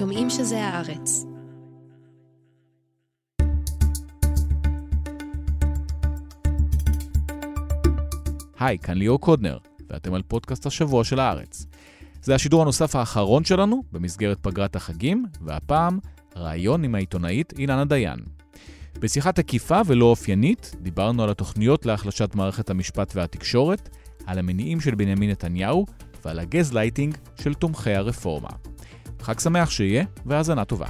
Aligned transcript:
שומעים 0.00 0.30
שזה 0.30 0.64
הארץ. 0.64 1.24
היי, 8.58 8.78
כאן 8.78 8.94
ליאור 8.94 9.20
קודנר, 9.20 9.58
ואתם 9.90 10.14
על 10.14 10.22
פודקאסט 10.22 10.66
השבוע 10.66 11.04
של 11.04 11.20
הארץ. 11.20 11.66
זה 12.22 12.34
השידור 12.34 12.62
הנוסף 12.62 12.96
האחרון 12.96 13.44
שלנו 13.44 13.82
במסגרת 13.92 14.38
פגרת 14.42 14.76
החגים, 14.76 15.26
והפעם, 15.40 15.98
ראיון 16.36 16.84
עם 16.84 16.94
העיתונאית 16.94 17.52
אילנה 17.58 17.84
דיין. 17.84 18.18
בשיחה 18.98 19.32
תקיפה 19.32 19.80
ולא 19.86 20.04
אופיינית, 20.04 20.76
דיברנו 20.82 21.22
על 21.22 21.30
התוכניות 21.30 21.86
להחלשת 21.86 22.34
מערכת 22.34 22.70
המשפט 22.70 23.12
והתקשורת, 23.16 23.96
על 24.26 24.38
המניעים 24.38 24.80
של 24.80 24.94
בנימין 24.94 25.30
נתניהו 25.30 25.86
ועל 26.24 26.38
הגזלייטינג 26.38 27.16
של 27.42 27.54
תומכי 27.54 27.94
הרפורמה. 27.94 28.69
חג 29.22 29.38
שמח 29.38 29.70
שיהיה, 29.70 30.04
והאזנה 30.26 30.64
טובה. 30.64 30.86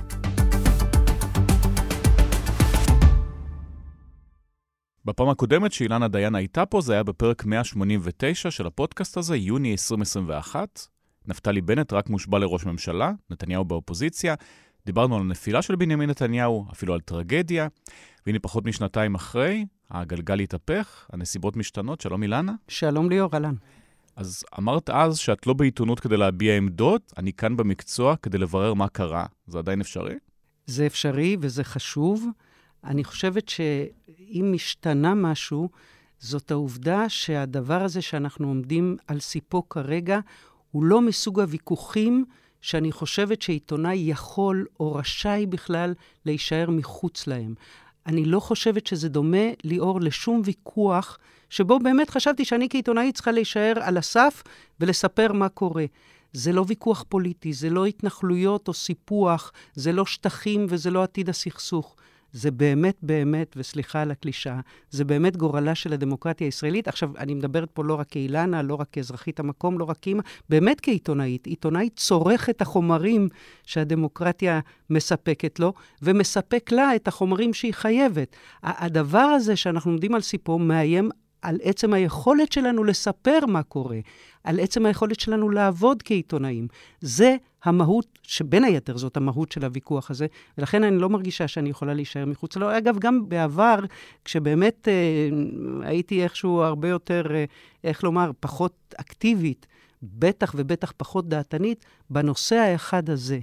בפעם 5.05 5.29
הקודמת 5.29 5.73
שאילנה 5.73 6.09
דיין 6.09 6.35
הייתה 6.35 6.67
פה, 6.67 6.81
זה 6.81 6.93
היה 6.93 7.03
בפרק 7.03 7.45
189 7.45 8.51
של 8.51 8.67
הפודקאסט 8.67 9.17
הזה, 9.17 9.37
יוני 9.37 9.73
2021. 9.73 10.81
נפתלי 11.27 11.61
בנט 11.61 11.93
רק 11.93 12.11
מושבע 12.11 12.39
לראש 12.39 12.67
ממשלה, 12.67 13.13
נתניהו 13.31 13.65
באופוזיציה. 13.65 14.35
דיברנו 14.87 15.17
על 15.17 15.21
הנפילה 15.21 15.63
של 15.63 15.77
בנימין 15.77 16.11
נתניהו, 16.11 16.67
אפילו 16.73 16.95
על 16.95 17.01
טרגדיה. 17.01 17.69
והנה 18.27 18.39
פחות 18.39 18.65
משנתיים 18.65 19.15
אחרי, 19.15 19.67
הגלגל 19.91 20.39
התהפך, 20.39 21.07
הנסיבות 21.13 21.57
משתנות. 21.57 22.01
שלום 22.01 22.23
אילנה. 22.23 22.53
שלום 22.69 23.11
ליאור, 23.11 23.31
אהלן. 23.35 23.55
אז 24.21 24.45
אמרת 24.59 24.91
אז 24.91 25.19
שאת 25.19 25.47
לא 25.47 25.53
בעיתונות 25.53 26.01
כדי 26.01 26.17
להביע 26.17 26.57
עמדות, 26.57 27.13
אני 27.19 27.33
כאן 27.33 27.57
במקצוע 27.57 28.17
כדי 28.17 28.39
לברר 28.39 28.75
מה 28.75 28.89
קרה. 28.89 29.27
זה 29.47 29.59
עדיין 29.59 29.81
אפשרי? 29.81 30.15
זה 30.67 30.87
אפשרי 30.87 31.37
וזה 31.41 31.65
חשוב. 31.65 32.27
אני 32.85 33.05
חושבת 33.05 33.49
שאם 33.49 34.53
השתנה 34.55 35.15
משהו, 35.15 35.69
זאת 36.19 36.51
העובדה 36.51 37.09
שהדבר 37.09 37.83
הזה 37.83 38.03
שאנחנו 38.03 38.49
עומדים 38.49 38.97
על 39.07 39.21
סיפו 39.21 39.69
כרגע, 39.69 40.19
הוא 40.71 40.85
לא 40.85 41.01
מסוג 41.01 41.41
הוויכוחים 41.41 42.25
שאני 42.61 42.93
חושבת 42.93 43.43
שעיתונאי 43.43 43.97
יכול 43.97 44.67
או 44.81 44.95
רשאי 44.95 45.47
בכלל 45.47 45.95
להישאר 46.27 46.71
מחוץ 46.71 47.27
להם. 47.27 47.55
אני 48.07 48.25
לא 48.25 48.41
חושבת 48.41 48.87
שזה 48.87 49.09
דומה, 49.09 49.47
ליאור, 49.65 50.01
לשום 50.01 50.43
ויכוח 50.45 51.19
שבו 51.51 51.79
באמת 51.79 52.11
חשבתי 52.11 52.45
שאני 52.45 52.69
כעיתונאית 52.71 53.15
צריכה 53.15 53.33
להישאר 53.33 53.73
על 53.81 53.97
הסף 53.97 54.43
ולספר 54.81 55.33
מה 55.33 55.49
קורה. 55.49 55.85
זה 56.33 56.53
לא 56.53 56.65
ויכוח 56.69 57.05
פוליטי, 57.09 57.53
זה 57.53 57.71
לא 57.71 57.87
התנחלויות 57.87 58.69
או 58.69 58.75
סיפוח, 58.75 59.53
זה 59.75 59.93
לא 59.93 60.07
שטחים 60.07 60.67
וזה 60.69 60.91
לא 60.91 61.03
עתיד 61.03 61.29
הסכסוך. 61.29 61.97
זה 62.33 62.51
באמת 62.51 62.97
באמת, 63.03 63.55
וסליחה 63.57 64.03
על 64.03 64.11
הקלישאה, 64.11 64.61
זה 64.91 65.05
באמת 65.05 65.37
גורלה 65.37 65.75
של 65.75 65.93
הדמוקרטיה 65.93 66.47
הישראלית. 66.47 66.89
עכשיו, 66.89 67.11
אני 67.19 67.35
מדברת 67.35 67.71
פה 67.71 67.85
לא 67.85 67.95
רק 67.95 68.07
כאילנה, 68.11 68.63
לא 68.63 68.75
רק 68.75 68.89
כאזרחית 68.93 69.41
המקום, 69.41 69.79
לא 69.79 69.85
רק 69.85 69.97
כאימא, 70.03 70.23
באמת 70.49 70.81
כעיתונאית. 70.81 71.47
עיתונאית 71.47 71.97
צורך 71.97 72.51
את 72.51 72.63
החומרים 72.63 73.29
שהדמוקרטיה 73.67 74.61
מספקת 74.91 75.59
לו, 75.59 75.73
ומספק 76.03 76.73
לה 76.73 76.97
את 76.97 77.09
החומרים 77.09 77.55
שהיא 77.55 77.75
חייבת. 77.75 78.37
הדבר 78.63 79.19
הזה 79.19 79.57
שאנחנו 79.57 79.91
עומדים 79.91 80.15
על 80.15 80.21
סיפו 80.21 80.59
מאיים 80.59 81.11
על 81.43 81.59
עצם 81.63 81.93
היכולת 81.93 82.53
שלנו 82.53 82.85
לספר 82.85 83.39
מה 83.49 83.63
קורה, 83.63 83.99
על 84.45 84.61
עצם 84.61 84.87
היכולת 84.87 85.21
שלנו 85.21 85.51
לעבוד 85.51 86.03
כעיתונאים. 86.03 86.69
זה 87.01 87.37
המהות, 87.65 88.19
שבין 88.23 88.65
היתר 88.65 88.97
זאת 88.97 89.17
המהות 89.17 89.53
של 89.53 89.65
הוויכוח 89.65 90.11
הזה, 90.11 90.27
ולכן 90.59 90.85
אני 90.85 90.99
לא 90.99 91.09
מרגישה 91.09 91.49
שאני 91.49 91.71
יכולה 91.71 91.95
להישאר 91.95 92.27
מחוץ 92.27 92.57
לו. 92.57 92.79
אגב, 92.79 92.99
גם 92.99 93.29
בעבר, 93.29 93.79
כשבאמת 94.25 94.89
אה, 94.89 95.29
הייתי 95.89 96.23
איכשהו 96.23 96.63
הרבה 96.63 96.89
יותר, 96.89 97.23
אה, 97.35 97.45
איך 97.85 98.05
לומר, 98.05 98.31
פחות 98.41 98.95
אקטיבית, 98.97 99.67
בטח 100.03 100.55
ובטח 100.57 100.93
פחות 100.97 101.29
דעתנית, 101.29 101.85
בנושא 102.11 102.57
האחד 102.57 103.11
הזה, 103.11 103.39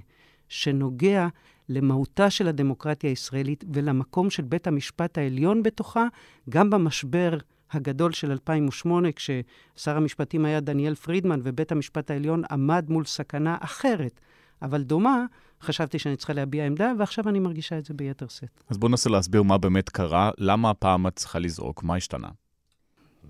שנוגע 0.49 1.27
למהותה 1.69 2.29
של 2.29 2.47
הדמוקרטיה 2.47 3.09
הישראלית 3.09 3.63
ולמקום 3.73 4.29
של 4.29 4.43
בית 4.43 4.67
המשפט 4.67 5.17
העליון 5.17 5.63
בתוכה, 5.63 6.07
גם 6.49 6.69
במשבר 6.69 7.37
הגדול 7.71 8.11
של 8.11 8.31
2008, 8.31 9.09
כששר 9.11 9.97
המשפטים 9.97 10.45
היה 10.45 10.59
דניאל 10.59 10.95
פרידמן 10.95 11.39
ובית 11.43 11.71
המשפט 11.71 12.11
העליון 12.11 12.41
עמד 12.51 12.85
מול 12.89 13.05
סכנה 13.05 13.57
אחרת, 13.59 14.19
אבל 14.61 14.83
דומה, 14.83 15.25
חשבתי 15.61 15.99
שאני 15.99 16.15
צריכה 16.15 16.33
להביע 16.33 16.65
עמדה, 16.65 16.91
ועכשיו 16.99 17.29
אני 17.29 17.39
מרגישה 17.39 17.77
את 17.77 17.85
זה 17.85 17.93
ביתר 17.93 18.27
שאת. 18.27 18.63
אז 18.69 18.77
בואו 18.77 18.89
ננסה 18.89 19.09
להסביר 19.09 19.43
מה 19.43 19.57
באמת 19.57 19.89
קרה, 19.89 20.31
למה 20.37 20.69
הפעם 20.69 21.07
את 21.07 21.15
צריכה 21.15 21.39
לזרוק, 21.39 21.83
מה 21.83 21.95
השתנה? 21.95 22.27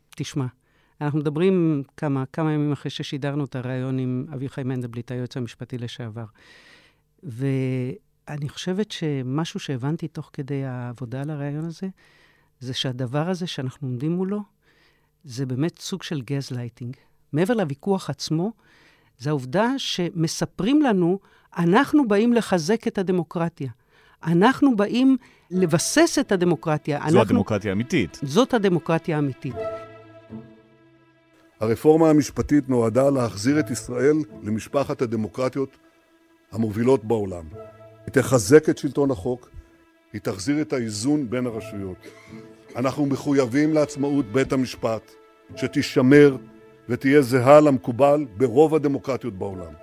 תשמע, 0.10 0.46
אנחנו 1.02 1.20
מדברים 1.20 1.84
כמה, 1.98 2.24
כמה 2.34 2.52
ימים 2.52 2.72
אחרי 2.72 2.92
ששידרנו 2.92 3.46
את 3.46 3.56
הריאיון 3.56 4.00
עם 4.00 4.26
אביחי 4.34 4.64
מנדלבליט, 4.64 5.12
היועץ 5.12 5.38
המשפטי 5.38 5.78
לשעבר. 5.78 6.26
ואני 7.24 8.50
חושבת 8.50 8.92
שמשהו 8.92 9.60
שהבנתי 9.60 10.08
תוך 10.08 10.30
כדי 10.34 10.66
העבודה 10.66 11.22
על 11.22 11.30
הריאיון 11.30 11.66
הזה, 11.66 11.88
זה 12.60 12.74
שהדבר 12.74 13.30
הזה 13.30 13.48
שאנחנו 13.48 13.88
עומדים 13.88 14.12
מולו, 14.12 14.42
זה 15.24 15.46
באמת 15.46 15.80
סוג 15.80 16.04
של 16.04 16.22
גזלייטינג. 16.22 16.96
מעבר 17.34 17.54
לוויכוח 17.54 18.10
עצמו, 18.10 18.52
זה 19.20 19.30
העובדה 19.30 19.70
שמספרים 19.78 20.82
לנו, 20.82 21.20
אנחנו 21.58 22.08
באים 22.08 22.34
לחזק 22.34 22.88
את 22.88 22.98
הדמוקרטיה. 22.98 23.70
אנחנו 24.24 24.76
באים 24.76 25.18
לבסס 25.52 26.18
את 26.20 26.32
הדמוקרטיה. 26.32 26.98
זו 26.98 27.04
אנחנו... 27.04 27.22
הדמוקרטיה 27.22 27.72
האמיתית. 27.72 28.20
זאת 28.24 28.54
הדמוקרטיה 28.54 29.16
האמיתית. 29.16 29.56
הרפורמה 31.60 32.10
המשפטית 32.10 32.70
נועדה 32.70 33.10
להחזיר 33.10 33.60
את 33.60 33.70
ישראל 33.70 34.16
למשפחת 34.44 35.02
הדמוקרטיות 35.02 35.78
המובילות 36.52 37.06
בעולם. 37.06 37.46
היא 38.06 38.14
תחזק 38.14 38.70
את 38.70 38.78
שלטון 38.78 39.12
החוק, 39.12 39.50
היא 40.14 40.22
תחזיר 40.22 40.62
את 40.62 40.74
האיזון 40.74 41.30
בין 41.30 41.46
הרשויות. 41.46 41.98
אנחנו 42.76 43.06
מחויבים 43.06 43.74
לעצמאות 43.74 44.26
בית 44.26 44.54
המשפט, 44.54 45.12
שתישמר 45.56 46.38
ותהיה 46.90 47.22
זהה 47.22 47.60
למקובל 47.60 48.26
ברוב 48.38 48.76
הדמוקרטיות 48.76 49.34
בעולם. 49.34 49.74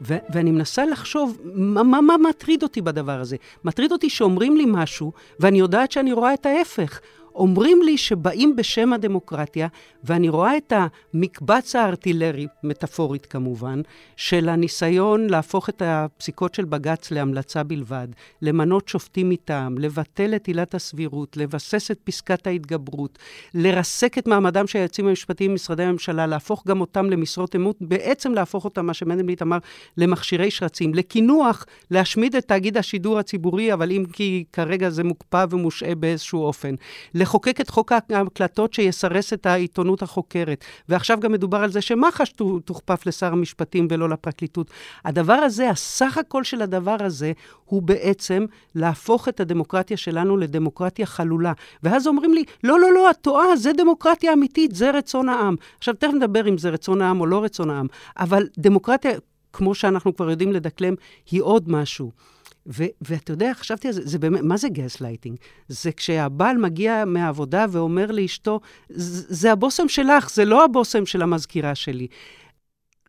ו- 0.00 0.18
ואני 0.32 0.50
מנסה 0.50 0.84
לחשוב, 0.84 1.38
מה, 1.44 1.82
מה, 1.82 2.00
מה 2.00 2.16
מטריד 2.28 2.62
אותי 2.62 2.80
בדבר 2.82 3.20
הזה? 3.20 3.36
מטריד 3.64 3.92
אותי 3.92 4.10
שאומרים 4.10 4.56
לי 4.56 4.64
משהו, 4.68 5.12
ואני 5.40 5.58
יודעת 5.58 5.92
שאני 5.92 6.12
רואה 6.12 6.34
את 6.34 6.46
ההפך. 6.46 7.00
אומרים 7.34 7.82
לי 7.82 7.98
שבאים 7.98 8.56
בשם 8.56 8.92
הדמוקרטיה, 8.92 9.68
ואני 10.04 10.28
רואה 10.28 10.56
את 10.56 10.72
המקבץ 11.14 11.76
הארטילרי, 11.76 12.46
מטאפורית 12.64 13.26
כמובן, 13.26 13.80
של 14.16 14.48
הניסיון 14.48 15.30
להפוך 15.30 15.68
את 15.68 15.82
הפסיקות 15.84 16.54
של 16.54 16.64
בג"ץ 16.64 17.10
להמלצה 17.10 17.62
בלבד, 17.62 18.08
למנות 18.42 18.88
שופטים 18.88 19.30
מטעם, 19.30 19.78
לבטל 19.78 20.34
את 20.34 20.46
עילת 20.46 20.74
הסבירות, 20.74 21.36
לבסס 21.36 21.90
את 21.90 21.98
פסקת 22.04 22.46
ההתגברות, 22.46 23.18
לרסק 23.54 24.18
את 24.18 24.26
מעמדם 24.26 24.66
של 24.66 24.78
היועצים 24.78 25.08
המשפטיים 25.08 25.50
במשרדי 25.50 25.82
הממשלה, 25.82 26.26
להפוך 26.26 26.64
גם 26.66 26.80
אותם 26.80 27.10
למשרות 27.10 27.56
אמות, 27.56 27.76
בעצם 27.80 28.34
להפוך 28.34 28.64
אותם, 28.64 28.86
מה 28.86 28.94
שמנדלבליט 28.94 29.42
אמר, 29.42 29.58
למכשירי 29.96 30.50
שרצים, 30.50 30.94
לקינוח, 30.94 31.66
להשמיד 31.90 32.36
את 32.36 32.44
תאגיד 32.44 32.76
השידור 32.76 33.18
הציבורי, 33.18 33.72
אבל 33.72 33.92
אם 33.92 34.04
כי 34.12 34.44
כרגע 34.52 34.90
זה 34.90 35.04
מוקפא 35.04 35.44
ומושעה 35.50 35.94
באיזשהו 35.94 36.42
אופן. 36.42 36.74
לחוקק 37.22 37.60
את 37.60 37.70
חוק 37.70 37.92
ההקלטות 37.92 38.74
שיסרס 38.74 39.32
את 39.32 39.46
העיתונות 39.46 40.02
החוקרת. 40.02 40.64
ועכשיו 40.88 41.20
גם 41.20 41.32
מדובר 41.32 41.58
על 41.58 41.70
זה 41.70 41.80
שמח"ש 41.80 42.32
תוכפף 42.64 43.06
לשר 43.06 43.32
המשפטים 43.32 43.86
ולא 43.90 44.08
לפרקליטות. 44.08 44.70
הדבר 45.04 45.32
הזה, 45.32 45.70
הסך 45.70 46.18
הכל 46.18 46.44
של 46.44 46.62
הדבר 46.62 46.96
הזה, 47.00 47.32
הוא 47.64 47.82
בעצם 47.82 48.44
להפוך 48.74 49.28
את 49.28 49.40
הדמוקרטיה 49.40 49.96
שלנו 49.96 50.36
לדמוקרטיה 50.36 51.06
חלולה. 51.06 51.52
ואז 51.82 52.06
אומרים 52.06 52.34
לי, 52.34 52.44
לא, 52.64 52.80
לא, 52.80 52.92
לא, 52.92 53.10
את 53.10 53.16
טועה, 53.20 53.56
זה 53.56 53.72
דמוקרטיה 53.72 54.32
אמיתית, 54.32 54.74
זה 54.74 54.90
רצון 54.90 55.28
העם. 55.28 55.56
עכשיו, 55.78 55.94
תכף 55.94 56.12
נדבר 56.12 56.48
אם 56.48 56.58
זה 56.58 56.70
רצון 56.70 57.02
העם 57.02 57.20
או 57.20 57.26
לא 57.26 57.44
רצון 57.44 57.70
העם, 57.70 57.86
אבל 58.18 58.48
דמוקרטיה, 58.58 59.12
כמו 59.52 59.74
שאנחנו 59.74 60.16
כבר 60.16 60.30
יודעים 60.30 60.52
לדקלם, 60.52 60.94
היא 61.30 61.42
עוד 61.42 61.70
משהו. 61.70 62.10
ו- 62.66 62.92
ואתה 63.00 63.32
יודע, 63.32 63.52
חשבתי 63.54 63.88
על 63.88 63.94
זה, 63.94 64.00
זה 64.04 64.18
באמת, 64.18 64.40
מה 64.42 64.56
זה 64.56 64.68
גסלייטינג? 64.68 65.36
זה 65.68 65.92
כשהבעל 65.92 66.56
מגיע 66.56 67.04
מהעבודה 67.04 67.66
ואומר 67.70 68.12
לאשתו, 68.12 68.60
זה 68.88 69.52
הבושם 69.52 69.88
שלך, 69.88 70.30
זה 70.30 70.44
לא 70.44 70.64
הבושם 70.64 71.06
של 71.06 71.22
המזכירה 71.22 71.74
שלי. 71.74 72.06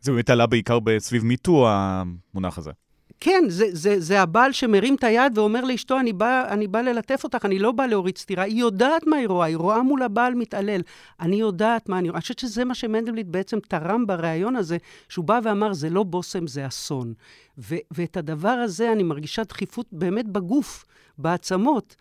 זה 0.02 0.12
באמת 0.12 0.30
עלה 0.30 0.46
בעיקר 0.48 0.80
סביב 1.00 1.24
MeToo, 1.24 1.68
המונח 1.70 2.58
הזה. 2.58 2.72
כן, 3.20 3.44
זה, 3.48 3.66
זה, 3.72 4.00
זה 4.00 4.22
הבעל 4.22 4.52
שמרים 4.52 4.96
את 4.96 5.04
היד 5.04 5.38
ואומר 5.38 5.62
לאשתו, 5.62 6.00
אני 6.00 6.14
בא, 6.14 6.46
אני 6.50 6.68
בא 6.68 6.82
ללטף 6.82 7.24
אותך, 7.24 7.46
אני 7.46 7.60
לא 7.60 7.72
בא 7.72 7.86
להוריד 7.86 8.18
סטירה. 8.18 8.44
היא 8.44 8.60
יודעת 8.60 9.08
מה 9.08 9.18
היא 9.18 9.28
רואה, 9.28 9.48
היא 9.48 9.58
רואה 9.58 9.84
מול 9.84 10.04
הבעל 10.04 10.36
מתעלל. 10.36 10.82
אני 11.20 11.36
יודעת 11.36 11.90
מה 11.90 12.00
אני 12.00 12.10
רואה. 12.10 12.18
אני 12.18 12.22
חושבת 12.22 12.40
שזה 12.40 12.66
מה 12.66 12.76
שמנדלבליט 12.76 13.28
בעצם 13.28 13.60
תרם 13.60 14.06
בריאיון 14.08 14.56
הזה, 14.56 14.78
שהוא 15.10 15.26
בא 15.26 15.40
ואמר, 15.44 15.74
זה 15.74 15.90
לא 15.90 16.04
בושם, 16.04 16.48
זה 16.48 16.68
אסון. 16.68 17.14
ו- 17.58 17.76
ואת 17.92 18.18
הדבר 18.18 18.50
הזה 18.50 18.92
אני 18.92 19.04
מרגישה 19.04 19.44
דחיפות 19.44 19.86
באמת 19.92 20.28
בגוף, 20.28 20.86
בעצמות, 21.18 21.96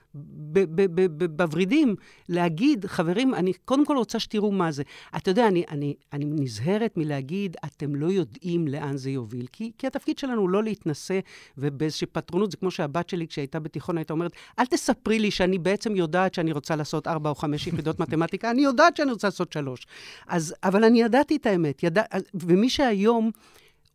בוורידים, 1.37 1.94
להגיד, 2.29 2.87
חברים, 2.87 3.35
אני 3.35 3.53
קודם 3.64 3.87
כל 3.87 3.97
רוצה 3.97 4.19
שתראו 4.19 4.53
מה 4.53 4.73
זה. 4.73 4.82
אתה 5.17 5.31
יודע, 5.31 5.49
אני, 5.49 5.64
אני, 5.70 5.94
אני 6.12 6.25
נזהרת 6.25 6.97
מלהגיד, 6.97 7.56
אתם 7.64 7.94
לא 7.94 8.06
יודעים 8.06 8.69
לאן 8.69 8.97
זה 8.97 9.11
יוביל, 9.11 9.47
כי, 9.53 9.73
כי 9.79 9.87
התפקיד 9.87 10.19
שלנו 10.19 10.41
הוא 10.41 10.50
לא 10.50 10.62
להתנשא 10.62 11.20
ובאיזושהי 11.59 12.06
פטרונות, 12.06 12.50
זה 12.50 12.56
כמו 12.56 12.70
שהבת 12.70 13.09
שלי, 13.09 13.26
כשהייתה 13.26 13.61
בתיכון, 13.61 13.99
הייתה 13.99 14.12
אומרת, 14.12 14.32
אל 14.59 14.67
תספרי 14.67 15.19
לי 15.19 15.31
שאני 15.31 15.58
בעצם 15.58 15.97
יודעת 15.97 16.35
שאני 16.35 16.53
רוצה 16.53 16.76
לעשות 16.76 17.08
ארבע 17.08 17.31
או 17.31 17.35
חמש 17.35 17.67
יחידות 17.67 18.00
מתמטיקה, 18.03 18.50
אני 18.50 18.62
יודעת 18.62 18.97
שאני 18.97 19.12
רוצה 19.12 19.26
לעשות 19.26 19.53
שלוש. 19.53 19.87
אז, 20.29 20.55
אבל 20.65 20.85
אני 20.85 21.03
ידעתי 21.03 21.37
את 21.37 21.47
האמת, 21.47 21.82
ידע, 21.82 22.03
ומי 22.35 22.70
שהיום... 22.70 23.31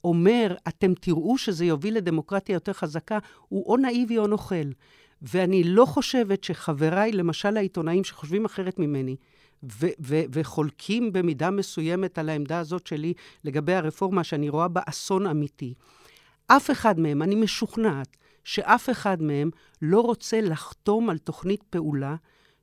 אומר, 0.03 0.55
אתם 0.67 0.93
תראו 0.93 1.37
שזה 1.37 1.65
יוביל 1.65 1.97
לדמוקרטיה 1.97 2.53
יותר 2.53 2.73
חזקה, 2.73 3.19
הוא 3.47 3.65
או 3.65 3.77
נאיבי 3.77 4.17
או 4.17 4.27
נוכל. 4.27 4.55
ואני 5.21 5.63
לא 5.63 5.85
חושבת 5.85 6.43
שחבריי, 6.43 7.11
למשל 7.11 7.57
העיתונאים 7.57 8.03
שחושבים 8.03 8.45
אחרת 8.45 8.79
ממני, 8.79 9.15
ו- 9.63 9.87
ו- 9.99 10.23
וחולקים 10.31 11.13
במידה 11.13 11.51
מסוימת 11.51 12.17
על 12.17 12.29
העמדה 12.29 12.59
הזאת 12.59 12.87
שלי 12.87 13.13
לגבי 13.43 13.73
הרפורמה, 13.73 14.23
שאני 14.23 14.49
רואה 14.49 14.67
בה 14.67 14.81
אסון 14.85 15.27
אמיתי, 15.27 15.73
אף 16.47 16.71
אחד 16.71 16.99
מהם, 16.99 17.21
אני 17.21 17.35
משוכנעת 17.35 18.17
שאף 18.43 18.89
אחד 18.89 19.21
מהם 19.21 19.49
לא 19.81 20.01
רוצה 20.01 20.41
לחתום 20.41 21.09
על 21.09 21.17
תוכנית 21.17 21.63
פעולה 21.63 22.15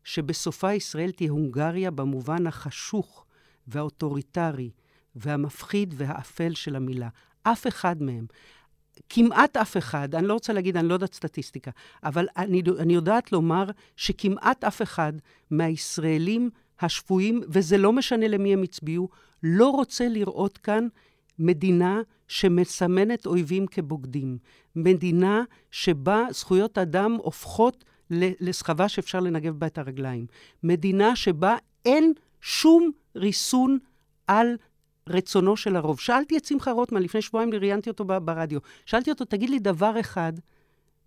שבסופה 0.04 0.72
ישראל 0.74 1.10
תהיה 1.10 1.30
הונגריה 1.30 1.90
במובן 1.90 2.46
החשוך 2.46 3.24
והאוטוריטרי 3.66 4.70
והמפחיד 5.16 5.94
והאפל 5.96 6.54
של 6.54 6.76
המילה. 6.76 7.08
אף 7.42 7.66
אחד 7.66 8.02
מהם. 8.02 8.26
כמעט 9.08 9.56
אף 9.56 9.76
אחד, 9.76 10.14
אני 10.14 10.26
לא 10.26 10.32
רוצה 10.32 10.52
להגיד, 10.52 10.76
אני 10.76 10.88
לא 10.88 10.94
יודעת 10.94 11.14
סטטיסטיקה, 11.14 11.70
אבל 12.04 12.26
אני, 12.36 12.62
אני 12.78 12.94
יודעת 12.94 13.32
לומר 13.32 13.64
שכמעט 13.96 14.64
אף 14.64 14.82
אחד 14.82 15.12
מהישראלים 15.50 16.50
השפויים, 16.80 17.40
וזה 17.48 17.78
לא 17.78 17.92
משנה 17.92 18.28
למי 18.28 18.52
הם 18.52 18.62
הצביעו, 18.62 19.08
לא 19.42 19.70
רוצה 19.70 20.08
לראות 20.08 20.58
כאן 20.58 20.88
מדינה 21.38 22.02
שמסמנת 22.28 23.26
אויבים 23.26 23.66
כבוגדים. 23.66 24.38
מדינה 24.76 25.42
שבה 25.70 26.26
זכויות 26.30 26.78
אדם 26.78 27.16
הופכות 27.22 27.84
לסחבה 28.10 28.88
שאפשר 28.88 29.20
לנגב 29.20 29.58
בה 29.58 29.66
את 29.66 29.78
הרגליים. 29.78 30.26
מדינה 30.62 31.16
שבה 31.16 31.56
אין 31.84 32.12
שום 32.40 32.90
ריסון 33.16 33.78
על 34.26 34.56
רצונו 35.08 35.56
של 35.56 35.76
הרוב. 35.76 36.00
שאלתי 36.00 36.36
את 36.36 36.44
שמחה 36.44 36.70
רוטמן, 36.70 37.02
לפני 37.02 37.22
שבועיים 37.22 37.54
ראיינתי 37.54 37.90
אותו 37.90 38.04
ברדיו, 38.04 38.60
שאלתי 38.86 39.10
אותו, 39.10 39.24
תגיד 39.24 39.50
לי 39.50 39.58
דבר 39.58 40.00
אחד 40.00 40.32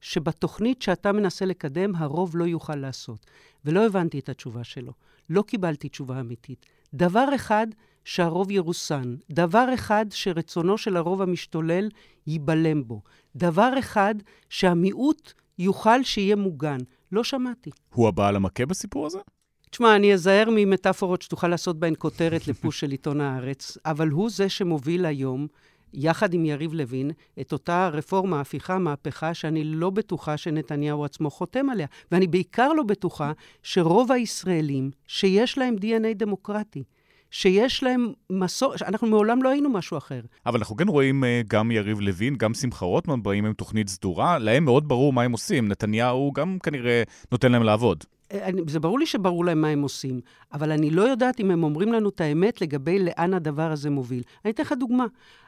שבתוכנית 0.01 0.81
שאתה 0.81 1.11
מנסה 1.11 1.45
לקדם, 1.45 1.95
הרוב 1.95 2.37
לא 2.37 2.43
יוכל 2.43 2.75
לעשות. 2.75 3.25
ולא 3.65 3.85
הבנתי 3.85 4.19
את 4.19 4.29
התשובה 4.29 4.63
שלו. 4.63 4.93
לא 5.29 5.41
קיבלתי 5.41 5.89
תשובה 5.89 6.19
אמיתית. 6.19 6.65
דבר 6.93 7.35
אחד, 7.35 7.67
שהרוב 8.05 8.51
ירוסן. 8.51 9.15
דבר 9.31 9.73
אחד, 9.73 10.05
שרצונו 10.11 10.77
של 10.77 10.97
הרוב 10.97 11.21
המשתולל 11.21 11.89
ייבלם 12.27 12.87
בו. 12.87 13.01
דבר 13.35 13.73
אחד, 13.79 14.15
שהמיעוט 14.49 15.33
יוכל 15.59 16.03
שיהיה 16.03 16.35
מוגן. 16.35 16.77
לא 17.11 17.23
שמעתי. 17.23 17.69
הוא 17.93 18.07
הבעל 18.07 18.35
המכה 18.35 18.65
בסיפור 18.65 19.05
הזה? 19.05 19.19
תשמע, 19.69 19.95
אני 19.95 20.13
אזהר 20.13 20.49
ממטאפורות 20.51 21.21
שתוכל 21.21 21.47
לעשות 21.47 21.79
בהן 21.79 21.93
כותרת 21.97 22.47
לפוש 22.49 22.79
של 22.79 22.91
עיתון 22.91 23.21
הארץ, 23.21 23.77
אבל 23.85 24.09
הוא 24.09 24.29
זה 24.29 24.49
שמוביל 24.49 25.05
היום, 25.05 25.47
יחד 25.93 26.33
עם 26.33 26.45
יריב 26.45 26.73
לוין, 26.73 27.11
את 27.41 27.53
אותה 27.53 27.89
רפורמה, 27.93 28.41
הפיכה, 28.41 28.77
מהפכה, 28.77 29.33
שאני 29.33 29.63
לא 29.63 29.89
בטוחה 29.89 30.37
שנתניהו 30.37 31.05
עצמו 31.05 31.29
חותם 31.29 31.69
עליה. 31.69 31.87
ואני 32.11 32.27
בעיקר 32.27 32.73
לא 32.73 32.83
בטוחה 32.83 33.31
שרוב 33.63 34.11
הישראלים, 34.11 34.91
שיש 35.07 35.57
להם 35.57 35.75
DNA 35.81 36.13
דמוקרטי, 36.15 36.83
שיש 37.31 37.83
להם 37.83 38.13
מסור... 38.29 38.73
אנחנו 38.87 39.07
מעולם 39.07 39.43
לא 39.43 39.49
היינו 39.49 39.69
משהו 39.69 39.97
אחר. 39.97 40.21
אבל 40.45 40.59
אנחנו 40.59 40.75
כן 40.75 40.87
רואים 40.87 41.23
אה, 41.23 41.41
גם 41.47 41.71
יריב 41.71 41.99
לוין, 41.99 42.35
גם 42.35 42.53
שמחה 42.53 42.85
רוטמן 42.85 43.23
באים 43.23 43.45
עם 43.45 43.53
תוכנית 43.53 43.89
סדורה, 43.89 44.37
להם 44.37 44.65
מאוד 44.65 44.87
ברור 44.87 45.13
מה 45.13 45.23
הם 45.23 45.31
עושים. 45.31 45.67
נתניהו 45.67 46.31
גם 46.35 46.57
כנראה 46.63 47.03
נותן 47.31 47.51
להם 47.51 47.63
לעבוד. 47.63 48.03
אני, 48.31 48.61
זה 48.67 48.79
ברור 48.79 48.99
לי 48.99 49.05
שברור 49.05 49.45
להם 49.45 49.61
מה 49.61 49.67
הם 49.67 49.81
עושים, 49.81 50.21
אבל 50.53 50.71
אני 50.71 50.89
לא 50.89 51.01
יודעת 51.01 51.39
אם 51.39 51.51
הם 51.51 51.63
אומרים 51.63 51.93
לנו 51.93 52.09
את 52.09 52.21
האמת 52.21 52.61
לגבי 52.61 52.99
לאן 52.99 53.33
הדבר 53.33 53.71
הזה 53.71 53.89
מוביל. 53.89 54.23
אני 54.45 54.51
אתן 54.53 54.63
לך 54.63 54.73
דוגמה. 54.79 55.05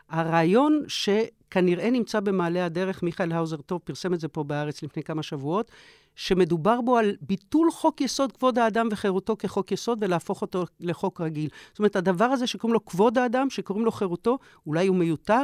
הרעיון 0.09 0.83
שכנראה 0.87 1.89
נמצא 1.89 2.19
במעלה 2.19 2.65
הדרך, 2.65 3.03
מיכאל 3.03 3.31
האוזר 3.31 3.57
טוב 3.57 3.81
פרסם 3.83 4.13
את 4.13 4.19
זה 4.19 4.27
פה 4.27 4.43
בארץ 4.43 4.83
לפני 4.83 5.03
כמה 5.03 5.23
שבועות, 5.23 5.71
שמדובר 6.15 6.81
בו 6.81 6.97
על 6.97 7.15
ביטול 7.21 7.71
חוק 7.71 8.01
יסוד 8.01 8.31
כבוד 8.31 8.59
האדם 8.59 8.87
וחירותו 8.91 9.35
כחוק 9.39 9.71
יסוד 9.71 9.97
ולהפוך 10.01 10.41
אותו 10.41 10.65
לחוק 10.79 11.21
רגיל. 11.21 11.49
זאת 11.69 11.79
אומרת, 11.79 11.95
הדבר 11.95 12.25
הזה 12.25 12.47
שקוראים 12.47 12.73
לו 12.73 12.85
כבוד 12.85 13.17
האדם, 13.17 13.49
שקוראים 13.49 13.85
לו 13.85 13.91
חירותו, 13.91 14.37
אולי 14.67 14.87
הוא 14.87 14.95
מיותר. 14.95 15.43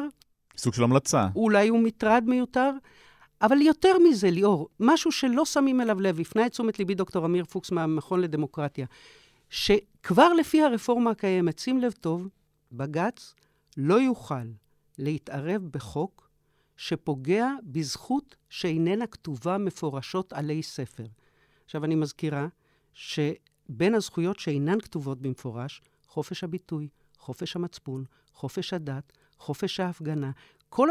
סוג 0.57 0.73
של 0.73 0.83
המלצה. 0.83 1.27
אולי 1.35 1.67
הוא 1.67 1.79
מטרד 1.79 2.23
מיותר. 2.27 2.71
אבל 3.41 3.61
יותר 3.61 3.97
מזה, 4.09 4.31
ליאור, 4.31 4.69
משהו 4.79 5.11
שלא 5.11 5.45
שמים 5.45 5.81
אליו 5.81 5.99
לב, 5.99 6.19
הפנה 6.19 6.45
את 6.45 6.51
תשומת 6.51 6.79
ליבי 6.79 6.95
דוקטור 6.95 7.25
אמיר 7.25 7.45
פוקס 7.45 7.71
מהמכון 7.71 8.21
לדמוקרטיה, 8.21 8.85
שכבר 9.49 10.33
לפי 10.33 10.61
הרפורמה 10.61 11.11
הקיימת, 11.11 11.59
שים 11.59 11.79
לב 11.79 11.91
טוב, 11.91 12.27
בג"ץ 12.71 13.35
לא 13.77 14.01
יוכל 14.01 14.45
להתערב 14.97 15.61
בחוק 15.71 16.29
שפוגע 16.77 17.49
בזכות 17.63 18.35
שאיננה 18.49 19.07
כתובה 19.07 19.57
מפורשות 19.57 20.33
עלי 20.33 20.63
ספר. 20.63 21.05
עכשיו, 21.65 21.85
אני 21.85 21.95
מזכירה 21.95 22.47
שבין 22.93 23.95
הזכויות 23.95 24.39
שאינן 24.39 24.79
כתובות 24.81 25.21
במפורש, 25.21 25.81
חופש 26.07 26.43
הביטוי, 26.43 26.87
חופש 27.17 27.55
המצפון, 27.55 28.03
חופש 28.33 28.73
הדת, 28.73 29.13
חופש 29.37 29.79
ההפגנה, 29.79 30.31
כל 30.69 30.89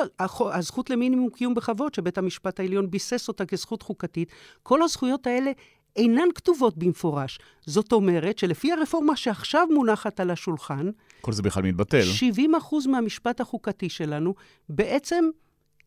הזכות 0.53 0.91
למינימום 0.91 1.31
קיום 1.31 1.55
בכבוד, 1.55 1.95
שבית 1.95 2.19
המשפט 2.19 2.61
העליון 2.61 2.91
ביסס 2.91 3.29
אותה 3.29 3.47
כזכות 3.47 3.83
חוקתית, 3.83 4.33
כל 4.63 4.83
הזכויות 4.83 5.27
האלה 5.27 5.53
אינן 5.97 6.29
כתובות 6.35 6.79
במפורש. 6.79 7.39
זאת 7.67 7.93
אומרת 7.93 8.39
שלפי 8.39 8.73
הרפורמה 8.73 9.17
שעכשיו 9.17 9.67
מונחת 9.71 10.21
על 10.21 10.31
השולחן, 10.31 10.91
כל 11.21 11.33
זה 11.33 11.43
בכלל 11.43 11.63
מתבטל. 11.63 12.03
70 12.03 12.55
אחוז 12.55 12.87
מהמשפט 12.87 13.41
החוקתי 13.41 13.89
שלנו 13.89 14.35
בעצם 14.69 15.25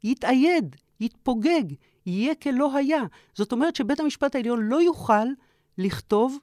יתאייד, 0.03 0.75
יתפוגג, 0.99 1.63
יהיה 2.05 2.35
כלא 2.35 2.77
היה. 2.77 3.03
זאת 3.33 3.51
אומרת 3.51 3.75
שבית 3.75 3.99
המשפט 3.99 4.35
העליון 4.35 4.61
לא 4.61 4.81
יוכל 4.81 5.27
לכתוב 5.77 6.37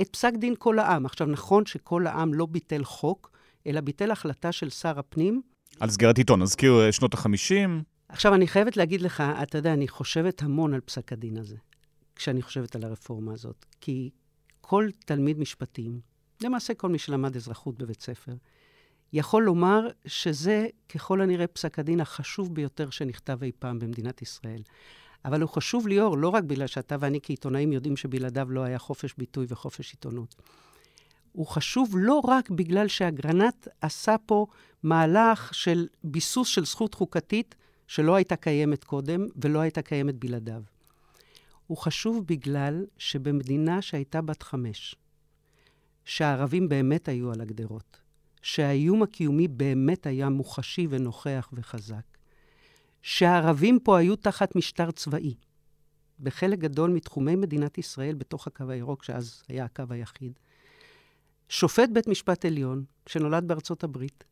את 0.00 0.08
פסק 0.08 0.32
דין 0.34 0.54
כל 0.58 0.78
העם. 0.78 1.06
עכשיו, 1.06 1.26
נכון 1.26 1.66
שכל 1.66 2.06
העם 2.06 2.34
לא 2.34 2.46
ביטל 2.46 2.84
חוק, 2.84 3.30
אלא 3.66 3.80
ביטל 3.80 4.10
החלטה 4.10 4.52
של 4.52 4.70
שר 4.70 4.98
הפנים, 4.98 5.42
על 5.80 5.90
סגירת 5.90 6.18
עיתון, 6.18 6.42
נזכיר 6.42 6.80
אה, 6.80 6.92
שנות 6.92 7.14
ה-50. 7.14 7.68
עכשיו, 8.08 8.34
אני 8.34 8.46
חייבת 8.46 8.76
להגיד 8.76 9.00
לך, 9.02 9.22
אתה 9.42 9.58
יודע, 9.58 9.72
אני 9.72 9.88
חושבת 9.88 10.42
המון 10.42 10.74
על 10.74 10.80
פסק 10.80 11.12
הדין 11.12 11.36
הזה, 11.36 11.56
כשאני 12.16 12.42
חושבת 12.42 12.76
על 12.76 12.84
הרפורמה 12.84 13.32
הזאת. 13.32 13.66
כי 13.80 14.10
כל 14.60 14.88
תלמיד 15.04 15.38
משפטים, 15.38 16.00
למעשה 16.42 16.74
כל 16.74 16.88
מי 16.88 16.98
שלמד 16.98 17.36
אזרחות 17.36 17.78
בבית 17.78 18.02
ספר, 18.02 18.34
יכול 19.12 19.42
לומר 19.42 19.88
שזה 20.06 20.66
ככל 20.88 21.20
הנראה 21.20 21.46
פסק 21.46 21.78
הדין 21.78 22.00
החשוב 22.00 22.54
ביותר 22.54 22.90
שנכתב 22.90 23.38
אי 23.42 23.52
פעם 23.58 23.78
במדינת 23.78 24.22
ישראל. 24.22 24.62
אבל 25.24 25.40
הוא 25.40 25.48
חשוב 25.48 25.88
ליאור, 25.88 26.18
לא 26.18 26.28
רק 26.28 26.44
בגלל 26.44 26.66
שאתה 26.66 26.96
ואני 27.00 27.18
כעיתונאים 27.22 27.72
יודעים 27.72 27.96
שבלעדיו 27.96 28.50
לא 28.50 28.60
היה 28.60 28.78
חופש 28.78 29.14
ביטוי 29.18 29.46
וחופש 29.48 29.92
עיתונות. 29.92 30.34
הוא 31.32 31.46
חשוב 31.46 31.94
לא 31.98 32.20
רק 32.24 32.50
בגלל 32.50 32.88
שאגרנט 32.88 33.68
עשה 33.80 34.16
פה 34.26 34.46
מהלך 34.82 35.54
של 35.54 35.86
ביסוס 36.04 36.48
של 36.48 36.64
זכות 36.64 36.94
חוקתית 36.94 37.54
שלא 37.86 38.14
הייתה 38.14 38.36
קיימת 38.36 38.84
קודם 38.84 39.26
ולא 39.36 39.60
הייתה 39.60 39.82
קיימת 39.82 40.14
בלעדיו. 40.14 40.62
הוא 41.66 41.76
חשוב 41.78 42.24
בגלל 42.26 42.84
שבמדינה 42.98 43.82
שהייתה 43.82 44.22
בת 44.22 44.42
חמש, 44.42 44.94
שהערבים 46.04 46.68
באמת 46.68 47.08
היו 47.08 47.32
על 47.32 47.40
הגדרות, 47.40 48.00
שהאיום 48.42 49.02
הקיומי 49.02 49.48
באמת 49.48 50.06
היה 50.06 50.28
מוחשי 50.28 50.86
ונוכח 50.90 51.50
וחזק, 51.52 52.18
שהערבים 53.02 53.78
פה 53.78 53.98
היו 53.98 54.16
תחת 54.16 54.56
משטר 54.56 54.90
צבאי. 54.90 55.34
בחלק 56.20 56.58
גדול 56.58 56.90
מתחומי 56.90 57.36
מדינת 57.36 57.78
ישראל, 57.78 58.14
בתוך 58.14 58.46
הקו 58.46 58.70
הירוק, 58.70 59.04
שאז 59.04 59.42
היה 59.48 59.64
הקו 59.64 59.84
היחיד, 59.90 60.32
שופט 61.48 61.88
בית 61.92 62.08
משפט 62.08 62.44
עליון, 62.44 62.84
שנולד 63.06 63.48
בארצות 63.48 63.84
הברית, 63.84 64.24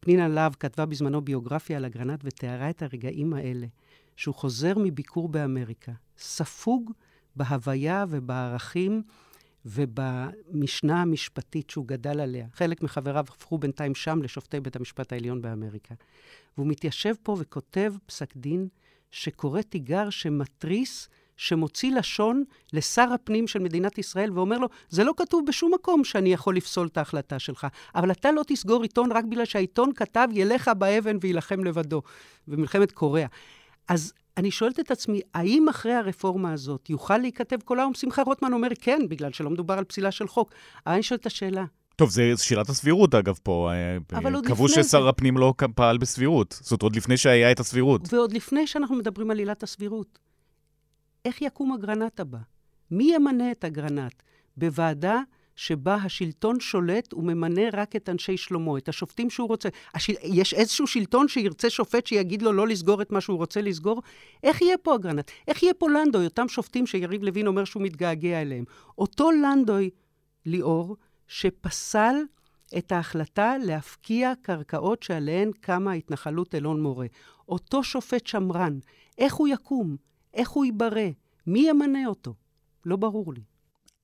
פנינה 0.00 0.28
להב 0.28 0.54
כתבה 0.54 0.86
בזמנו 0.86 1.20
ביוגרפיה 1.20 1.76
על 1.76 1.84
אגרנט 1.84 2.20
ותיארה 2.24 2.70
את 2.70 2.82
הרגעים 2.82 3.34
האלה, 3.34 3.66
שהוא 4.16 4.34
חוזר 4.34 4.72
מביקור 4.76 5.28
באמריקה, 5.28 5.92
ספוג 6.18 6.92
בהוויה 7.36 8.04
ובערכים 8.08 9.02
ובמשנה 9.66 11.02
המשפטית 11.02 11.70
שהוא 11.70 11.86
גדל 11.86 12.20
עליה. 12.20 12.46
חלק 12.52 12.82
מחבריו 12.82 13.24
הפכו 13.28 13.58
בינתיים 13.58 13.94
שם 13.94 14.22
לשופטי 14.22 14.60
בית 14.60 14.76
המשפט 14.76 15.12
העליון 15.12 15.42
באמריקה. 15.42 15.94
והוא 16.56 16.66
מתיישב 16.66 17.14
פה 17.22 17.36
וכותב 17.38 17.94
פסק 18.06 18.36
דין 18.36 18.68
שקורא 19.10 19.62
תיגר 19.62 20.10
שמתריס 20.10 21.08
שמוציא 21.40 21.92
לשון 21.92 22.44
לשר 22.72 23.08
הפנים 23.14 23.46
של 23.46 23.58
מדינת 23.58 23.98
ישראל 23.98 24.32
ואומר 24.32 24.58
לו, 24.58 24.68
זה 24.88 25.04
לא 25.04 25.12
כתוב 25.16 25.46
בשום 25.46 25.74
מקום 25.74 26.04
שאני 26.04 26.32
יכול 26.32 26.56
לפסול 26.56 26.86
את 26.86 26.98
ההחלטה 26.98 27.38
שלך, 27.38 27.66
אבל 27.94 28.10
אתה 28.10 28.32
לא 28.32 28.42
תסגור 28.46 28.82
עיתון 28.82 29.12
רק 29.12 29.24
בגלל 29.24 29.44
שהעיתון 29.44 29.92
כתב 29.96 30.28
ילך 30.32 30.70
באבן 30.78 31.16
ויילחם 31.20 31.64
לבדו, 31.64 32.02
במלחמת 32.48 32.92
קוריאה. 32.92 33.26
אז 33.88 34.12
אני 34.36 34.50
שואלת 34.50 34.80
את 34.80 34.90
עצמי, 34.90 35.20
האם 35.34 35.68
אחרי 35.68 35.92
הרפורמה 35.92 36.52
הזאת 36.52 36.90
יוכל 36.90 37.18
להיכתב 37.18 37.56
כל 37.64 37.78
היום? 37.78 37.94
שמחה 37.94 38.22
רוטמן 38.22 38.52
אומר 38.52 38.68
כן, 38.80 39.00
בגלל 39.08 39.32
שלא 39.32 39.50
מדובר 39.50 39.78
על 39.78 39.84
פסילה 39.84 40.10
של 40.10 40.28
חוק. 40.28 40.52
אבל 40.86 40.94
אני 40.94 41.02
שואלת 41.02 41.20
את 41.20 41.26
השאלה, 41.26 41.64
טוב, 41.96 42.10
זה 42.10 42.32
שאלת 42.36 42.68
הסבירות, 42.68 43.14
אגב, 43.14 43.38
פה. 43.42 43.70
אה, 43.72 44.18
אבל 44.18 44.34
עוד 44.34 44.44
לפני... 44.44 44.56
קבעו 44.56 44.68
ששר 44.68 45.08
הפנים 45.08 45.36
לא 45.36 45.54
פעל 45.74 45.98
בסבירות. 45.98 46.60
זאת 46.62 46.82
עוד 46.82 46.96
לפני 46.96 47.16
שהיה 47.16 47.52
את 47.52 47.60
הסבירות. 47.60 48.12
ועוד 48.14 48.32
לפני 48.32 48.66
שאנחנו 48.66 48.96
מדברים 48.96 49.30
על 49.30 49.38
עילת 49.38 49.62
הסבירות. 49.62 50.18
איך 51.24 51.42
יקום 51.42 51.72
אגרנט 51.72 52.20
הבא? 52.20 52.38
מי 52.90 53.12
ימנה 53.14 53.52
את 53.52 53.64
אגרנט? 53.64 54.22
בוועדה 54.56 55.22
שבה 55.56 55.94
השלטון 55.94 56.60
שולט 56.60 57.14
וממנה 57.14 57.62
רק 57.72 57.96
את 57.96 58.08
אנשי 58.08 58.36
שלמה, 58.36 58.78
את 58.78 58.88
השופטים 58.88 59.30
שהוא 59.30 59.48
רוצה. 59.48 59.68
השל... 59.94 60.12
יש 60.22 60.54
איזשהו 60.54 60.86
שלטון 60.86 61.28
שירצה 61.28 61.70
שופט 61.70 62.06
שיגיד 62.06 62.42
לו 62.42 62.52
לא 62.52 62.68
לסגור 62.68 63.02
את 63.02 63.12
מה 63.12 63.20
שהוא 63.20 63.36
רוצה 63.38 63.60
לסגור? 63.60 64.02
איך 64.42 64.62
יהיה 64.62 64.78
פה 64.78 64.94
אגרנט? 64.94 65.30
איך 65.48 65.62
יהיה 65.62 65.74
פה 65.74 65.90
לנדוי, 65.90 66.24
אותם 66.24 66.48
שופטים 66.48 66.86
שיריב 66.86 67.22
לוין 67.22 67.46
אומר 67.46 67.64
שהוא 67.64 67.82
מתגעגע 67.82 68.42
אליהם? 68.42 68.64
אותו 68.98 69.30
לנדוי, 69.30 69.90
ליאור, 70.46 70.96
שפסל 71.28 72.16
את 72.78 72.92
ההחלטה 72.92 73.54
להפקיע 73.58 74.32
קרקעות 74.42 75.02
שעליהן 75.02 75.50
קמה 75.60 75.92
התנחלות 75.92 76.54
אלון 76.54 76.82
מורה. 76.82 77.06
אותו 77.48 77.84
שופט 77.84 78.26
שמרן, 78.26 78.78
איך 79.18 79.34
הוא 79.34 79.48
יקום? 79.48 80.09
איך 80.34 80.50
הוא 80.50 80.64
ייברא? 80.64 81.08
מי 81.46 81.66
ימנה 81.68 82.06
אותו? 82.06 82.34
לא 82.86 82.96
ברור 82.96 83.34
לי. 83.34 83.40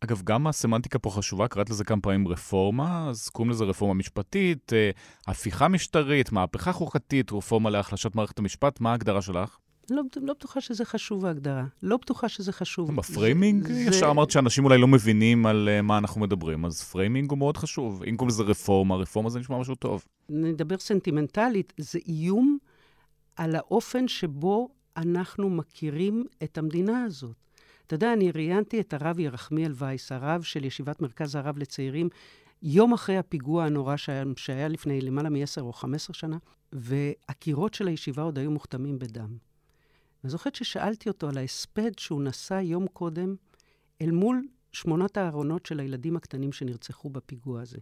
אגב, 0.00 0.22
גם 0.24 0.46
הסמנטיקה 0.46 0.98
פה 0.98 1.10
חשובה, 1.10 1.48
קראת 1.48 1.70
לזה 1.70 1.84
כמה 1.84 2.00
פעמים 2.00 2.28
רפורמה, 2.28 3.08
אז 3.08 3.28
קוראים 3.28 3.50
לזה 3.50 3.64
רפורמה 3.64 3.94
משפטית, 3.94 4.72
אה, 4.72 4.90
הפיכה 5.26 5.68
משטרית, 5.68 6.32
מהפכה 6.32 6.72
חוקתית, 6.72 7.32
רפורמה 7.32 7.70
להחלשת 7.70 8.14
מערכת 8.14 8.38
המשפט, 8.38 8.80
מה 8.80 8.90
ההגדרה 8.90 9.22
שלך? 9.22 9.56
לא, 9.90 10.02
לא 10.16 10.32
בטוחה 10.32 10.60
שזה 10.60 10.84
חשוב 10.84 11.26
ההגדרה. 11.26 11.64
לא 11.82 11.96
בטוחה 11.96 12.28
שזה 12.28 12.52
חשוב. 12.52 12.96
בפריימינג? 12.96 13.66
זה... 13.66 13.80
ישר 13.80 14.10
אמרת 14.10 14.30
שאנשים 14.30 14.64
אולי 14.64 14.78
לא 14.78 14.88
מבינים 14.88 15.46
על 15.46 15.68
אה, 15.78 15.82
מה 15.82 15.98
אנחנו 15.98 16.20
מדברים, 16.20 16.64
אז 16.64 16.82
framing 16.82 17.30
הוא 17.30 17.38
מאוד 17.38 17.56
חשוב. 17.56 18.02
אם 18.02 18.16
קוראים 18.16 18.28
לזה 18.28 18.42
רפורמה, 18.42 18.96
רפורמה 18.96 19.30
זה 19.30 19.38
נשמע 19.38 19.58
משהו 19.58 19.74
טוב. 19.74 20.04
נדבר 20.28 20.78
סנטימנטלית, 20.78 21.72
זה 21.78 21.98
איום 22.08 22.58
על 23.36 23.54
האופן 23.54 24.08
שבו 24.08 24.68
אנחנו 24.96 25.50
מכירים 25.50 26.26
את 26.42 26.58
המדינה 26.58 27.04
הזאת. 27.04 27.36
אתה 27.86 27.94
יודע, 27.94 28.12
אני 28.12 28.30
ראיינתי 28.30 28.80
את 28.80 28.94
הרב 28.94 29.18
ירחמיאל 29.18 29.72
וייס, 29.74 30.12
הרב 30.12 30.42
של 30.42 30.64
ישיבת 30.64 31.02
מרכז 31.02 31.34
הרב 31.34 31.58
לצעירים, 31.58 32.08
יום 32.62 32.92
אחרי 32.92 33.16
הפיגוע 33.16 33.64
הנורא 33.64 33.96
שהיה, 33.96 34.24
שהיה 34.36 34.68
לפני 34.68 35.00
למעלה 35.00 35.30
מ-10 35.30 35.60
או 35.60 35.72
15 35.72 36.14
שנה, 36.14 36.36
והקירות 36.72 37.74
של 37.74 37.88
הישיבה 37.88 38.22
עוד 38.22 38.38
היו 38.38 38.50
מוכתמים 38.50 38.98
בדם. 38.98 39.36
אני 40.24 40.30
זוכרת 40.30 40.54
ששאלתי 40.54 41.08
אותו 41.08 41.28
על 41.28 41.38
ההספד 41.38 41.98
שהוא 41.98 42.22
נשא 42.22 42.54
יום 42.54 42.86
קודם 42.86 43.34
אל 44.02 44.10
מול 44.10 44.42
שמונת 44.72 45.16
הארונות 45.16 45.66
של 45.66 45.80
הילדים 45.80 46.16
הקטנים 46.16 46.52
שנרצחו 46.52 47.10
בפיגוע 47.10 47.62
הזה. 47.62 47.78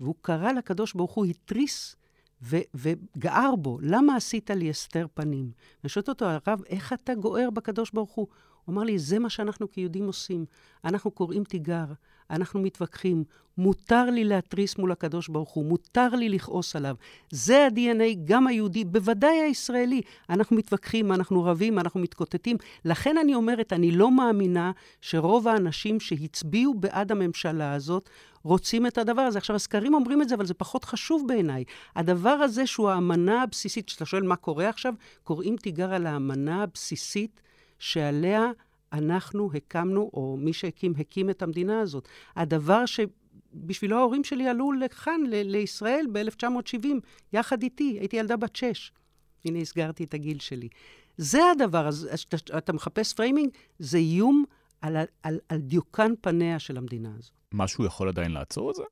והוא 0.00 0.14
קרא 0.20 0.52
לקדוש 0.52 0.94
ברוך 0.94 1.12
הוא, 1.12 1.24
התריס 1.24 1.96
ו- 2.44 2.56
וגער 2.74 3.56
בו, 3.56 3.78
למה 3.82 4.16
עשית 4.16 4.50
לי 4.50 4.70
הסתר 4.70 5.06
פנים? 5.14 5.44
אני 5.44 5.88
אותו, 6.08 6.24
הרב, 6.24 6.60
איך 6.66 6.92
אתה 6.92 7.14
גוער 7.14 7.50
בקדוש 7.50 7.90
ברוך 7.90 8.12
הוא? 8.12 8.26
הוא 8.64 8.72
אמר 8.72 8.82
לי, 8.82 8.98
זה 8.98 9.18
מה 9.18 9.30
שאנחנו 9.30 9.70
כיהודים 9.70 10.06
עושים. 10.06 10.44
אנחנו 10.84 11.10
קוראים 11.10 11.44
תיגר, 11.44 11.84
אנחנו 12.30 12.60
מתווכחים. 12.60 13.24
מותר 13.58 14.04
לי 14.04 14.24
להתריס 14.24 14.78
מול 14.78 14.92
הקדוש 14.92 15.28
ברוך 15.28 15.50
הוא, 15.50 15.64
מותר 15.64 16.08
לי 16.08 16.28
לכעוס 16.28 16.76
עליו. 16.76 16.96
זה 17.30 17.66
ה-DNA, 17.66 18.18
גם 18.24 18.46
היהודי, 18.46 18.84
בוודאי 18.84 19.40
הישראלי. 19.40 20.00
אנחנו 20.30 20.56
מתווכחים, 20.56 21.12
אנחנו 21.12 21.44
רבים, 21.44 21.78
אנחנו 21.78 22.00
מתקוטטים. 22.00 22.56
לכן 22.84 23.18
אני 23.18 23.34
אומרת, 23.34 23.72
אני 23.72 23.90
לא 23.90 24.10
מאמינה 24.10 24.72
שרוב 25.00 25.48
האנשים 25.48 26.00
שהצביעו 26.00 26.74
בעד 26.74 27.12
הממשלה 27.12 27.72
הזאת 27.72 28.08
רוצים 28.42 28.86
את 28.86 28.98
הדבר 28.98 29.22
הזה. 29.22 29.38
עכשיו, 29.38 29.56
הסקרים 29.56 29.94
אומרים 29.94 30.22
את 30.22 30.28
זה, 30.28 30.34
אבל 30.34 30.46
זה 30.46 30.54
פחות 30.54 30.84
חשוב 30.84 31.24
בעיניי. 31.28 31.64
הדבר 31.96 32.30
הזה 32.30 32.66
שהוא 32.66 32.90
האמנה 32.90 33.42
הבסיסית, 33.42 33.86
כשאתה 33.86 34.04
שואל 34.04 34.22
מה 34.22 34.36
קורה 34.36 34.68
עכשיו, 34.68 34.94
קוראים 35.24 35.56
תיגר 35.56 35.94
על 35.94 36.06
האמנה 36.06 36.62
הבסיסית 36.62 37.40
שעליה 37.78 38.50
אנחנו 38.92 39.50
הקמנו, 39.54 40.10
או 40.14 40.36
מי 40.40 40.52
שהקים, 40.52 40.92
הקים 40.98 41.30
את 41.30 41.42
המדינה 41.42 41.80
הזאת. 41.80 42.08
הדבר 42.36 42.84
שבשבילו 42.86 43.98
ההורים 43.98 44.24
שלי 44.24 44.48
עלו 44.48 44.72
לכאן, 44.72 45.20
ל- 45.26 45.42
לישראל, 45.42 46.06
ב-1970, 46.12 46.86
יחד 47.32 47.62
איתי, 47.62 47.96
הייתי 48.00 48.16
ילדה 48.16 48.36
בת 48.36 48.56
שש. 48.56 48.92
הנה, 49.44 49.58
הסגרתי 49.58 50.04
את 50.04 50.14
הגיל 50.14 50.38
שלי. 50.38 50.68
זה 51.16 51.40
הדבר, 51.50 51.88
אז 51.88 52.08
אתה, 52.28 52.58
אתה 52.58 52.72
מחפש 52.72 53.12
framing, 53.12 53.50
זה 53.78 53.98
איום 53.98 54.44
על, 54.80 54.96
על, 55.22 55.38
על 55.48 55.58
דיוקן 55.58 56.12
פניה 56.20 56.58
של 56.58 56.76
המדינה 56.76 57.12
הזאת. 57.18 57.32
משהו 57.54 57.84
יכול 57.84 58.08
עדיין 58.08 58.30
לעצור 58.30 58.70
את 58.70 58.74
זה? 58.74 58.82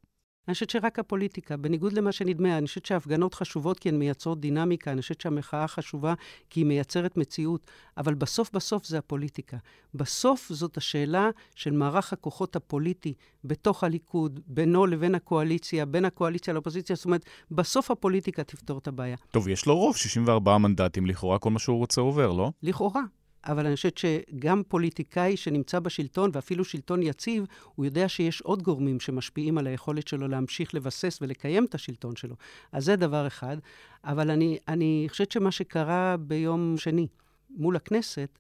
אני 0.49 0.55
חושבת 0.55 0.71
שרק 0.71 0.99
הפוליטיקה, 0.99 1.57
בניגוד 1.57 1.93
למה 1.93 2.13
שנדמה, 2.13 2.59
אני 2.59 2.67
חושבת 2.67 2.87
שההפגנות 2.87 3.35
חשובות 3.35 3.79
כי 3.79 3.89
הן 3.89 3.99
מייצרות 3.99 4.41
דינמיקה, 4.41 4.93
אני 4.93 5.01
חושבת 5.01 5.21
שהמחאה 5.21 5.69
חשובה 5.69 6.15
כי 6.51 6.61
היא 6.61 6.67
מייצרת 6.67 7.17
מציאות, 7.17 7.71
אבל 7.97 8.15
בסוף 8.15 8.51
בסוף 8.53 8.87
זה 8.87 8.99
הפוליטיקה. 8.99 9.57
בסוף 9.95 10.49
זאת 10.53 10.77
השאלה 10.77 11.31
של 11.55 11.71
מערך 11.71 12.13
הכוחות 12.13 12.57
הפוליטי 12.57 13.15
בתוך 13.45 13.85
הליכוד, 13.85 14.41
בינו 14.47 14.87
לבין 14.87 15.15
הקואליציה, 15.15 15.87
בין 15.87 16.05
הקואליציה 16.05 16.55
לאופוזיציה, 16.55 16.97
זאת 16.97 17.05
אומרת, 17.05 17.25
בסוף 17.51 17.91
הפוליטיקה 17.91 18.45
תפתור 18.45 18.79
את 18.79 18.89
הבעיה. 18.89 19.17
טוב, 19.31 19.49
יש 19.49 19.67
לו 19.67 19.77
רוב, 19.77 19.97
64 19.97 20.59
מנדטים, 20.59 21.07
לכאורה 21.07 21.39
כל 21.39 21.51
מה 21.51 21.59
שהוא 21.59 21.79
רוצה 21.79 22.01
עובר, 22.01 22.33
לא? 22.33 22.51
לכאורה. 22.63 23.03
אבל 23.45 23.67
אני 23.67 23.77
חושבת 23.77 23.99
שגם 23.99 24.63
פוליטיקאי 24.69 25.37
שנמצא 25.37 25.79
בשלטון, 25.79 26.31
ואפילו 26.33 26.65
שלטון 26.65 27.03
יציב, 27.03 27.45
הוא 27.75 27.85
יודע 27.85 28.09
שיש 28.09 28.41
עוד 28.41 28.63
גורמים 28.63 29.01
שמשפיעים 29.01 29.59
על 29.59 29.67
היכולת 29.67 30.09
שלו 30.09 30.29
להמשיך 30.29 30.75
לבסס 30.75 31.19
ולקיים 31.23 31.65
את 31.65 31.75
השלטון 31.75 32.17
שלו. 32.17 32.35
אז 32.73 32.85
זה 32.85 32.97
דבר 32.97 33.27
אחד. 33.27 33.57
אבל 34.05 34.31
אני, 34.31 34.59
אני 34.69 35.07
חושבת 35.11 35.33
שמה 35.33 35.51
שקרה 35.51 36.17
ביום 36.17 36.75
שני 36.77 37.07
מול 37.51 37.77
הכנסת, 37.77 38.39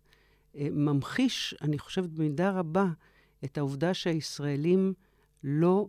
אה, 0.56 0.68
ממחיש, 0.70 1.54
אני 1.62 1.78
חושבת 1.78 2.08
במידה 2.08 2.50
רבה, 2.50 2.86
את 3.44 3.58
העובדה 3.58 3.94
שהישראלים 3.94 4.94
לא 5.44 5.86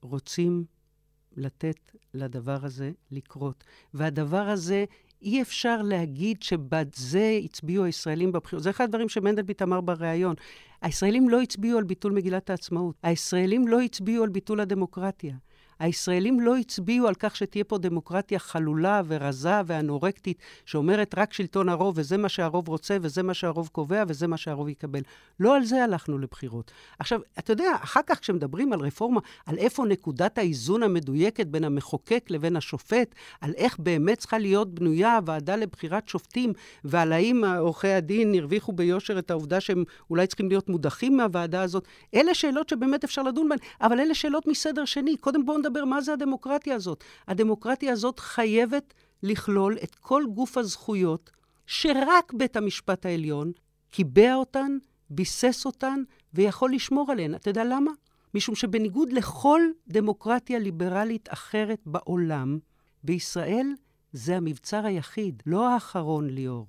רוצים 0.00 0.64
לתת 1.36 1.92
לדבר 2.14 2.64
הזה 2.64 2.90
לקרות. 3.10 3.64
והדבר 3.94 4.48
הזה 4.48 4.84
אי 5.22 5.42
אפשר 5.42 5.82
להגיד 5.82 6.42
שבזה 6.42 7.38
הצביעו 7.44 7.84
הישראלים 7.84 8.32
בבחירות. 8.32 8.62
זה 8.62 8.70
אחד 8.70 8.84
הדברים 8.84 9.08
שמנדלבליט 9.08 9.62
אמר 9.62 9.80
בריאיון. 9.80 10.34
הישראלים 10.82 11.28
לא 11.28 11.42
הצביעו 11.42 11.78
על 11.78 11.84
ביטול 11.84 12.12
מגילת 12.12 12.50
העצמאות. 12.50 12.96
הישראלים 13.02 13.68
לא 13.68 13.80
הצביעו 13.80 14.24
על 14.24 14.30
ביטול 14.30 14.60
הדמוקרטיה. 14.60 15.34
הישראלים 15.78 16.40
לא 16.40 16.56
הצביעו 16.56 17.08
על 17.08 17.14
כך 17.14 17.36
שתהיה 17.36 17.64
פה 17.64 17.78
דמוקרטיה 17.78 18.38
חלולה 18.38 19.02
ורזה 19.06 19.60
ואנורקטית, 19.66 20.38
שאומרת 20.64 21.14
רק 21.18 21.32
שלטון 21.32 21.68
הרוב, 21.68 21.94
וזה 21.98 22.16
מה 22.16 22.28
שהרוב 22.28 22.68
רוצה, 22.68 22.96
וזה 23.02 23.22
מה 23.22 23.34
שהרוב 23.34 23.68
קובע, 23.72 24.04
וזה 24.08 24.26
מה 24.26 24.36
שהרוב 24.36 24.68
יקבל. 24.68 25.00
לא 25.40 25.56
על 25.56 25.64
זה 25.64 25.84
הלכנו 25.84 26.18
לבחירות. 26.18 26.70
עכשיו, 26.98 27.20
אתה 27.38 27.52
יודע, 27.52 27.70
אחר 27.82 28.00
כך 28.06 28.20
כשמדברים 28.20 28.72
על 28.72 28.80
רפורמה, 28.80 29.20
על 29.46 29.58
איפה 29.58 29.84
נקודת 29.84 30.38
האיזון 30.38 30.82
המדויקת 30.82 31.46
בין 31.46 31.64
המחוקק 31.64 32.24
לבין 32.30 32.56
השופט, 32.56 33.14
על 33.40 33.52
איך 33.56 33.78
באמת 33.78 34.18
צריכה 34.18 34.38
להיות 34.38 34.74
בנויה 34.74 35.16
הוועדה 35.16 35.56
לבחירת 35.56 36.08
שופטים, 36.08 36.52
ועל 36.84 37.12
האם 37.12 37.44
עורכי 37.58 37.88
הדין 37.88 38.34
הרוויחו 38.34 38.72
ביושר 38.72 39.18
את 39.18 39.30
העובדה 39.30 39.60
שהם 39.60 39.84
אולי 40.10 40.26
צריכים 40.26 40.48
להיות 40.48 40.68
מודחים 40.68 41.16
מהוועדה 41.16 41.62
הזאת, 41.62 41.84
אלה 42.14 42.34
שאלות 42.34 42.68
שבאמת 42.68 43.04
אפשר 43.04 43.22
לדון 43.22 43.48
בהן, 43.48 43.58
אבל 43.80 44.00
אלה 44.00 44.14
שאלות 44.14 44.46
מסדר 44.46 44.84
שני. 44.84 45.16
קודם 45.16 45.46
בואו 45.46 45.58
נדבר 45.68 45.84
מה 45.84 46.00
זה 46.00 46.12
הדמוקרטיה 46.12 46.74
הזאת. 46.74 47.04
הדמוקרטיה 47.28 47.92
הזאת 47.92 48.18
חייבת 48.18 48.94
לכלול 49.22 49.76
את 49.82 49.94
כל 49.94 50.24
גוף 50.34 50.58
הזכויות 50.58 51.30
שרק 51.66 52.32
בית 52.32 52.56
המשפט 52.56 53.06
העליון 53.06 53.52
קיבע 53.90 54.34
אותן, 54.34 54.78
ביסס 55.10 55.66
אותן 55.66 56.02
ויכול 56.34 56.72
לשמור 56.72 57.12
עליהן. 57.12 57.34
אתה 57.34 57.50
יודע 57.50 57.64
למה? 57.64 57.90
משום 58.34 58.54
שבניגוד 58.54 59.12
לכל 59.12 59.60
דמוקרטיה 59.88 60.58
ליברלית 60.58 61.28
אחרת 61.32 61.78
בעולם, 61.86 62.58
בישראל 63.04 63.66
זה 64.12 64.36
המבצר 64.36 64.86
היחיד, 64.86 65.42
לא 65.46 65.68
האחרון 65.68 66.30
ליאור, 66.30 66.66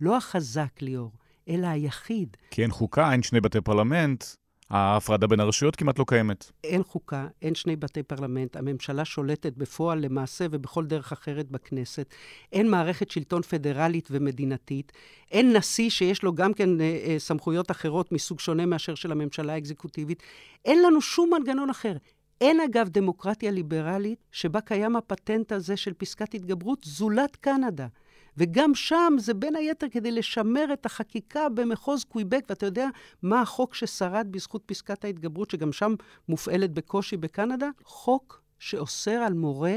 לא 0.00 0.16
החזק 0.16 0.82
ליאור, 0.82 1.12
אלא 1.48 1.66
היחיד. 1.66 2.36
כי 2.50 2.62
אין 2.62 2.70
חוקה, 2.70 3.12
אין 3.12 3.22
שני 3.22 3.40
בתי 3.40 3.60
פרלמנט, 3.60 4.24
ההפרדה 4.70 5.26
בין 5.26 5.40
הרשויות 5.40 5.76
כמעט 5.76 5.98
לא 5.98 6.04
קיימת. 6.08 6.50
אין 6.64 6.82
חוקה, 6.82 7.26
אין 7.42 7.54
שני 7.54 7.76
בתי 7.76 8.02
פרלמנט, 8.02 8.56
הממשלה 8.56 9.04
שולטת 9.04 9.52
בפועל 9.56 9.98
למעשה 9.98 10.46
ובכל 10.50 10.84
דרך 10.84 11.12
אחרת 11.12 11.50
בכנסת, 11.50 12.14
אין 12.52 12.70
מערכת 12.70 13.10
שלטון 13.10 13.42
פדרלית 13.42 14.08
ומדינתית, 14.10 14.92
אין 15.32 15.56
נשיא 15.56 15.90
שיש 15.90 16.22
לו 16.22 16.34
גם 16.34 16.54
כן 16.54 16.80
אה, 16.80 16.98
אה, 17.06 17.18
סמכויות 17.18 17.70
אחרות 17.70 18.12
מסוג 18.12 18.40
שונה 18.40 18.66
מאשר 18.66 18.94
של 18.94 19.12
הממשלה 19.12 19.52
האקזקוטיבית, 19.52 20.22
אין 20.64 20.82
לנו 20.82 21.00
שום 21.00 21.30
מנגנון 21.34 21.70
אחר. 21.70 21.96
אין 22.40 22.60
אגב 22.60 22.88
דמוקרטיה 22.88 23.50
ליברלית 23.50 24.24
שבה 24.32 24.60
קיים 24.60 24.96
הפטנט 24.96 25.52
הזה 25.52 25.76
של 25.76 25.92
פסקת 25.92 26.34
התגברות 26.34 26.78
זולת 26.84 27.36
קנדה. 27.36 27.86
וגם 28.36 28.74
שם 28.74 29.12
זה 29.18 29.34
בין 29.34 29.56
היתר 29.56 29.86
כדי 29.90 30.10
לשמר 30.10 30.72
את 30.72 30.86
החקיקה 30.86 31.48
במחוז 31.48 32.04
קוויבק, 32.04 32.44
ואתה 32.48 32.66
יודע 32.66 32.88
מה 33.22 33.40
החוק 33.40 33.74
ששרד 33.74 34.26
בזכות 34.30 34.62
פסקת 34.66 35.04
ההתגברות, 35.04 35.50
שגם 35.50 35.72
שם 35.72 35.94
מופעלת 36.28 36.72
בקושי 36.72 37.16
בקנדה? 37.16 37.68
חוק 37.84 38.42
שאוסר 38.58 39.10
על 39.10 39.32
מורה 39.32 39.76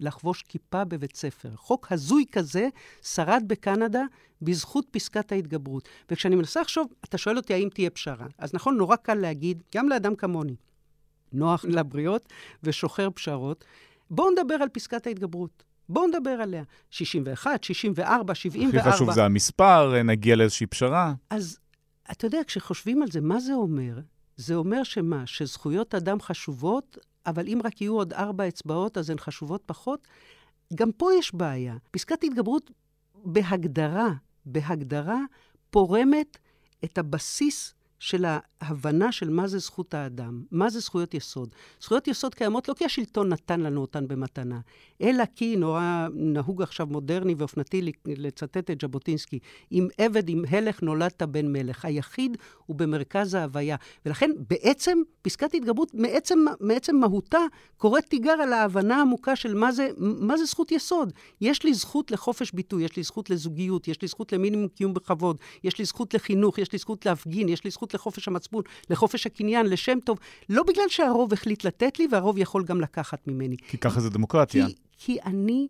לחבוש 0.00 0.42
כיפה 0.42 0.84
בבית 0.84 1.16
ספר. 1.16 1.50
חוק 1.56 1.92
הזוי 1.92 2.24
כזה 2.32 2.68
שרד 3.02 3.42
בקנדה 3.46 4.02
בזכות 4.42 4.86
פסקת 4.90 5.32
ההתגברות. 5.32 5.88
וכשאני 6.10 6.36
מנסה 6.36 6.60
לחשוב, 6.60 6.92
אתה 7.04 7.18
שואל 7.18 7.36
אותי 7.36 7.54
האם 7.54 7.68
תהיה 7.68 7.90
פשרה. 7.90 8.26
אז 8.38 8.54
נכון, 8.54 8.76
נורא 8.76 8.96
קל 8.96 9.14
להגיד, 9.14 9.62
גם 9.74 9.88
לאדם 9.88 10.16
כמוני, 10.16 10.56
נוח 11.32 11.64
לבריות 11.64 12.28
ושוחר 12.62 13.08
פשרות, 13.14 13.64
בואו 14.10 14.30
נדבר 14.30 14.54
על 14.54 14.68
פסקת 14.68 15.06
ההתגברות. 15.06 15.62
בואו 15.88 16.06
נדבר 16.06 16.30
עליה. 16.30 16.62
61, 16.90 17.64
64, 17.64 18.34
74. 18.34 18.80
הכי 18.80 18.92
חשוב 18.92 19.12
זה 19.12 19.24
המספר, 19.24 20.02
נגיע 20.02 20.36
לאיזושהי 20.36 20.66
פשרה. 20.66 21.14
אז 21.30 21.58
אתה 22.12 22.26
יודע, 22.26 22.38
כשחושבים 22.46 23.02
על 23.02 23.10
זה, 23.10 23.20
מה 23.20 23.40
זה 23.40 23.54
אומר? 23.54 23.98
זה 24.36 24.54
אומר 24.54 24.82
שמה? 24.82 25.26
שזכויות 25.26 25.94
אדם 25.94 26.20
חשובות, 26.20 26.98
אבל 27.26 27.48
אם 27.48 27.60
רק 27.64 27.80
יהיו 27.80 27.94
עוד 27.94 28.12
ארבע 28.12 28.48
אצבעות, 28.48 28.98
אז 28.98 29.10
הן 29.10 29.18
חשובות 29.18 29.62
פחות? 29.66 30.08
גם 30.74 30.92
פה 30.92 31.10
יש 31.18 31.34
בעיה. 31.34 31.74
פסקת 31.90 32.24
התגברות 32.24 32.70
בהגדרה, 33.24 34.08
בהגדרה, 34.46 35.20
פורמת 35.70 36.38
את 36.84 36.98
הבסיס 36.98 37.74
של 37.98 38.24
ההבנה 38.60 39.12
של 39.12 39.30
מה 39.30 39.48
זה 39.48 39.58
זכות 39.58 39.94
האדם, 39.94 40.42
מה 40.50 40.70
זה 40.70 40.80
זכויות 40.80 41.14
יסוד. 41.14 41.48
זכויות 41.80 42.08
יסוד 42.08 42.34
קיימות 42.34 42.68
לא 42.68 42.74
כי 42.74 42.84
השלטון 42.84 43.28
נתן 43.28 43.60
לנו 43.60 43.80
אותן 43.80 44.08
במתנה, 44.08 44.60
אלא 45.02 45.24
כי 45.34 45.56
נורא 45.56 46.06
נהוג 46.14 46.62
עכשיו 46.62 46.86
מודרני 46.86 47.34
ואופנתי 47.38 47.92
לצטט 48.06 48.70
את 48.70 48.80
ז'בוטינסקי, 48.80 49.38
אם 49.72 49.88
עבד 49.98 50.28
עם 50.28 50.44
הלך 50.50 50.82
נולדת 50.82 51.22
בן 51.22 51.52
מלך. 51.52 51.84
היחיד 51.84 52.36
הוא 52.66 52.76
במרכז 52.76 53.34
ההוויה. 53.34 53.76
ולכן 54.06 54.30
בעצם 54.48 54.98
פסקת 55.22 55.54
התגברות, 55.54 55.94
מעצם, 55.94 56.38
מעצם 56.60 56.96
מהותה, 56.96 57.38
קוראת 57.76 58.04
תיגר 58.04 58.32
על 58.32 58.52
ההבנה 58.52 58.96
העמוקה 58.96 59.36
של 59.36 59.54
מה 59.54 59.72
זה, 59.72 59.88
מה 59.98 60.36
זה 60.36 60.44
זכות 60.44 60.72
יסוד. 60.72 61.12
יש 61.40 61.64
לי 61.64 61.74
זכות 61.74 62.10
לחופש 62.10 62.52
ביטוי, 62.52 62.84
יש 62.84 62.96
לי 62.96 63.02
זכות 63.02 63.30
לזוגיות, 63.30 63.88
יש 63.88 64.02
לי 64.02 64.08
זכות 64.08 64.32
למינימום 64.32 64.68
קיום 64.68 64.94
בכבוד, 64.94 65.36
יש 65.64 65.78
לי 65.78 65.84
זכות 65.84 66.14
לחינוך, 66.14 66.58
יש 66.58 66.72
לי 66.72 66.78
זכות 66.78 67.06
להפגין, 67.06 67.48
יש 67.48 67.64
לי 67.64 67.70
זכות 67.70 67.87
לחופש 67.94 68.28
המצפון, 68.28 68.62
לחופש 68.90 69.26
הקניין, 69.26 69.66
לשם 69.66 69.98
טוב, 70.04 70.18
לא 70.48 70.62
בגלל 70.62 70.88
שהרוב 70.88 71.32
החליט 71.32 71.64
לתת 71.64 71.98
לי 71.98 72.06
והרוב 72.10 72.38
יכול 72.38 72.64
גם 72.64 72.80
לקחת 72.80 73.26
ממני. 73.26 73.56
כי 73.68 73.78
ככה 73.78 74.00
זה 74.00 74.10
דמוקרטיה. 74.10 74.66
כי, 74.66 74.74
כי 74.98 75.18
אני 75.26 75.68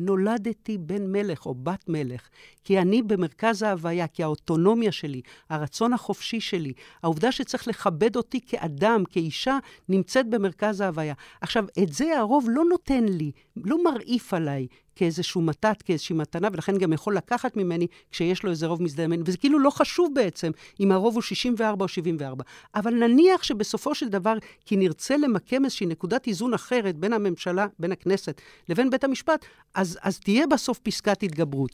נולדתי 0.00 0.78
בן 0.78 1.12
מלך 1.12 1.46
או 1.46 1.54
בת 1.54 1.88
מלך, 1.88 2.28
כי 2.64 2.78
אני 2.78 3.02
במרכז 3.02 3.62
ההוויה, 3.62 4.06
כי 4.06 4.22
האוטונומיה 4.22 4.92
שלי, 4.92 5.20
הרצון 5.48 5.92
החופשי 5.92 6.40
שלי, 6.40 6.72
העובדה 7.02 7.32
שצריך 7.32 7.68
לכבד 7.68 8.16
אותי 8.16 8.40
כאדם, 8.46 9.04
כאישה, 9.10 9.58
נמצאת 9.88 10.30
במרכז 10.30 10.80
ההוויה. 10.80 11.14
עכשיו, 11.40 11.64
את 11.82 11.92
זה 11.92 12.18
הרוב 12.18 12.46
לא 12.48 12.64
נותן 12.64 13.04
לי, 13.04 13.32
לא 13.56 13.84
מרעיף 13.84 14.34
עליי, 14.34 14.66
כאיזשהו 15.00 15.40
מתת, 15.40 15.82
כאיזושהי 15.82 16.16
מתנה, 16.16 16.48
ולכן 16.52 16.78
גם 16.78 16.92
יכול 16.92 17.16
לקחת 17.16 17.56
ממני 17.56 17.86
כשיש 18.10 18.42
לו 18.42 18.50
איזה 18.50 18.66
רוב 18.66 18.82
מזדמן. 18.82 19.20
וזה 19.24 19.38
כאילו 19.38 19.58
לא 19.58 19.70
חשוב 19.70 20.12
בעצם 20.14 20.50
אם 20.80 20.92
הרוב 20.92 21.14
הוא 21.14 21.22
64 21.22 21.82
או 21.82 21.88
74. 21.88 22.44
אבל 22.74 22.94
נניח 22.94 23.42
שבסופו 23.42 23.94
של 23.94 24.08
דבר, 24.08 24.34
כי 24.66 24.76
נרצה 24.76 25.16
למקם 25.16 25.64
איזושהי 25.64 25.86
נקודת 25.86 26.26
איזון 26.26 26.54
אחרת 26.54 26.96
בין 26.96 27.12
הממשלה, 27.12 27.66
בין 27.78 27.92
הכנסת, 27.92 28.40
לבין 28.68 28.90
בית 28.90 29.04
המשפט, 29.04 29.44
אז, 29.74 29.98
אז 30.02 30.18
תהיה 30.18 30.46
בסוף 30.46 30.78
פסקת 30.78 31.22
התגברות. 31.22 31.70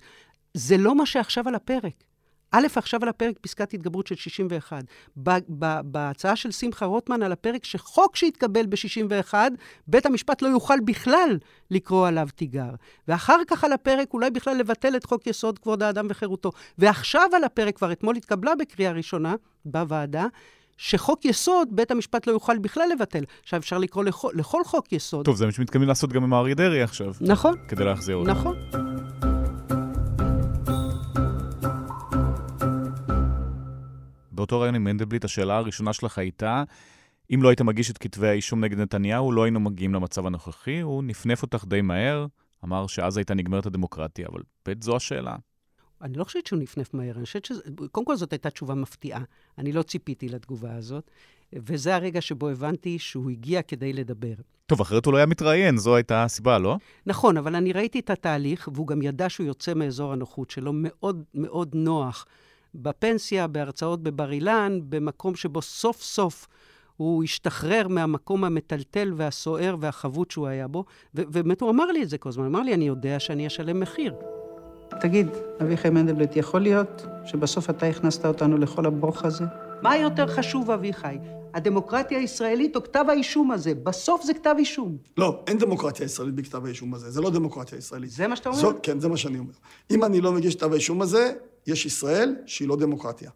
זה 0.55 0.77
לא 0.77 0.95
מה 0.95 1.07
שעכשיו 1.07 1.49
על 1.49 1.55
הפרק. 1.55 1.95
א', 2.53 2.67
עכשיו 2.77 3.01
על 3.03 3.09
הפרק 3.09 3.39
פסקת 3.39 3.75
התגברות 3.75 4.07
של 4.07 4.15
61. 4.15 4.85
בהצעה 5.85 6.37
של 6.37 6.51
שמחה 6.51 6.87
רוטמן 6.87 7.23
על 7.23 7.33
הפרק 7.33 7.65
שחוק 7.65 8.17
שהתקבל 8.17 8.67
ב-61, 8.67 9.35
בית 9.87 10.07
המשפט 10.07 10.43
לא 10.43 10.49
יוכל 10.49 10.81
בכלל 10.85 11.39
לקרוא 11.71 12.09
עליו 12.09 12.29
תיגר. 12.35 12.71
ואחר 13.09 13.39
כך 13.47 13.65
על 13.65 13.73
הפרק 13.73 14.15
אולי 14.15 14.31
בכלל 14.31 14.57
לבטל 14.57 14.97
את 14.97 15.05
חוק 15.05 15.27
יסוד 15.27 15.59
כבוד 15.59 15.83
האדם 15.83 16.07
וחירותו. 16.11 16.51
ועכשיו 16.79 17.31
על 17.37 17.45
הפרק, 17.45 17.77
כבר 17.77 17.93
אתמול 17.93 18.17
התקבלה 18.17 18.53
בקריאה 18.55 18.93
ראשונה 18.93 19.35
בוועדה, 19.65 20.27
שחוק 20.77 21.25
יסוד, 21.25 21.69
בית 21.71 21.91
המשפט 21.91 22.27
לא 22.27 22.33
יוכל 22.33 22.59
בכלל 22.59 22.85
לבטל. 22.93 23.25
עכשיו, 23.43 23.61
אפשר 23.61 23.79
לקרוא 23.79 24.05
לכל, 24.05 24.31
לכל 24.35 24.65
חוק 24.65 24.93
יסוד. 24.93 25.25
טוב, 25.25 25.37
זה 25.37 25.47
מה 25.47 25.53
שמתכוונים 25.53 25.89
לעשות 25.89 26.13
גם 26.13 26.25
עם 26.25 26.35
אריה 26.35 26.55
דרעי 26.55 26.83
עכשיו. 26.83 27.13
נכון. 27.21 27.55
כדי 27.69 27.85
להחזיר 27.85 28.17
אותו. 28.17 28.31
נכון. 28.31 28.86
באותו 34.47 34.61
רעיון 34.61 34.75
עם 34.75 34.85
מנדלבליט, 34.85 35.25
השאלה 35.25 35.57
הראשונה 35.57 35.93
שלך 35.93 36.19
הייתה, 36.19 36.65
אם 37.35 37.43
לא 37.43 37.49
היית 37.49 37.61
מגיש 37.61 37.91
את 37.91 37.99
כתבי 37.99 38.29
האישום 38.29 38.65
נגד 38.65 38.79
נתניהו, 38.79 39.33
לא 39.33 39.43
היינו 39.43 39.61
מגיעים 39.61 39.95
למצב 39.95 40.27
הנוכחי. 40.27 40.81
הוא 40.81 41.05
נפנף 41.05 41.43
אותך 41.43 41.65
די 41.65 41.81
מהר, 41.81 42.27
אמר 42.65 42.87
שאז 42.87 43.17
הייתה 43.17 43.35
נגמרת 43.35 43.67
הדמוקרטיה, 43.67 44.27
אבל 44.33 44.41
בית 44.67 44.83
זו 44.83 44.97
השאלה. 44.97 45.37
אני 46.03 46.19
לא 46.19 46.25
חושבת 46.25 46.47
שהוא 46.47 46.59
נפנף 46.59 46.95
מהר, 46.95 47.17
אני 47.17 47.25
חושבת 47.25 47.45
ש... 47.45 47.53
קודם 47.93 48.07
כל 48.07 48.17
זאת 48.17 48.33
הייתה 48.33 48.51
תשובה 48.51 48.75
מפתיעה. 48.75 49.23
אני 49.59 49.73
לא 49.73 49.83
ציפיתי 49.83 50.29
לתגובה 50.29 50.75
הזאת, 50.75 51.11
וזה 51.53 51.95
הרגע 51.95 52.21
שבו 52.21 52.49
הבנתי 52.49 52.99
שהוא 52.99 53.31
הגיע 53.31 53.63
כדי 53.63 53.93
לדבר. 53.93 54.35
טוב, 54.67 54.81
אחרת 54.81 55.07
הוא 55.07 55.13
לא 55.13 55.19
היה 55.19 55.27
מתראיין, 55.27 55.77
זו 55.77 55.97
הייתה 55.97 56.25
הסיבה, 56.25 56.59
לא? 56.59 56.77
נכון, 57.07 57.37
אבל 57.37 57.55
אני 57.55 57.73
ראיתי 57.73 57.99
את 57.99 58.11
התהליך, 58.11 58.69
והוא 58.73 58.87
גם 58.87 59.03
ידע 59.03 59.29
שהוא 59.29 59.47
יוצא 59.47 59.75
מאזור 59.75 60.13
הנוחות 60.13 60.51
שלו, 60.51 60.73
מאוד 60.75 61.25
מאוד 61.35 61.75
נוח. 61.75 62.27
בפנסיה, 62.77 63.47
בהרצאות 63.47 64.03
בבר 64.03 64.33
אילן, 64.33 64.79
במקום 64.89 65.35
שבו 65.35 65.63
סוף 65.63 66.03
סוף 66.03 66.47
הוא 66.97 67.25
השתחרר 67.25 67.89
מהמקום 67.89 68.45
המטלטל 68.45 69.13
והסוער 69.17 69.77
והחבוט 69.81 70.31
שהוא 70.31 70.47
היה 70.47 70.69
בו, 70.69 70.85
ובאמת 71.15 71.61
הוא 71.61 71.71
אמר 71.71 71.87
לי 71.87 72.03
את 72.03 72.09
זה 72.09 72.19
כל 72.19 72.29
הזמן, 72.29 72.45
אמר 72.45 72.63
לי, 72.63 72.75
אני 72.75 72.87
יודע 72.87 73.21
שאני 73.21 73.47
אשלם 73.47 73.81
מחיר. 73.81 74.15
תגיד, 75.01 75.29
אביחי 75.63 75.91
מנדלבליט, 75.91 76.37
יכול 76.37 76.61
להיות 76.61 77.07
שבסוף 77.25 77.71
אתה 77.71 77.87
הכנסת 77.87 78.27
אותנו 78.27 78.59
לכל 78.59 78.87
הברוך 78.87 79.25
הזה? 79.25 79.45
מה 79.83 79.97
יותר 79.97 80.27
חשוב, 80.27 80.71
אביחי? 80.71 81.19
הדמוקרטיה 81.55 82.19
הישראלית 82.19 82.77
או 82.77 82.83
כתב 82.83 83.05
האישום 83.09 83.51
הזה? 83.51 83.75
בסוף 83.75 84.23
זה 84.25 84.35
כתב 84.35 84.55
אישום. 84.59 84.97
לא, 85.17 85.41
אין 85.47 85.59
דמוקרטיה 85.59 86.05
ישראלית 86.05 86.35
בכתב 86.35 86.65
האישום 86.65 86.95
הזה. 86.95 87.11
זה 87.11 87.21
לא 87.21 87.31
דמוקרטיה 87.31 87.79
ישראלית. 87.79 88.11
זה 88.11 88.29
מה 88.29 88.37
שאתה 88.37 88.49
אומר? 88.49 88.61
זאת, 88.61 88.77
כן, 88.83 89.01
זה 89.01 89.09
מה 89.09 89.17
שאני 89.17 89.39
אומר. 89.39 89.53
אם 89.91 90.05
אני 90.05 90.21
לא 90.21 90.33
מגיש 90.33 90.57
כתב 90.57 90.73
האישום 90.73 91.03
הזה, 91.03 91.33
יש 91.67 91.87
ישראל 91.87 92.37
שהיא 92.47 92.69
לא 92.69 92.77
דמוקרטיה. 92.77 93.31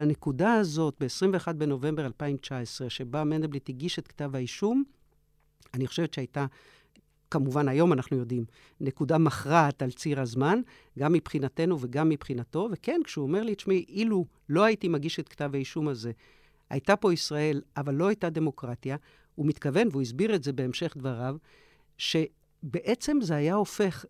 הנקודה 0.00 0.54
הזאת, 0.54 0.94
ב-21 1.00 1.52
בנובמבר 1.52 2.06
2019, 2.06 2.90
שבה 2.90 3.24
מנדלבליט 3.24 3.68
הגיש 3.68 3.98
את 3.98 4.08
כתב 4.08 4.30
האישום, 4.34 4.84
אני 5.74 5.86
חושבת 5.86 6.14
שהייתה, 6.14 6.46
כמובן 7.30 7.68
היום 7.68 7.92
אנחנו 7.92 8.16
יודעים, 8.16 8.44
נקודה 8.80 9.18
מכרעת 9.18 9.82
על 9.82 9.90
ציר 9.90 10.20
הזמן, 10.20 10.60
גם 10.98 11.12
מבחינתנו 11.12 11.80
וגם 11.80 12.08
מבחינתו, 12.08 12.68
וכן, 12.72 13.00
כשהוא 13.04 13.22
אומר 13.22 13.42
לי, 13.42 13.54
תשמעי, 13.54 13.84
אילו 13.88 14.26
לא 14.48 14.64
הייתי 14.64 14.88
מגיש 14.88 15.20
את 15.20 15.28
כתב 15.28 15.50
האישום 15.54 15.88
הזה, 15.88 16.12
הייתה 16.70 16.96
פה 16.96 17.12
ישראל, 17.12 17.62
אבל 17.76 17.94
לא 17.94 18.06
הייתה 18.06 18.30
דמוקרטיה, 18.30 18.96
הוא 19.34 19.46
מתכוון, 19.46 19.88
והוא 19.90 20.02
הסביר 20.02 20.34
את 20.34 20.42
זה 20.42 20.52
בהמשך 20.52 20.96
דבריו, 20.96 21.36
שבעצם 21.98 23.18
זה 23.20 23.34
היה 23.36 23.54
הופך 23.54 24.04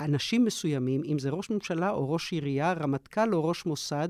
אנשים 0.00 0.44
מסוימים, 0.44 1.02
אם 1.04 1.18
זה 1.18 1.30
ראש 1.30 1.50
ממשלה 1.50 1.90
או 1.90 2.12
ראש 2.12 2.32
עירייה, 2.32 2.72
רמטכ"ל 2.72 3.34
או 3.34 3.44
ראש 3.44 3.66
מוסד, 3.66 4.08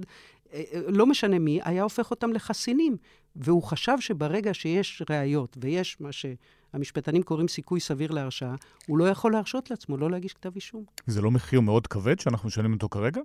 אה, 0.52 0.62
אה, 0.72 0.80
לא 0.88 1.06
משנה 1.06 1.38
מי, 1.38 1.60
היה 1.64 1.82
הופך 1.82 2.10
אותם 2.10 2.32
לחסינים. 2.32 2.96
והוא 3.36 3.62
חשב 3.62 3.96
שברגע 4.00 4.54
שיש 4.54 5.02
ראיות 5.10 5.56
ויש 5.60 6.00
מה 6.00 6.08
שהמשפטנים 6.12 7.22
קוראים 7.22 7.48
סיכוי 7.48 7.80
סביר 7.80 8.10
להרשעה, 8.10 8.54
הוא 8.86 8.98
לא 8.98 9.04
יכול 9.04 9.32
להרשות 9.32 9.70
לעצמו 9.70 9.96
לא 9.96 10.10
להגיש 10.10 10.32
כתב 10.32 10.50
אישום. 10.54 10.84
זה 11.06 11.22
לא 11.22 11.30
מחיר 11.30 11.60
מאוד 11.60 11.86
כבד 11.86 12.20
שאנחנו 12.20 12.46
משלמים 12.46 12.72
אותו 12.72 12.88
כרגע? 12.88 13.20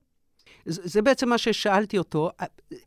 זה, 0.66 0.82
זה 0.86 1.02
בעצם 1.02 1.30
מה 1.30 1.38
ששאלתי 1.38 1.98
אותו. 1.98 2.30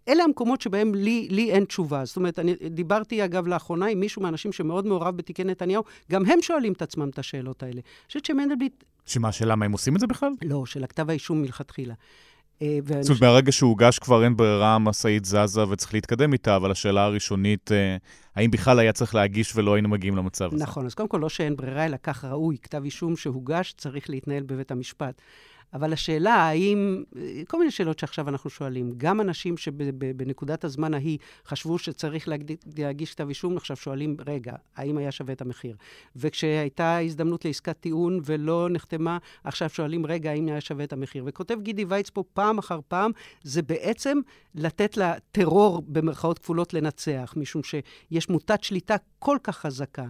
אלה 0.09 0.25
המקומות 0.25 0.61
שבהם 0.61 0.95
לי, 0.95 1.29
לי 1.31 1.51
אין 1.51 1.65
תשובה. 1.65 2.05
זאת 2.05 2.17
אומרת, 2.17 2.39
אני 2.39 2.55
דיברתי, 2.71 3.25
אגב, 3.25 3.47
לאחרונה 3.47 3.87
עם 3.87 4.01
מישהו 4.01 4.23
מהאנשים 4.23 4.53
שמאוד 4.53 4.87
מעורב 4.87 5.17
בתיקי 5.17 5.45
נתניהו, 5.45 5.83
גם 6.13 6.27
הם 6.27 6.43
שואלים 6.43 6.73
את 6.73 6.83
עצמם 6.83 7.09
את 7.09 7.19
השאלות 7.19 7.63
האלה. 7.63 7.75
אני 7.75 8.07
חושבת 8.07 8.25
שמנדלבליט... 8.25 8.85
שמה, 9.09 9.29
השאלה 9.29 9.57
מה 9.57 9.65
הם 9.65 9.73
עושים 9.73 9.95
את 9.95 10.01
זה 10.01 10.07
בכלל? 10.07 10.31
לא, 10.45 10.67
של 10.67 10.85
הכתב 10.85 11.11
האישום 11.11 11.43
מלכתחילה. 11.43 11.95
אה, 12.63 12.79
זאת 13.01 13.09
אומרת, 13.09 13.23
מהרגע 13.23 13.53
שהוגש 13.53 13.99
כבר 13.99 14.25
אין 14.25 14.37
ברירה, 14.37 14.75
המשאית 14.75 15.25
זזה 15.25 15.69
וצריך 15.69 15.95
להתקדם 15.95 16.33
איתה, 16.33 16.57
אבל 16.57 16.71
השאלה 16.71 17.05
הראשונית, 17.05 17.73
אה, 17.73 17.97
האם 18.37 18.51
בכלל 18.51 18.79
היה 18.79 18.93
צריך 18.93 19.15
להגיש 19.15 19.57
ולא 19.57 19.75
היינו 19.75 19.89
מגיעים 19.89 20.17
למצב 20.17 20.55
הזה? 20.55 20.65
נכון, 20.65 20.87
אז 20.87 20.95
קודם 20.95 21.09
כל 21.09 21.19
לא 21.19 21.29
שאין 21.29 21.57
ברירה, 21.57 21.85
אלא 21.85 21.97
כך 22.03 22.25
ראוי. 22.25 22.57
כתב 22.63 22.85
אישום 22.85 23.17
שהוגש 23.17 23.75
צריך 23.77 24.11
להתנהל 24.11 24.43
בבית 24.43 24.71
המשפט. 24.71 25.23
אבל 25.75 25.93
השאלה 25.93 26.35
האם, 26.35 27.05
כל 27.49 27.59
מיני 27.59 27.71
שאלות 27.71 27.99
שעכשיו 27.99 28.29
אנחנו 28.29 28.51
שואלים, 28.51 28.93
גם 28.97 29.21
אנשים 29.21 29.57
שבנקודת 29.57 30.65
הזמן 30.65 30.95
ההיא 30.95 31.19
חשבו 31.47 31.79
שצריך 31.79 32.29
להגיש 32.77 33.15
כתב 33.15 33.29
אישום, 33.29 33.57
עכשיו 33.57 33.77
שואלים, 33.77 34.17
רגע, 34.27 34.53
האם 34.77 34.99
היה 34.99 35.13
שווה 35.13 35.33
את 35.33 35.41
המחיר? 35.41 35.77
וכשהייתה 36.17 36.99
הזדמנות 36.99 37.45
לעסקת 37.45 37.77
טיעון 37.81 38.21
ולא 38.25 38.69
נחתמה, 38.71 39.19
עכשיו 39.45 39.69
שואלים, 39.69 40.07
רגע, 40.07 40.31
האם 40.31 40.47
היה 40.47 40.61
שווה 40.61 40.85
את 40.85 40.93
המחיר? 40.93 41.25
וכותב 41.27 41.59
גידי 41.63 41.85
וייץ 41.85 42.11
פה 42.11 42.25
פעם 42.35 42.59
אחר 42.59 42.81
פעם, 42.89 43.11
זה 43.43 43.63
בעצם 43.63 44.19
לתת 44.55 44.97
לטרור, 44.97 45.83
במרכאות 45.87 46.39
כפולות, 46.39 46.75
לנצח, 46.75 47.35
משום 47.37 47.63
שיש 47.63 48.29
מוטת 48.29 48.65
שליטה 48.65 48.97
כל 49.19 49.37
כך 49.43 49.59
חזקה. 49.59 50.07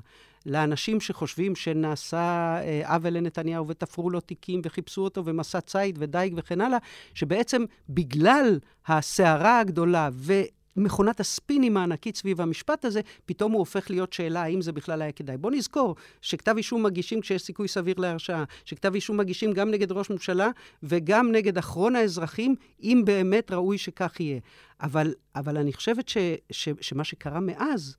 לאנשים 0.47 1.01
שחושבים 1.01 1.57
שנעשה 1.57 2.57
אה, 2.63 2.95
עוול 2.95 3.13
לנתניהו 3.13 3.69
ותפרו 3.69 4.11
לו 4.11 4.21
תיקים 4.21 4.61
וחיפשו 4.65 5.05
אותו 5.05 5.25
ומסע 5.25 5.61
ציד 5.61 5.99
ודייג 6.01 6.35
וכן 6.37 6.61
הלאה, 6.61 6.79
שבעצם 7.15 7.65
בגלל 7.89 8.59
הסערה 8.87 9.61
הגדולה 9.61 10.09
ו... 10.13 10.33
מכונת 10.79 11.21
הספינים 11.21 11.77
הענקית 11.77 12.17
סביב 12.17 12.41
המשפט 12.41 12.85
הזה, 12.85 13.01
פתאום 13.27 13.53
הוא 13.53 13.59
הופך 13.59 13.91
להיות 13.91 14.13
שאלה 14.13 14.43
האם 14.43 14.61
זה 14.61 14.73
בכלל 14.73 15.03
היה 15.03 15.13
כדאי. 15.13 15.37
בוא 15.37 15.51
נזכור 15.51 15.97
שכתב 16.23 16.55
אישום 16.57 16.83
מגישים 16.83 17.21
כשיש 17.21 17.43
סיכוי 17.43 17.69
סביר 17.69 17.95
להרשעה, 17.99 18.45
שכתב 18.65 18.95
אישום 18.95 19.17
מגישים 19.17 19.53
גם 19.53 19.71
נגד 19.71 19.93
ראש 19.93 20.11
ממשלה 20.11 20.51
וגם 20.83 21.33
נגד 21.33 21.59
אחרון 21.59 21.97
האזרחים, 21.97 22.55
אם 22.83 23.03
באמת 23.05 23.53
ראוי 23.53 23.79
שכך 23.79 24.21
יהיה. 24.21 24.41
אבל, 24.81 25.15
אבל 25.37 25.57
אני 25.57 25.73
חושבת 25.73 26.09
ש, 26.09 26.17
ש, 26.51 26.69
שמה 26.81 27.05
שקרה 27.05 27.41
מאז, 27.41 27.97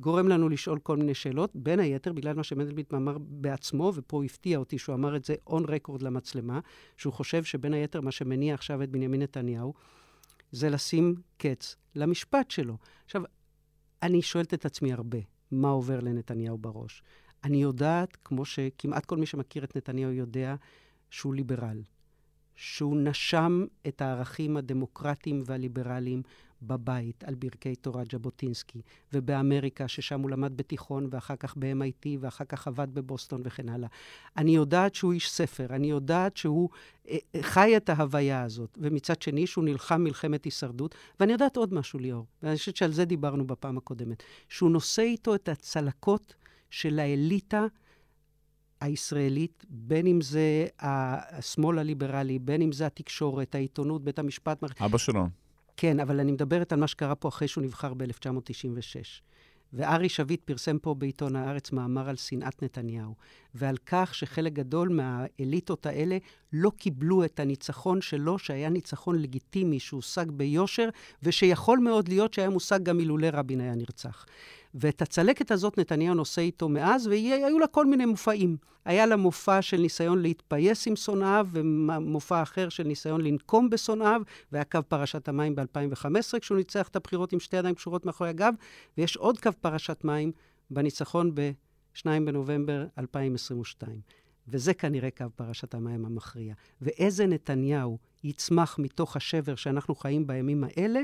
גורם 0.00 0.28
לנו 0.28 0.48
לשאול 0.48 0.78
כל 0.78 0.96
מיני 0.96 1.14
שאלות, 1.14 1.50
בין 1.54 1.80
היתר 1.80 2.12
בגלל 2.12 2.36
מה 2.36 2.42
שמנדלבליט 2.42 2.94
אמר 2.94 3.18
בעצמו, 3.18 3.92
ופה 3.94 4.16
הוא 4.16 4.24
הפתיע 4.24 4.58
אותי 4.58 4.78
שהוא 4.78 4.94
אמר 4.94 5.16
את 5.16 5.24
זה 5.24 5.34
און 5.46 5.64
רקורד 5.68 6.02
למצלמה, 6.02 6.60
שהוא 6.96 7.12
חושב 7.12 7.44
שבין 7.44 7.74
היתר 7.74 8.00
מה 8.00 8.10
שמניע 8.10 8.54
עכשיו 8.54 8.82
את 8.82 8.90
בנימין 8.90 9.22
נתניהו, 9.22 9.74
זה 10.52 10.70
לשים 10.70 11.14
קץ 11.36 11.76
למשפט 11.94 12.50
שלו. 12.50 12.76
עכשיו, 13.04 13.22
אני 14.02 14.22
שואלת 14.22 14.54
את 14.54 14.66
עצמי 14.66 14.92
הרבה, 14.92 15.18
מה 15.50 15.68
עובר 15.68 16.00
לנתניהו 16.00 16.58
בראש? 16.58 17.02
אני 17.44 17.62
יודעת, 17.62 18.16
כמו 18.24 18.44
שכמעט 18.44 19.06
כל 19.06 19.16
מי 19.16 19.26
שמכיר 19.26 19.64
את 19.64 19.76
נתניהו 19.76 20.12
יודע, 20.12 20.54
שהוא 21.10 21.34
ליברל, 21.34 21.82
שהוא 22.56 22.96
נשם 22.96 23.64
את 23.88 24.02
הערכים 24.02 24.56
הדמוקרטיים 24.56 25.42
והליברליים 25.46 26.22
בבית 26.62 27.24
על 27.24 27.34
ברכי 27.34 27.74
תורת 27.74 28.10
ז'בוטינסקי, 28.10 28.80
ובאמריקה, 29.12 29.88
ששם 29.88 30.20
הוא 30.20 30.30
למד 30.30 30.56
בתיכון, 30.56 31.08
ואחר 31.10 31.36
כך 31.36 31.56
ב-MIT, 31.56 32.06
ואחר 32.20 32.44
כך 32.44 32.68
עבד 32.68 32.88
בבוסטון 32.94 33.42
וכן 33.44 33.68
הלאה. 33.68 33.88
אני 34.36 34.54
יודעת 34.54 34.94
שהוא 34.94 35.12
איש 35.12 35.30
ספר, 35.30 35.66
אני 35.70 35.90
יודעת 35.90 36.36
שהוא 36.36 36.68
אה, 37.08 37.16
אה, 37.34 37.42
חי 37.42 37.76
את 37.76 37.88
ההוויה 37.88 38.42
הזאת, 38.42 38.78
ומצד 38.80 39.22
שני 39.22 39.46
שהוא 39.46 39.64
נלחם 39.64 40.04
מלחמת 40.04 40.44
הישרדות. 40.44 40.94
ואני 41.20 41.32
יודעת 41.32 41.56
עוד 41.56 41.74
משהו, 41.74 41.98
ליאור, 41.98 42.26
ואני 42.42 42.56
חושבת 42.56 42.76
שעל 42.76 42.92
זה 42.92 43.04
דיברנו 43.04 43.46
בפעם 43.46 43.78
הקודמת, 43.78 44.22
שהוא 44.48 44.70
נושא 44.70 45.02
איתו 45.02 45.34
את 45.34 45.48
הצלקות 45.48 46.34
של 46.70 46.98
האליטה 46.98 47.66
הישראלית, 48.80 49.64
בין 49.68 50.06
אם 50.06 50.20
זה 50.20 50.66
השמאל 50.80 51.78
הליברלי, 51.78 52.38
בין 52.38 52.62
אם 52.62 52.72
זה 52.72 52.86
התקשורת, 52.86 53.54
העיתונות, 53.54 54.04
בית 54.04 54.18
המשפט. 54.18 54.62
אבא 54.80 54.98
שלו. 54.98 55.26
כן, 55.82 56.00
אבל 56.00 56.20
אני 56.20 56.32
מדברת 56.32 56.72
על 56.72 56.80
מה 56.80 56.86
שקרה 56.86 57.14
פה 57.14 57.28
אחרי 57.28 57.48
שהוא 57.48 57.64
נבחר 57.64 57.94
ב-1996. 57.94 59.22
וארי 59.72 60.08
שביט 60.08 60.40
פרסם 60.44 60.78
פה 60.78 60.94
בעיתון 60.94 61.36
הארץ 61.36 61.72
מאמר 61.72 62.08
על 62.08 62.16
שנאת 62.16 62.62
נתניהו, 62.62 63.14
ועל 63.54 63.76
כך 63.86 64.14
שחלק 64.14 64.52
גדול 64.52 64.88
מהאליטות 64.88 65.86
האלה 65.86 66.18
לא 66.52 66.70
קיבלו 66.76 67.24
את 67.24 67.40
הניצחון 67.40 68.00
שלו, 68.00 68.38
שהיה 68.38 68.68
ניצחון 68.68 69.22
לגיטימי, 69.22 69.80
שהושג 69.80 70.30
ביושר, 70.30 70.88
ושיכול 71.22 71.78
מאוד 71.78 72.08
להיות 72.08 72.34
שהיה 72.34 72.50
מושג 72.50 72.82
גם 72.82 73.00
אילולא 73.00 73.28
רבין 73.32 73.60
היה 73.60 73.74
נרצח. 73.74 74.26
ואת 74.74 75.02
הצלקת 75.02 75.50
הזאת 75.50 75.78
נתניהו 75.78 76.14
נושא 76.14 76.42
איתו 76.42 76.68
מאז, 76.68 77.06
והיו 77.06 77.58
לה 77.58 77.66
כל 77.66 77.86
מיני 77.86 78.06
מופעים. 78.06 78.56
היה 78.84 79.06
לה 79.06 79.16
מופע 79.16 79.62
של 79.62 79.76
ניסיון 79.76 80.22
להתפייס 80.22 80.86
עם 80.86 80.96
שונאיו, 80.96 81.48
ומופע 81.52 82.42
אחר 82.42 82.68
של 82.68 82.82
ניסיון 82.82 83.20
לנקום 83.20 83.70
בשונאיו, 83.70 84.22
והיה 84.52 84.64
קו 84.64 84.78
פרשת 84.88 85.28
המים 85.28 85.54
ב-2015, 85.54 86.38
כשהוא 86.40 86.58
ניצח 86.58 86.88
את 86.88 86.96
הבחירות 86.96 87.32
עם 87.32 87.40
שתי 87.40 87.56
ידיים 87.56 87.74
קשורות 87.74 88.06
מאחורי 88.06 88.30
הגב, 88.30 88.54
ויש 88.98 89.16
עוד 89.16 89.40
קו 89.40 89.50
פרשת 89.60 90.04
מים 90.04 90.32
בניצחון 90.70 91.34
ב-2 91.34 92.04
בנובמבר 92.04 92.86
2022. 92.98 94.00
וזה 94.48 94.74
כנראה 94.74 95.10
קו 95.10 95.24
פרשת 95.36 95.74
המים 95.74 96.04
המכריע. 96.04 96.54
ואיזה 96.80 97.26
נתניהו 97.26 97.98
יצמח 98.24 98.78
מתוך 98.78 99.16
השבר 99.16 99.54
שאנחנו 99.54 99.94
חיים 99.94 100.26
בימים 100.26 100.64
האלה, 100.64 101.00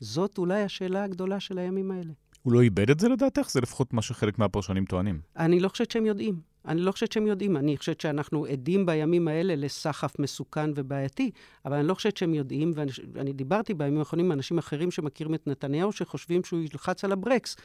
זאת 0.00 0.38
אולי 0.38 0.62
השאלה 0.62 1.04
הגדולה 1.04 1.40
של 1.40 1.58
הימים 1.58 1.90
האלה. 1.90 2.12
הוא 2.42 2.52
לא 2.52 2.60
איבד 2.60 2.90
את 2.90 3.00
זה 3.00 3.08
לדעתך? 3.08 3.50
זה 3.50 3.60
לפחות 3.60 3.92
מה 3.92 4.02
שחלק 4.02 4.38
מהפרשנים 4.38 4.84
טוענים. 4.84 5.20
אני 5.36 5.60
לא 5.60 5.68
חושבת 5.68 5.90
שהם 5.90 6.06
יודעים. 6.06 6.40
אני 6.68 6.80
לא 6.80 6.92
חושבת 6.92 7.12
שהם 7.12 7.26
יודעים. 7.26 7.56
אני 7.56 7.76
חושבת 7.76 8.00
שאנחנו 8.00 8.44
עדים 8.44 8.86
בימים 8.86 9.28
האלה 9.28 9.56
לסחף 9.56 10.18
מסוכן 10.18 10.70
ובעייתי, 10.74 11.30
אבל 11.64 11.76
אני 11.76 11.88
לא 11.88 11.94
חושבת 11.94 12.16
שהם 12.16 12.34
יודעים, 12.34 12.72
ואני 13.12 13.32
דיברתי 13.32 13.74
בימים 13.74 13.98
האחרונים 13.98 14.26
עם 14.26 14.32
אנשים 14.32 14.58
אחרים 14.58 14.90
שמכירים 14.90 15.34
את 15.34 15.46
נתניהו, 15.46 15.92
שחושבים 15.92 16.44
שהוא 16.44 16.60
ילחץ 16.60 17.04
על 17.04 17.12
הברקס 17.12 17.56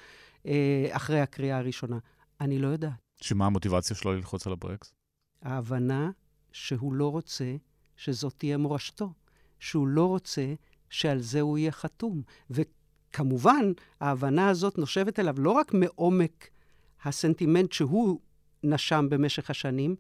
אה, 0.45 0.87
אחרי 0.91 1.19
הקריאה 1.19 1.57
הראשונה. 1.57 1.97
אני 2.41 2.59
לא 2.59 2.67
יודעת. 2.67 2.93
שמה 3.21 3.45
המוטיבציה 3.45 3.95
שלו 3.95 4.13
ללחוץ 4.13 4.47
על 4.47 4.53
הברקס? 4.53 4.93
ההבנה 5.41 6.11
שהוא 6.51 6.93
לא 6.93 7.11
רוצה 7.11 7.55
שזאת 7.97 8.33
תהיה 8.37 8.57
מורשתו, 8.57 9.13
שהוא 9.59 9.87
לא 9.87 10.05
רוצה 10.05 10.53
שעל 10.89 11.19
זה 11.19 11.41
הוא 11.41 11.57
יהיה 11.57 11.71
חתום. 11.71 12.21
כמובן, 13.13 13.71
ההבנה 14.01 14.49
הזאת 14.49 14.77
נושבת 14.77 15.19
אליו 15.19 15.35
לא 15.37 15.51
רק 15.51 15.73
מעומק 15.73 16.49
הסנטימנט 17.03 17.71
שהוא 17.71 18.19
נשם 18.63 19.07
במשך 19.09 19.49
השנים, 19.49 19.95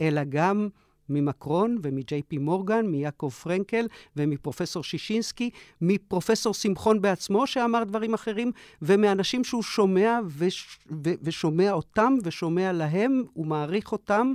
אלא 0.00 0.24
גם 0.28 0.68
ממקרון 1.08 1.78
ומג'יי 1.82 2.22
פי 2.22 2.38
מורגן, 2.38 2.86
מיעקב 2.86 3.30
פרנקל 3.42 3.86
ומפרופסור 4.16 4.84
שישינסקי, 4.84 5.50
מפרופסור 5.80 6.54
שמחון 6.54 7.00
בעצמו 7.00 7.46
שאמר 7.46 7.84
דברים 7.84 8.14
אחרים, 8.14 8.52
ומאנשים 8.82 9.44
שהוא 9.44 9.62
שומע 9.62 10.18
וש, 10.26 10.78
ו, 11.04 11.10
ושומע 11.22 11.72
אותם 11.72 12.14
ושומע 12.24 12.72
להם, 12.72 13.22
הוא 13.32 13.46
מעריך 13.46 13.92
אותם, 13.92 14.34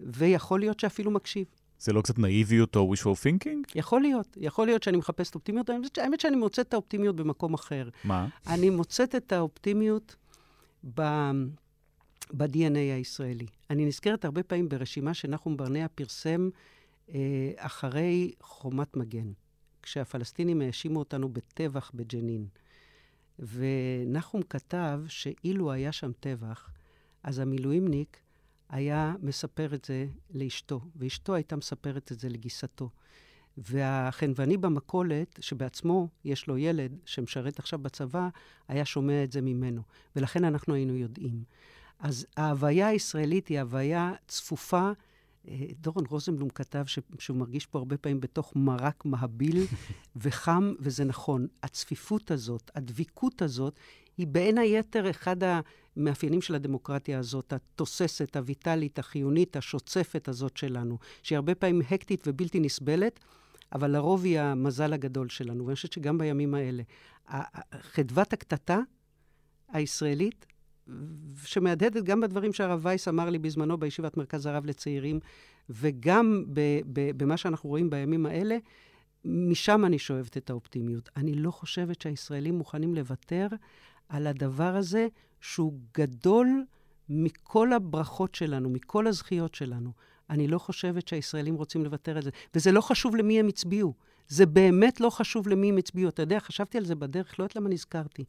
ויכול 0.00 0.60
להיות 0.60 0.80
שאפילו 0.80 1.10
מקשיב. 1.10 1.46
זה 1.86 1.92
לא 1.92 2.02
קצת 2.02 2.18
נאיביות 2.18 2.76
או 2.76 2.94
wishful 2.94 3.06
thinking? 3.06 3.72
יכול 3.74 4.00
להיות. 4.00 4.36
יכול 4.40 4.66
להיות 4.66 4.82
שאני 4.82 4.96
מחפשת 4.96 5.34
אופטימיות. 5.34 5.70
האמת 5.98 6.20
שאני 6.20 6.36
מוצאת 6.36 6.68
את 6.68 6.74
האופטימיות 6.74 7.16
במקום 7.16 7.54
אחר. 7.54 7.88
מה? 8.04 8.28
אני 8.46 8.70
מוצאת 8.70 9.14
את 9.14 9.32
האופטימיות 9.32 10.16
ב... 10.94 11.02
ב-DNA 12.32 12.94
הישראלי. 12.94 13.46
אני 13.70 13.86
נזכרת 13.86 14.24
הרבה 14.24 14.42
פעמים 14.42 14.68
ברשימה 14.68 15.14
שנחום 15.14 15.56
ברנע 15.56 15.86
פרסם 15.94 16.48
אה, 17.14 17.50
אחרי 17.56 18.32
חומת 18.40 18.96
מגן, 18.96 19.32
כשהפלסטינים 19.82 20.60
האשימו 20.60 20.98
אותנו 20.98 21.28
בטבח 21.28 21.90
בג'נין. 21.94 22.46
ונחום 23.38 24.42
כתב 24.42 25.00
שאילו 25.08 25.72
היה 25.72 25.92
שם 25.92 26.10
טבח, 26.20 26.70
אז 27.22 27.38
המילואימניק 27.38 28.20
היה 28.68 29.14
מספר 29.22 29.74
את 29.74 29.84
זה 29.84 30.06
לאשתו, 30.30 30.80
ואשתו 30.96 31.34
הייתה 31.34 31.56
מספרת 31.56 32.12
את 32.12 32.20
זה 32.20 32.28
לגיסתו. 32.28 32.90
והחנווני 33.58 34.56
במכולת, 34.56 35.38
שבעצמו 35.40 36.08
יש 36.24 36.46
לו 36.46 36.58
ילד 36.58 36.92
שמשרת 37.04 37.58
עכשיו 37.58 37.78
בצבא, 37.78 38.28
היה 38.68 38.84
שומע 38.84 39.24
את 39.24 39.32
זה 39.32 39.40
ממנו. 39.40 39.82
ולכן 40.16 40.44
אנחנו 40.44 40.74
היינו 40.74 40.96
יודעים. 40.96 41.44
אז 41.98 42.26
ההוויה 42.36 42.86
הישראלית 42.86 43.48
היא 43.48 43.60
הוויה 43.60 44.12
צפופה. 44.28 44.90
אה, 45.48 45.56
דורון 45.80 46.04
רוזנבלום 46.08 46.48
כתב 46.48 46.84
ש... 46.86 46.98
שהוא 47.18 47.36
מרגיש 47.36 47.66
פה 47.66 47.78
הרבה 47.78 47.96
פעמים 47.96 48.20
בתוך 48.20 48.52
מרק 48.56 49.04
מהביל 49.04 49.66
וחם, 50.16 50.72
וזה 50.80 51.04
נכון. 51.04 51.46
הצפיפות 51.62 52.30
הזאת, 52.30 52.70
הדביקות 52.74 53.42
הזאת, 53.42 53.78
היא 54.18 54.26
בין 54.26 54.58
היתר 54.58 55.10
אחד 55.10 55.36
המאפיינים 55.96 56.42
של 56.42 56.54
הדמוקרטיה 56.54 57.18
הזאת, 57.18 57.52
התוססת, 57.52 58.36
הויטלית, 58.36 58.98
החיונית, 58.98 59.56
השוצפת 59.56 60.28
הזאת 60.28 60.56
שלנו, 60.56 60.98
שהיא 61.22 61.36
הרבה 61.36 61.54
פעמים 61.54 61.82
הקטית 61.90 62.28
ובלתי 62.28 62.60
נסבלת, 62.60 63.20
אבל 63.72 63.90
לרוב 63.90 64.24
היא 64.24 64.40
המזל 64.40 64.92
הגדול 64.92 65.28
שלנו, 65.28 65.66
ואני 65.66 65.74
חושבת 65.74 65.92
שגם 65.92 66.18
בימים 66.18 66.54
האלה. 66.54 66.82
חדוות 67.80 68.32
הקטטה 68.32 68.80
הישראלית, 69.68 70.46
שמהדהדת 71.44 72.04
גם 72.04 72.20
בדברים 72.20 72.52
שהרב 72.52 72.80
וייס 72.82 73.08
אמר 73.08 73.30
לי 73.30 73.38
בזמנו 73.38 73.76
בישיבת 73.78 74.16
מרכז 74.16 74.46
הרב 74.46 74.66
לצעירים, 74.66 75.20
וגם 75.70 76.44
במה 77.16 77.36
שאנחנו 77.36 77.68
רואים 77.68 77.90
בימים 77.90 78.26
האלה, 78.26 78.56
משם 79.24 79.84
אני 79.84 79.98
שואבת 79.98 80.36
את 80.36 80.50
האופטימיות. 80.50 81.08
אני 81.16 81.34
לא 81.34 81.50
חושבת 81.50 82.02
שהישראלים 82.02 82.54
מוכנים 82.54 82.94
לוותר 82.94 83.46
על 84.08 84.26
הדבר 84.26 84.76
הזה 84.76 85.08
שהוא 85.40 85.80
גדול 85.94 86.64
מכל 87.08 87.72
הברכות 87.72 88.34
שלנו, 88.34 88.70
מכל 88.70 89.06
הזכיות 89.06 89.54
שלנו. 89.54 89.92
אני 90.30 90.48
לא 90.48 90.58
חושבת 90.58 91.08
שהישראלים 91.08 91.54
רוצים 91.54 91.84
לוותר 91.84 92.16
על 92.16 92.22
זה. 92.22 92.30
וזה 92.54 92.72
לא 92.72 92.80
חשוב 92.80 93.16
למי 93.16 93.40
הם 93.40 93.48
הצביעו. 93.48 93.94
זה 94.28 94.46
באמת 94.46 95.00
לא 95.00 95.10
חשוב 95.10 95.48
למי 95.48 95.68
הם 95.68 95.76
הצביעו. 95.76 96.08
אתה 96.08 96.22
יודע, 96.22 96.40
חשבתי 96.40 96.78
על 96.78 96.84
זה 96.84 96.94
בדרך, 96.94 97.38
לא 97.38 97.44
יודעת 97.44 97.56
למה 97.56 97.68
נזכרתי. 97.68 98.24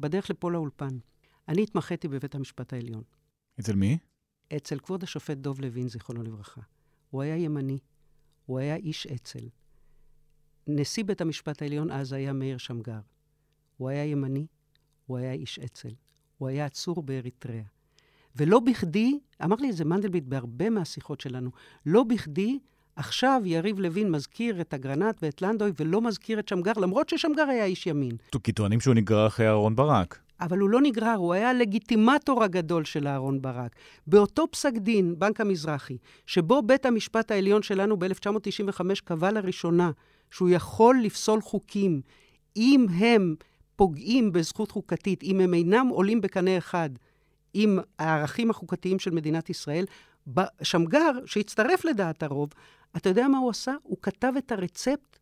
בדרך 0.00 0.30
לפה 0.30 0.50
לאולפן. 0.50 0.98
אני 1.48 1.62
התמחיתי 1.62 2.08
בבית 2.08 2.34
המשפט 2.34 2.72
העליון. 2.72 3.02
אצל 3.60 3.74
מי? 3.74 3.98
אצל 4.56 4.78
כבוד 4.78 5.02
השופט 5.02 5.36
דוב 5.36 5.60
לוין, 5.60 5.88
זיכרונו 5.88 6.22
לברכה. 6.22 6.60
הוא 7.10 7.22
היה 7.22 7.36
ימני, 7.36 7.78
הוא 8.46 8.58
היה 8.58 8.76
איש 8.76 9.06
אצ"ל. 9.06 9.48
נשיא 10.66 11.04
בית 11.04 11.20
המשפט 11.20 11.62
העליון 11.62 11.90
אז 11.90 12.12
היה 12.12 12.32
מאיר 12.32 12.58
שמגר. 12.58 13.00
הוא 13.76 13.88
היה 13.88 14.04
ימני, 14.04 14.46
הוא 15.12 15.18
היה 15.18 15.32
איש 15.32 15.58
אצ"ל. 15.58 15.94
הוא 16.38 16.48
היה 16.48 16.64
עצור 16.64 17.02
באריתריאה. 17.02 17.64
ולא 18.36 18.60
בכדי, 18.60 19.18
אמר 19.44 19.56
לי 19.56 19.70
את 19.70 19.76
זה 19.76 19.84
מנדלבליט 19.84 20.24
בהרבה 20.24 20.70
מהשיחות 20.70 21.20
שלנו, 21.20 21.50
לא 21.86 22.02
בכדי 22.02 22.58
עכשיו 22.96 23.42
יריב 23.44 23.80
לוין 23.80 24.10
מזכיר 24.10 24.60
את 24.60 24.74
אגרנט 24.74 25.18
ואת 25.22 25.42
לנדוי 25.42 25.72
ולא 25.80 26.00
מזכיר 26.00 26.38
את 26.38 26.48
שמגר, 26.48 26.72
למרות 26.76 27.08
ששמגר 27.08 27.42
היה 27.42 27.64
איש 27.64 27.86
ימין. 27.86 28.16
כי 28.44 28.52
טוענים 28.52 28.80
שהוא 28.80 28.94
נגרר 28.94 29.26
אחרי 29.26 29.48
אהרן 29.48 29.76
ברק. 29.76 30.18
אבל 30.40 30.58
הוא 30.58 30.70
לא 30.70 30.80
נגרר, 30.80 31.14
הוא 31.14 31.32
היה 31.32 31.50
הלגיטימטור 31.50 32.44
הגדול 32.44 32.84
של 32.84 33.06
אהרן 33.08 33.42
ברק. 33.42 33.76
באותו 34.06 34.46
פסק 34.50 34.72
דין, 34.76 35.18
בנק 35.18 35.40
המזרחי, 35.40 35.96
שבו 36.26 36.62
בית 36.62 36.86
המשפט 36.86 37.30
העליון 37.30 37.62
שלנו 37.62 37.96
ב-1995 37.98 38.80
קבע 39.04 39.32
לראשונה 39.32 39.90
שהוא 40.30 40.48
יכול 40.48 41.00
לפסול 41.02 41.40
חוקים 41.40 42.00
אם 42.56 42.86
הם 42.90 43.34
פוגעים 43.82 44.32
בזכות 44.32 44.70
חוקתית, 44.70 45.22
אם 45.22 45.40
הם 45.40 45.54
אינם 45.54 45.86
עולים 45.90 46.20
בקנה 46.20 46.58
אחד 46.58 46.90
עם 47.54 47.78
הערכים 47.98 48.50
החוקתיים 48.50 48.98
של 48.98 49.10
מדינת 49.10 49.50
ישראל, 49.50 49.84
שמגר, 50.62 51.10
שהצטרף 51.26 51.84
לדעת 51.84 52.22
הרוב, 52.22 52.50
אתה 52.96 53.08
יודע 53.08 53.28
מה 53.28 53.38
הוא 53.38 53.50
עשה? 53.50 53.74
הוא 53.82 53.96
כתב 54.02 54.32
את 54.38 54.52
הרצפט 54.52 55.18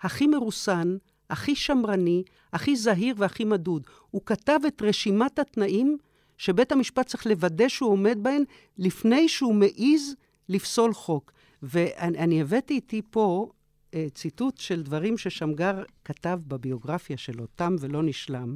הכי 0.00 0.26
מרוסן, 0.26 0.96
הכי 1.30 1.54
שמרני, 1.54 2.22
הכי 2.52 2.76
זהיר 2.76 3.14
והכי 3.18 3.44
מדוד. 3.44 3.86
הוא 4.10 4.22
כתב 4.26 4.58
את 4.66 4.82
רשימת 4.82 5.38
התנאים 5.38 5.98
שבית 6.38 6.72
המשפט 6.72 7.06
צריך 7.06 7.26
לוודא 7.26 7.68
שהוא 7.68 7.90
עומד 7.90 8.18
בהן 8.22 8.44
לפני 8.78 9.28
שהוא 9.28 9.54
מעז 9.54 10.14
לפסול 10.48 10.94
חוק. 10.94 11.32
ואני 11.62 12.40
הבאתי 12.40 12.74
איתי 12.74 13.02
פה 13.10 13.50
אה, 13.94 14.06
ציטוט 14.14 14.58
של 14.58 14.82
דברים 14.82 15.18
ששמגר 15.18 15.82
כתב 16.04 16.40
בביוגרפיה 16.46 17.16
שלו, 17.16 17.46
תם 17.46 17.76
ולא 17.80 18.02
נשלם, 18.02 18.54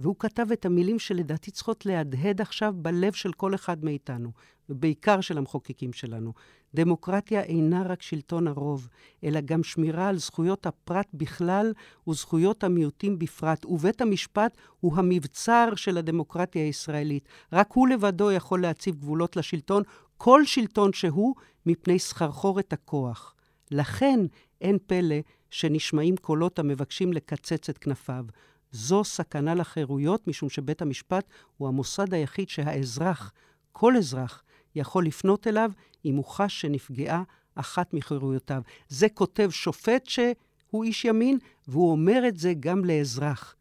והוא 0.00 0.16
כתב 0.18 0.46
את 0.52 0.66
המילים 0.66 0.98
שלדעתי 0.98 1.50
צריכות 1.50 1.86
להדהד 1.86 2.40
עכשיו 2.40 2.74
בלב 2.76 3.12
של 3.12 3.32
כל 3.32 3.54
אחד 3.54 3.84
מאיתנו, 3.84 4.32
ובעיקר 4.68 5.20
של 5.20 5.38
המחוקקים 5.38 5.92
שלנו. 5.92 6.32
דמוקרטיה 6.74 7.42
אינה 7.42 7.82
רק 7.82 8.02
שלטון 8.02 8.48
הרוב, 8.48 8.88
אלא 9.24 9.40
גם 9.40 9.62
שמירה 9.62 10.08
על 10.08 10.18
זכויות 10.18 10.66
הפרט 10.66 11.06
בכלל 11.14 11.72
וזכויות 12.08 12.64
המיעוטים 12.64 13.18
בפרט. 13.18 13.64
ובית 13.64 14.00
המשפט 14.00 14.56
הוא 14.80 14.96
המבצר 14.96 15.74
של 15.76 15.98
הדמוקרטיה 15.98 16.64
הישראלית. 16.64 17.28
רק 17.52 17.72
הוא 17.72 17.88
לבדו 17.88 18.32
יכול 18.32 18.62
להציב 18.62 18.96
גבולות 18.96 19.36
לשלטון, 19.36 19.82
כל 20.16 20.44
שלטון 20.44 20.92
שהוא, 20.92 21.34
מפני 21.66 21.98
סחרחורת 21.98 22.72
הכוח. 22.72 23.34
לכן 23.72 24.20
אין 24.60 24.78
פלא 24.86 25.16
שנשמעים 25.50 26.16
קולות 26.16 26.58
המבקשים 26.58 27.12
לקצץ 27.12 27.68
את 27.68 27.78
כנפיו. 27.78 28.24
זו 28.72 29.04
סכנה 29.04 29.54
לחירויות, 29.54 30.28
משום 30.28 30.48
שבית 30.48 30.82
המשפט 30.82 31.24
הוא 31.56 31.68
המוסד 31.68 32.14
היחיד 32.14 32.48
שהאזרח, 32.48 33.32
כל 33.72 33.96
אזרח, 33.96 34.42
יכול 34.74 35.06
לפנות 35.06 35.46
אליו 35.46 35.70
אם 36.04 36.16
הוא 36.16 36.24
חש 36.24 36.60
שנפגעה 36.60 37.22
אחת 37.54 37.94
מחירויותיו. 37.94 38.62
זה 38.88 39.08
כותב 39.08 39.48
שופט 39.50 40.06
שהוא 40.06 40.84
איש 40.84 41.04
ימין, 41.04 41.38
והוא 41.68 41.90
אומר 41.90 42.28
את 42.28 42.36
זה 42.36 42.52
גם 42.60 42.84
לאזרח, 42.84 43.54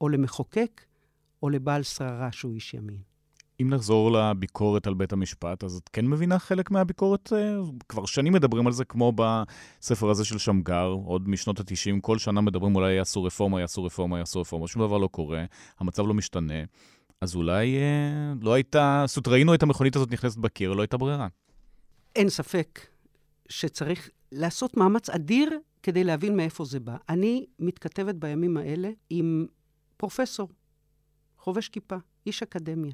או 0.00 0.08
למחוקק, 0.08 0.84
או 1.42 1.50
לבעל 1.50 1.82
שררה 1.82 2.32
שהוא 2.32 2.54
איש 2.54 2.74
ימין. 2.74 3.05
אם 3.62 3.70
נחזור 3.70 4.12
לביקורת 4.12 4.86
על 4.86 4.94
בית 4.94 5.12
המשפט, 5.12 5.64
אז 5.64 5.76
את 5.76 5.88
כן 5.88 6.06
מבינה 6.06 6.38
חלק 6.38 6.70
מהביקורת? 6.70 7.32
אה, 7.32 7.56
כבר 7.88 8.06
שנים 8.06 8.32
מדברים 8.32 8.66
על 8.66 8.72
זה, 8.72 8.84
כמו 8.84 9.12
בספר 9.16 10.10
הזה 10.10 10.24
של 10.24 10.38
שמגר, 10.38 10.94
עוד 11.04 11.28
משנות 11.28 11.60
ה-90, 11.60 12.00
כל 12.00 12.18
שנה 12.18 12.40
מדברים 12.40 12.76
אולי 12.76 12.92
יעשו 12.92 13.24
רפורמה, 13.24 13.60
יעשו 13.60 13.84
רפורמה, 13.84 14.18
יעשו 14.18 14.40
רפורמה, 14.40 14.68
שום 14.68 14.82
דבר 14.82 14.98
לא 14.98 15.06
קורה, 15.06 15.44
המצב 15.78 16.06
לא 16.06 16.14
משתנה. 16.14 16.64
אז 17.20 17.36
אולי 17.36 17.76
אה, 17.76 18.32
לא 18.40 18.54
הייתה, 18.54 19.04
זאת 19.06 19.16
אומרת, 19.16 19.28
ראינו 19.28 19.54
את 19.54 19.62
המכונית 19.62 19.96
הזאת 19.96 20.12
נכנסת 20.12 20.38
בקיר, 20.38 20.72
לא 20.72 20.82
הייתה 20.82 20.96
ברירה. 20.96 21.28
אין 22.16 22.28
ספק 22.28 22.86
שצריך 23.48 24.10
לעשות 24.32 24.76
מאמץ 24.76 25.10
אדיר 25.10 25.50
כדי 25.82 26.04
להבין 26.04 26.36
מאיפה 26.36 26.64
זה 26.64 26.80
בא. 26.80 26.96
אני 27.08 27.46
מתכתבת 27.58 28.14
בימים 28.14 28.56
האלה 28.56 28.90
עם 29.10 29.46
פרופסור, 29.96 30.48
חובש 31.38 31.68
כיפה, 31.68 31.96
איש 32.26 32.42
אקדמיה. 32.42 32.92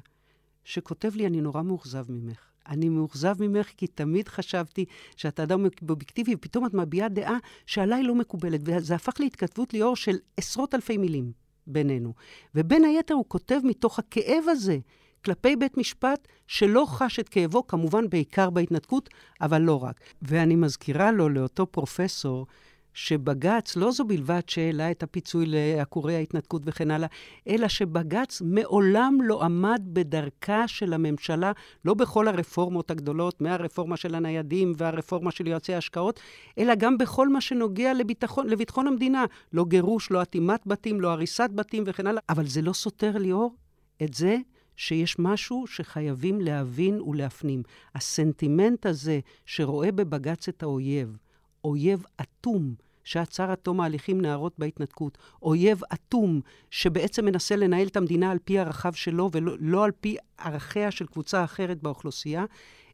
שכותב 0.63 1.15
לי, 1.15 1.27
אני 1.27 1.41
נורא 1.41 1.61
מאוכזב 1.61 2.05
ממך. 2.09 2.53
אני 2.67 2.89
מאוכזב 2.89 3.35
ממך 3.39 3.67
כי 3.77 3.87
תמיד 3.87 4.27
חשבתי 4.27 4.85
שאתה 5.15 5.43
אדם 5.43 5.65
אובייקטיבי, 5.89 6.35
ופתאום 6.35 6.65
את 6.65 6.73
מביעה 6.73 7.09
דעה 7.09 7.37
שעליי 7.65 8.03
לא 8.03 8.15
מקובלת. 8.15 8.61
וזה 8.63 8.95
הפך 8.95 9.13
להתכתבות 9.19 9.73
ליאור 9.73 9.95
של 9.95 10.17
עשרות 10.37 10.75
אלפי 10.75 10.97
מילים 10.97 11.31
בינינו. 11.67 12.13
ובין 12.55 12.83
היתר 12.83 13.13
הוא 13.13 13.25
כותב 13.27 13.59
מתוך 13.63 13.99
הכאב 13.99 14.43
הזה 14.47 14.77
כלפי 15.25 15.55
בית 15.55 15.77
משפט 15.77 16.27
שלא 16.47 16.85
חש 16.87 17.19
את 17.19 17.29
כאבו, 17.29 17.67
כמובן 17.67 18.09
בעיקר 18.09 18.49
בהתנתקות, 18.49 19.09
אבל 19.41 19.61
לא 19.61 19.83
רק. 19.83 19.99
ואני 20.21 20.55
מזכירה 20.55 21.11
לו, 21.11 21.29
לאותו 21.29 21.65
פרופסור, 21.65 22.47
שבג"ץ, 22.93 23.75
לא 23.75 23.91
זו 23.91 24.03
בלבד 24.03 24.41
שהעלה 24.47 24.91
את 24.91 25.03
הפיצוי 25.03 25.45
לעקורי 25.47 26.15
ההתנתקות 26.15 26.61
וכן 26.65 26.91
הלאה, 26.91 27.07
אלא 27.47 27.67
שבג"ץ 27.67 28.41
מעולם 28.45 29.17
לא 29.23 29.43
עמד 29.43 29.81
בדרכה 29.85 30.67
של 30.67 30.93
הממשלה, 30.93 31.51
לא 31.85 31.93
בכל 31.93 32.27
הרפורמות 32.27 32.91
הגדולות, 32.91 33.41
מהרפורמה 33.41 33.97
של 33.97 34.15
הניידים 34.15 34.73
והרפורמה 34.77 35.31
של 35.31 35.47
יועצי 35.47 35.73
ההשקעות, 35.73 36.19
אלא 36.57 36.75
גם 36.75 36.97
בכל 36.97 37.29
מה 37.29 37.41
שנוגע 37.41 37.93
לביטחון, 37.93 38.47
לביטחון 38.47 38.87
המדינה. 38.87 39.25
לא 39.53 39.65
גירוש, 39.65 40.11
לא 40.11 40.21
אטימת 40.21 40.67
בתים, 40.67 41.01
לא 41.01 41.11
הריסת 41.11 41.49
בתים 41.55 41.83
וכן 41.87 42.07
הלאה. 42.07 42.21
אבל 42.29 42.47
זה 42.47 42.61
לא 42.61 42.73
סותר, 42.73 43.17
ליאור, 43.17 43.55
את 44.03 44.13
זה 44.13 44.37
שיש 44.75 45.19
משהו 45.19 45.67
שחייבים 45.67 46.41
להבין 46.41 47.01
ולהפנים. 47.01 47.63
הסנטימנט 47.95 48.85
הזה 48.85 49.19
שרואה 49.45 49.91
בבג"ץ 49.91 50.47
את 50.47 50.63
האויב, 50.63 51.17
אויב 51.63 52.03
אטום, 52.21 52.73
שעצר 53.03 53.51
עד 53.51 53.57
תום 53.57 53.81
ההליכים 53.81 54.21
נערות 54.21 54.53
בהתנתקות, 54.57 55.17
אויב 55.41 55.81
אטום 55.93 56.41
שבעצם 56.71 57.25
מנסה 57.25 57.55
לנהל 57.55 57.87
את 57.87 57.97
המדינה 57.97 58.31
על 58.31 58.37
פי 58.43 58.59
ערכיו 58.59 58.93
שלו 58.93 59.29
ולא 59.33 59.55
לא 59.59 59.83
על 59.85 59.91
פי 59.91 60.17
ערכיה 60.37 60.91
של 60.91 61.05
קבוצה 61.05 61.43
אחרת 61.43 61.83
באוכלוסייה, 61.83 62.45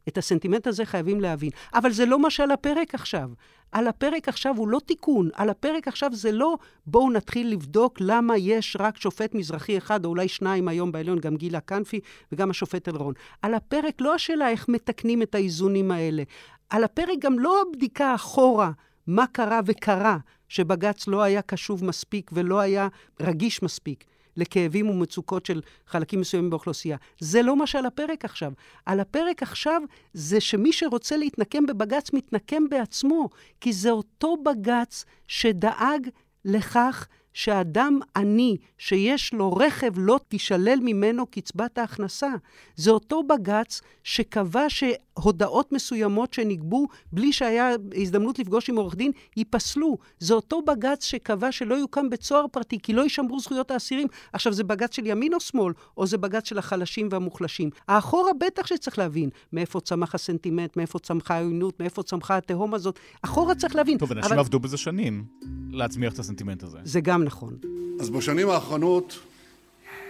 את 0.08 0.18
הסנטימנט 0.18 0.66
הזה 0.66 0.84
חייבים 0.84 1.20
להבין. 1.20 1.50
אבל 1.74 1.92
זה 1.92 2.06
לא 2.06 2.18
מה 2.18 2.30
שעל 2.30 2.50
הפרק 2.50 2.94
עכשיו. 2.94 3.30
על 3.72 3.86
הפרק 3.86 4.28
עכשיו 4.28 4.54
הוא 4.56 4.68
לא 4.68 4.80
תיקון, 4.86 5.28
על 5.34 5.50
הפרק 5.50 5.88
עכשיו 5.88 6.10
זה 6.12 6.32
לא 6.32 6.56
בואו 6.86 7.10
נתחיל 7.10 7.52
לבדוק 7.52 7.98
למה 8.00 8.36
יש 8.36 8.76
רק 8.80 8.96
שופט 8.96 9.34
מזרחי 9.34 9.78
אחד, 9.78 10.04
או 10.04 10.10
אולי 10.10 10.28
שניים 10.28 10.68
היום 10.68 10.92
בעליון, 10.92 11.18
גם 11.18 11.36
גילה 11.36 11.60
קנפי 11.60 12.00
וגם 12.32 12.50
השופט 12.50 12.88
אלרון. 12.88 13.14
על 13.42 13.54
הפרק 13.54 14.00
לא 14.00 14.14
השאלה 14.14 14.50
איך 14.50 14.68
מתקנים 14.68 15.22
את 15.22 15.34
האיזונים 15.34 15.90
האלה. 15.90 16.22
על 16.70 16.84
הפרק 16.84 17.18
גם 17.20 17.38
לא 17.38 17.62
הבדיקה 17.62 18.14
אחורה, 18.14 18.70
מה 19.06 19.26
קרה 19.26 19.60
וקרה, 19.66 20.18
שבג"ץ 20.48 21.08
לא 21.08 21.22
היה 21.22 21.42
קשוב 21.42 21.84
מספיק 21.84 22.30
ולא 22.34 22.60
היה 22.60 22.88
רגיש 23.20 23.62
מספיק 23.62 24.04
לכאבים 24.36 24.90
ומצוקות 24.90 25.46
של 25.46 25.60
חלקים 25.86 26.20
מסוימים 26.20 26.50
באוכלוסייה. 26.50 26.96
זה 27.20 27.42
לא 27.42 27.56
מה 27.56 27.66
שעל 27.66 27.86
הפרק 27.86 28.24
עכשיו. 28.24 28.52
על 28.86 29.00
הפרק 29.00 29.42
עכשיו 29.42 29.82
זה 30.14 30.40
שמי 30.40 30.72
שרוצה 30.72 31.16
להתנקם 31.16 31.66
בבג"ץ, 31.66 32.12
מתנקם 32.12 32.68
בעצמו, 32.68 33.28
כי 33.60 33.72
זה 33.72 33.90
אותו 33.90 34.36
בג"ץ 34.36 35.04
שדאג 35.28 36.08
לכך 36.44 37.08
שאדם 37.32 37.98
עני 38.16 38.56
שיש 38.78 39.34
לו 39.34 39.52
רכב 39.52 39.92
לא 39.96 40.20
תישלל 40.28 40.78
ממנו 40.82 41.26
קצבת 41.26 41.78
ההכנסה. 41.78 42.30
זה 42.76 42.90
אותו 42.90 43.22
בג"ץ 43.22 43.80
שקבע 44.04 44.66
שהודעות 44.68 45.72
מסוימות 45.72 46.34
שנגבו 46.34 46.86
בלי 47.12 47.32
שהיה 47.32 47.70
הזדמנות 47.94 48.38
לפגוש 48.38 48.70
עם 48.70 48.76
עורך 48.76 48.94
דין, 48.94 49.12
ייפסלו. 49.36 49.98
זה 50.18 50.34
אותו 50.34 50.62
בג"ץ 50.62 51.04
שקבע 51.04 51.52
שלא 51.52 51.74
יוקם 51.74 52.10
בית 52.10 52.22
סוהר 52.22 52.46
פרטי, 52.52 52.78
כי 52.82 52.92
לא 52.92 53.02
יישמרו 53.02 53.40
זכויות 53.40 53.70
האסירים. 53.70 54.08
עכשיו, 54.32 54.52
זה 54.52 54.64
בג"ץ 54.64 54.96
של 54.96 55.06
ימין 55.06 55.34
או 55.34 55.40
שמאל, 55.40 55.72
או 55.96 56.06
זה 56.06 56.18
בג"ץ 56.18 56.48
של 56.48 56.58
החלשים 56.58 57.08
והמוחלשים? 57.10 57.70
האחורה 57.88 58.30
בטח 58.40 58.66
שצריך 58.66 58.98
להבין 58.98 59.30
מאיפה 59.52 59.80
צמח 59.80 60.14
הסנטימנט, 60.14 60.76
מאיפה 60.76 60.98
צמחה 60.98 61.34
העוינות, 61.34 61.80
מאיפה 61.80 62.02
צמחה 62.02 62.36
התהום 62.36 62.74
הזאת. 62.74 62.98
אחורה 63.22 63.54
צריך 63.54 63.76
להבין. 63.76 63.98
טוב, 63.98 64.12
אנשים 64.12 64.32
אבל... 64.32 64.38
עבדו 64.38 64.60
בזה 64.60 64.76
שנים 64.76 65.24
להצמיח 65.70 66.12
את 66.12 66.18
הסנטימנט 66.18 66.62
הזה. 66.62 66.78
זה 66.84 67.00
גם 67.00 67.19
נכון. 67.24 67.56
אז 68.00 68.10
בשנים 68.10 68.50
האחרונות 68.50 69.18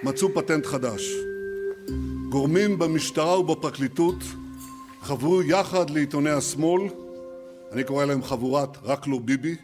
מצאו 0.02 0.34
פטנט 0.34 0.66
חדש. 0.66 1.12
גורמים 2.28 2.78
במשטרה 2.78 3.40
ובפרקליטות 3.40 4.24
חברו 5.02 5.42
יחד 5.42 5.90
לעיתוני 5.90 6.30
השמאל, 6.30 6.82
אני 7.72 7.84
קורא 7.84 8.04
להם 8.04 8.22
חבורת 8.22 8.78
רק 8.82 9.06
לא 9.06 9.18
ביבי, 9.24 9.56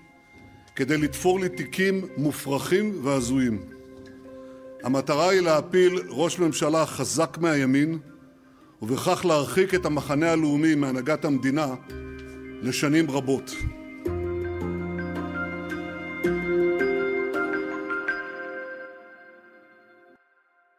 כדי 0.77 0.97
לתפור 0.97 1.41
לי 1.41 1.49
תיקים 1.49 2.05
מופרכים 2.17 3.01
והזויים. 3.03 3.63
המטרה 4.83 5.31
היא 5.31 5.41
להפיל 5.41 6.03
ראש 6.09 6.39
ממשלה 6.39 6.87
חזק 6.87 7.39
מהימין 7.41 7.99
ובכך 8.83 9.25
להרחיק 9.25 9.75
את 9.75 9.87
המחנה 9.87 10.33
הלאומי 10.33 10.75
מהנהגת 10.75 11.25
המדינה 11.25 11.75
לשנים 12.63 13.11
רבות. 13.11 13.55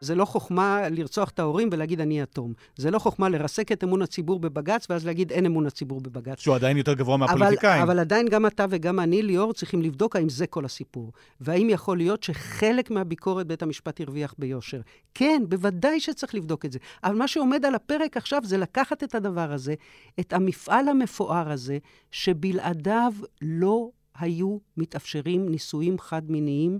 זה 0.00 0.14
לא 0.14 0.24
חוכמה 0.24 0.88
לרצוח 0.90 1.30
את 1.30 1.38
ההורים 1.38 1.68
ולהגיד 1.72 2.00
אני 2.00 2.20
יתום. 2.20 2.52
זה 2.76 2.90
לא 2.90 2.98
חוכמה 2.98 3.28
לרסק 3.28 3.72
את 3.72 3.84
אמון 3.84 4.02
הציבור 4.02 4.40
בבג"ץ 4.40 4.86
ואז 4.90 5.06
להגיד 5.06 5.32
אין 5.32 5.46
אמון 5.46 5.66
הציבור 5.66 6.00
בבג"ץ. 6.00 6.40
שהוא 6.40 6.54
עדיין 6.54 6.76
יותר 6.76 6.94
גבוה 6.94 7.16
מהפוליטיקאים. 7.16 7.72
אבל, 7.72 7.82
אבל 7.82 7.98
עדיין 7.98 8.28
גם 8.28 8.46
אתה 8.46 8.66
וגם 8.70 9.00
אני, 9.00 9.22
ליאור, 9.22 9.52
צריכים 9.52 9.82
לבדוק 9.82 10.16
האם 10.16 10.28
זה 10.28 10.46
כל 10.46 10.64
הסיפור. 10.64 11.12
והאם 11.40 11.70
יכול 11.70 11.96
להיות 11.96 12.22
שחלק 12.22 12.90
מהביקורת 12.90 13.46
בית 13.46 13.62
המשפט 13.62 14.00
הרוויח 14.00 14.34
ביושר. 14.38 14.80
כן, 15.14 15.42
בוודאי 15.48 16.00
שצריך 16.00 16.34
לבדוק 16.34 16.64
את 16.64 16.72
זה. 16.72 16.78
אבל 17.04 17.14
מה 17.14 17.28
שעומד 17.28 17.64
על 17.64 17.74
הפרק 17.74 18.16
עכשיו 18.16 18.42
זה 18.44 18.58
לקחת 18.58 19.04
את 19.04 19.14
הדבר 19.14 19.52
הזה, 19.52 19.74
את 20.20 20.32
המפעל 20.32 20.88
המפואר 20.88 21.50
הזה, 21.50 21.78
שבלעדיו 22.10 23.12
לא 23.42 23.90
היו 24.18 24.58
מתאפשרים 24.76 25.48
נישואים 25.48 25.98
חד-מיניים 25.98 26.78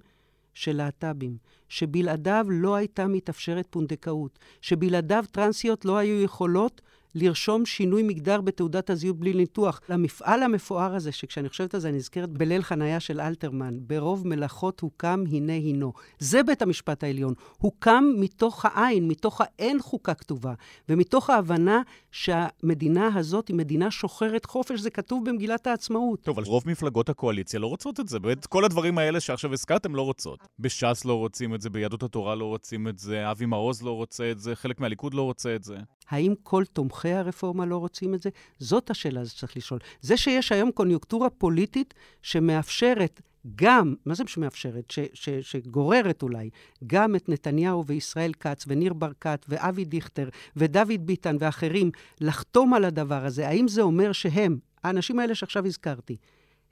של 0.58 0.76
להט"בים. 0.76 1.36
שבלעדיו 1.68 2.46
לא 2.50 2.74
הייתה 2.74 3.06
מתאפשרת 3.06 3.66
פונדקאות, 3.70 4.38
שבלעדיו 4.60 5.24
טרנסיות 5.30 5.84
לא 5.84 5.96
היו 5.96 6.22
יכולות 6.22 6.80
לרשום 7.14 7.66
שינוי 7.66 8.02
מגדר 8.02 8.40
בתעודת 8.40 8.90
הזהות 8.90 9.18
בלי 9.18 9.32
ניתוח. 9.32 9.80
המפעל 9.88 10.42
המפואר 10.42 10.94
הזה, 10.94 11.12
שכשאני 11.12 11.48
חושבת 11.48 11.74
על 11.74 11.80
זה, 11.80 11.88
אני 11.88 11.96
נזכרת 11.96 12.30
בליל 12.30 12.62
חניה 12.62 13.00
של 13.00 13.20
אלתרמן, 13.20 13.78
ברוב 13.80 14.28
מלאכות 14.28 14.80
הוקם, 14.80 15.24
הנה 15.30 15.52
הינו. 15.52 15.92
זה 16.18 16.42
בית 16.42 16.62
המשפט 16.62 17.04
העליון. 17.04 17.34
הוקם 17.58 18.04
מתוך 18.16 18.64
העין, 18.64 19.08
מתוך 19.08 19.40
האין 19.40 19.82
חוקה 19.82 20.14
כתובה, 20.14 20.54
ומתוך 20.88 21.30
ההבנה 21.30 21.82
שהמדינה 22.12 23.10
הזאת 23.14 23.48
היא 23.48 23.56
מדינה 23.56 23.90
שוחרת 23.90 24.44
חופש, 24.44 24.80
זה 24.80 24.90
כתוב 24.90 25.30
במגילת 25.30 25.66
העצמאות. 25.66 26.20
טוב, 26.20 26.38
אבל 26.38 26.48
רוב 26.48 26.62
מפלגות 26.66 27.08
הקואליציה 27.08 27.60
לא 27.60 27.66
רוצות 27.66 28.00
את 28.00 28.08
זה. 28.08 28.18
באמת, 28.18 28.46
כל 28.46 28.64
הדברים 28.64 28.98
האלה 28.98 29.20
שעכשיו 29.20 29.52
הזכרתם 29.52 29.94
לא 29.94 30.02
רוצות. 30.02 30.48
בש"ס 30.58 31.04
לא 31.04 31.14
רוצים 31.14 31.54
את 31.54 31.60
זה, 31.60 31.70
ביהדות 31.70 32.02
התורה 32.02 32.34
לא 32.34 32.44
רוצים 32.44 32.88
את 32.88 32.98
זה, 32.98 33.30
אבי 33.30 33.46
מעוז 33.46 33.82
לא 33.82 33.96
רוצה 33.96 34.30
את 34.30 34.38
זה, 34.38 34.56
חלק 34.56 34.80
מהליכוד 34.80 35.14
לא 35.14 35.22
רוצה 35.22 35.54
את 35.54 35.64
זה. 35.64 35.76
האם 36.08 36.34
כל 36.42 36.64
תומכי 36.64 37.12
הרפורמה 37.12 37.66
לא 37.66 37.76
רוצים 37.76 38.14
את 38.14 38.22
זה? 38.22 38.30
זאת 38.58 38.90
השאלה 38.90 39.26
שצריך 39.26 39.56
לשאול. 39.56 39.80
זה 40.00 40.16
שיש 40.16 40.52
היום 40.52 40.70
קוניונקטורה 40.70 41.30
פוליטית 41.30 41.94
שמאפשרת 42.22 43.20
גם, 43.56 43.94
מה 44.06 44.14
זה 44.14 44.24
שמאפשרת? 44.26 44.90
ש, 44.90 44.98
ש, 45.14 45.28
שגוררת 45.30 46.22
אולי, 46.22 46.50
גם 46.86 47.16
את 47.16 47.28
נתניהו 47.28 47.86
וישראל 47.86 48.32
כץ 48.40 48.64
וניר 48.68 48.92
ברקת 48.92 49.46
ואבי 49.48 49.84
דיכטר 49.84 50.28
ודוד 50.56 51.06
ביטן 51.06 51.36
ואחרים 51.40 51.90
לחתום 52.20 52.74
על 52.74 52.84
הדבר 52.84 53.24
הזה, 53.24 53.48
האם 53.48 53.68
זה 53.68 53.82
אומר 53.82 54.12
שהם, 54.12 54.58
האנשים 54.84 55.18
האלה 55.18 55.34
שעכשיו 55.34 55.66
הזכרתי, 55.66 56.16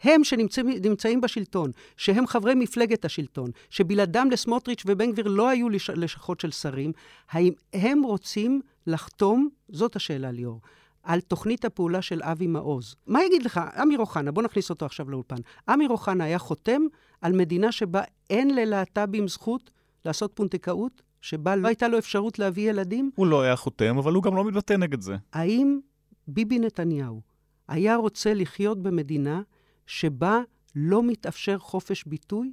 הם 0.02 0.24
שנמצאים 0.24 1.20
בשלטון, 1.20 1.70
שהם 1.96 2.26
חברי 2.26 2.54
מפלגת 2.54 3.04
השלטון, 3.04 3.50
שבלעדם 3.70 4.30
לסמוטריץ' 4.30 4.82
ובן 4.86 5.12
גביר 5.12 5.28
לא 5.28 5.48
היו 5.48 5.68
לש, 5.68 5.90
לשכות 5.90 6.40
של 6.40 6.50
שרים, 6.50 6.92
האם 7.30 7.52
הם 7.72 8.02
רוצים 8.02 8.60
לחתום, 8.86 9.48
זאת 9.68 9.96
השאלה 9.96 10.30
ליאור, 10.30 10.60
על 11.02 11.20
תוכנית 11.20 11.64
הפעולה 11.64 12.02
של 12.02 12.22
אבי 12.22 12.46
מעוז. 12.46 12.94
מה 13.06 13.24
יגיד 13.24 13.42
לך, 13.42 13.60
אמיר 13.82 13.98
אוחנה, 13.98 14.32
בוא 14.32 14.42
נכניס 14.42 14.70
אותו 14.70 14.86
עכשיו 14.86 15.10
לאולפן. 15.10 15.36
אמיר 15.72 15.90
אוחנה 15.90 16.24
היה 16.24 16.38
חותם 16.38 16.82
על 17.20 17.32
מדינה 17.32 17.72
שבה 17.72 18.02
אין 18.30 18.54
ללהט"בים 18.54 19.28
זכות 19.28 19.70
לעשות 20.04 20.32
פונדקאות? 20.34 21.02
שבה 21.20 21.56
לא 21.56 21.68
הייתה 21.68 21.88
לו 21.88 21.98
אפשרות 21.98 22.38
להביא 22.38 22.70
ילדים? 22.70 23.10
הוא 23.14 23.26
לא 23.26 23.42
היה 23.42 23.56
חותם, 23.56 23.98
אבל 23.98 24.12
הוא 24.12 24.22
גם 24.22 24.36
לא 24.36 24.44
מתבטא 24.44 24.72
נגד 24.72 25.00
זה. 25.00 25.16
האם 25.32 25.80
ביבי 26.28 26.58
נתניהו 26.58 27.20
היה 27.68 27.96
רוצה 27.96 28.34
לחיות 28.34 28.82
במדינה 28.82 29.42
שבה 29.86 30.40
לא 30.74 31.02
מתאפשר 31.02 31.58
חופש 31.58 32.04
ביטוי? 32.04 32.52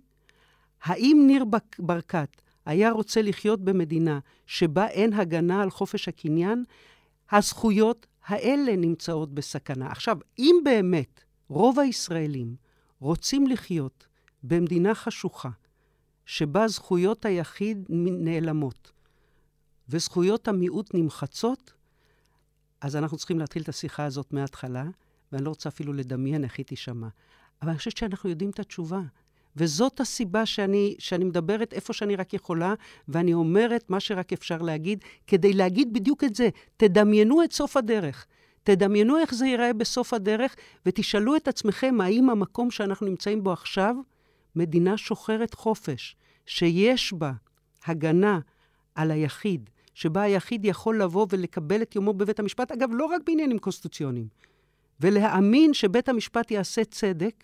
האם 0.84 1.24
ניר 1.28 1.46
ברקת 1.80 2.42
היה 2.66 2.92
רוצה 2.92 3.22
לחיות 3.22 3.62
במדינה 3.62 4.20
שבה 4.46 4.88
אין 4.88 5.14
הגנה 5.14 5.62
על 5.62 5.70
חופש 5.70 6.08
הקניין? 6.08 6.64
הזכויות 7.32 8.08
האלה 8.26 8.76
נמצאות 8.76 9.34
בסכנה. 9.34 9.92
עכשיו, 9.92 10.18
אם 10.40 10.56
באמת 10.64 11.22
רוב 11.48 11.80
הישראלים 11.80 12.56
רוצים 13.00 13.48
לחיות 13.48 14.08
במדינה 14.44 14.96
חשוכה, 14.96 15.50
שבה 16.26 16.68
זכויות 16.68 17.26
היחיד 17.26 17.86
נעלמות 17.90 18.92
וזכויות 19.90 20.48
המיעוט 20.48 20.94
נמחצות, 20.94 21.74
אז 22.82 22.96
אנחנו 22.96 23.18
צריכים 23.18 23.40
להתחיל 23.40 23.62
את 23.62 23.70
השיחה 23.70 24.06
הזאת 24.06 24.34
מההתחלה, 24.34 24.86
ואני 25.32 25.44
לא 25.44 25.50
רוצה 25.50 25.70
אפילו 25.70 25.94
לדמיין 25.94 26.44
איך 26.44 26.58
היא 26.58 26.66
תישמע. 26.66 27.08
אבל 27.62 27.70
אני 27.70 27.78
חושבת 27.78 27.98
שאנחנו 27.98 28.30
יודעים 28.30 28.50
את 28.50 28.60
התשובה. 28.60 29.02
וזאת 29.58 30.00
הסיבה 30.00 30.46
שאני, 30.46 30.96
שאני 31.00 31.26
מדברת 31.26 31.74
איפה 31.74 31.94
שאני 31.94 32.16
רק 32.16 32.34
יכולה, 32.34 32.74
ואני 33.08 33.34
אומרת 33.34 33.90
מה 33.90 34.00
שרק 34.00 34.34
אפשר 34.34 34.58
להגיד, 34.58 35.00
כדי 35.28 35.54
להגיד 35.54 35.94
בדיוק 35.94 36.24
את 36.24 36.36
זה. 36.36 36.50
תדמיינו 36.78 37.44
את 37.44 37.52
סוף 37.52 37.78
הדרך. 37.78 38.26
תדמיינו 38.64 39.18
איך 39.18 39.34
זה 39.34 39.46
ייראה 39.46 39.74
בסוף 39.74 40.14
הדרך, 40.14 40.56
ותשאלו 40.86 41.36
את 41.36 41.48
עצמכם 41.48 42.02
האם 42.02 42.30
המקום 42.30 42.72
שאנחנו 42.72 43.08
נמצאים 43.08 43.44
בו 43.44 43.52
עכשיו, 43.52 43.96
מדינה 44.56 44.98
שוחרת 44.98 45.54
חופש, 45.54 46.16
שיש 46.46 47.14
בה 47.14 47.32
הגנה 47.86 48.40
על 48.96 49.12
היחיד, 49.12 49.70
שבה 49.94 50.22
היחיד 50.22 50.66
יכול 50.66 51.02
לבוא 51.02 51.28
ולקבל 51.30 51.82
את 51.82 51.96
יומו 51.96 52.14
בבית 52.14 52.40
המשפט, 52.40 52.72
אגב, 52.72 52.90
לא 52.94 53.06
רק 53.06 53.22
בעניינים 53.26 53.60
קונסטיטוציוניים, 53.60 54.28
ולהאמין 55.00 55.74
שבית 55.74 56.10
המשפט 56.10 56.52
יעשה 56.52 56.84
צדק, 56.84 57.44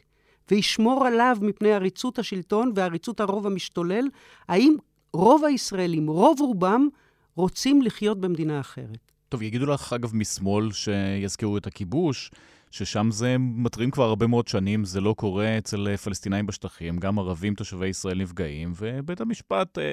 וישמור 0.52 1.08
עליו 1.08 1.38
מפני 1.42 1.74
עריצות 1.74 2.20
השלטון 2.20 2.72
ועריצות 2.76 3.20
הרוב 3.20 3.48
המשתולל, 3.48 4.08
האם 4.48 4.76
רוב 5.14 5.46
הישראלים, 5.46 6.08
רוב 6.08 6.42
רובם, 6.42 6.88
רוצים 7.36 7.82
לחיות 7.82 8.20
במדינה 8.20 8.60
אחרת? 8.60 9.12
טוב, 9.30 9.42
יגידו 9.42 9.66
לך, 9.66 9.94
אגב, 9.94 10.16
משמאל 10.16 10.72
שיזכרו 10.72 11.58
את 11.58 11.68
הכיבוש, 11.68 12.32
ששם 12.72 13.12
זה 13.12 13.36
מטרים 13.40 13.92
כבר 13.92 14.04
הרבה 14.04 14.28
מאוד 14.28 14.48
שנים, 14.48 14.86
זה 14.86 15.02
לא 15.02 15.14
קורה 15.18 15.58
אצל 15.58 15.98
פלסטינאים 15.98 16.46
בשטחים, 16.46 16.98
גם 16.98 17.20
ערבים 17.20 17.56
תושבי 17.56 17.88
ישראל 17.88 18.18
נפגעים, 18.22 18.74
ובית 18.78 19.22
המשפט 19.22 19.78
אה, 19.78 19.92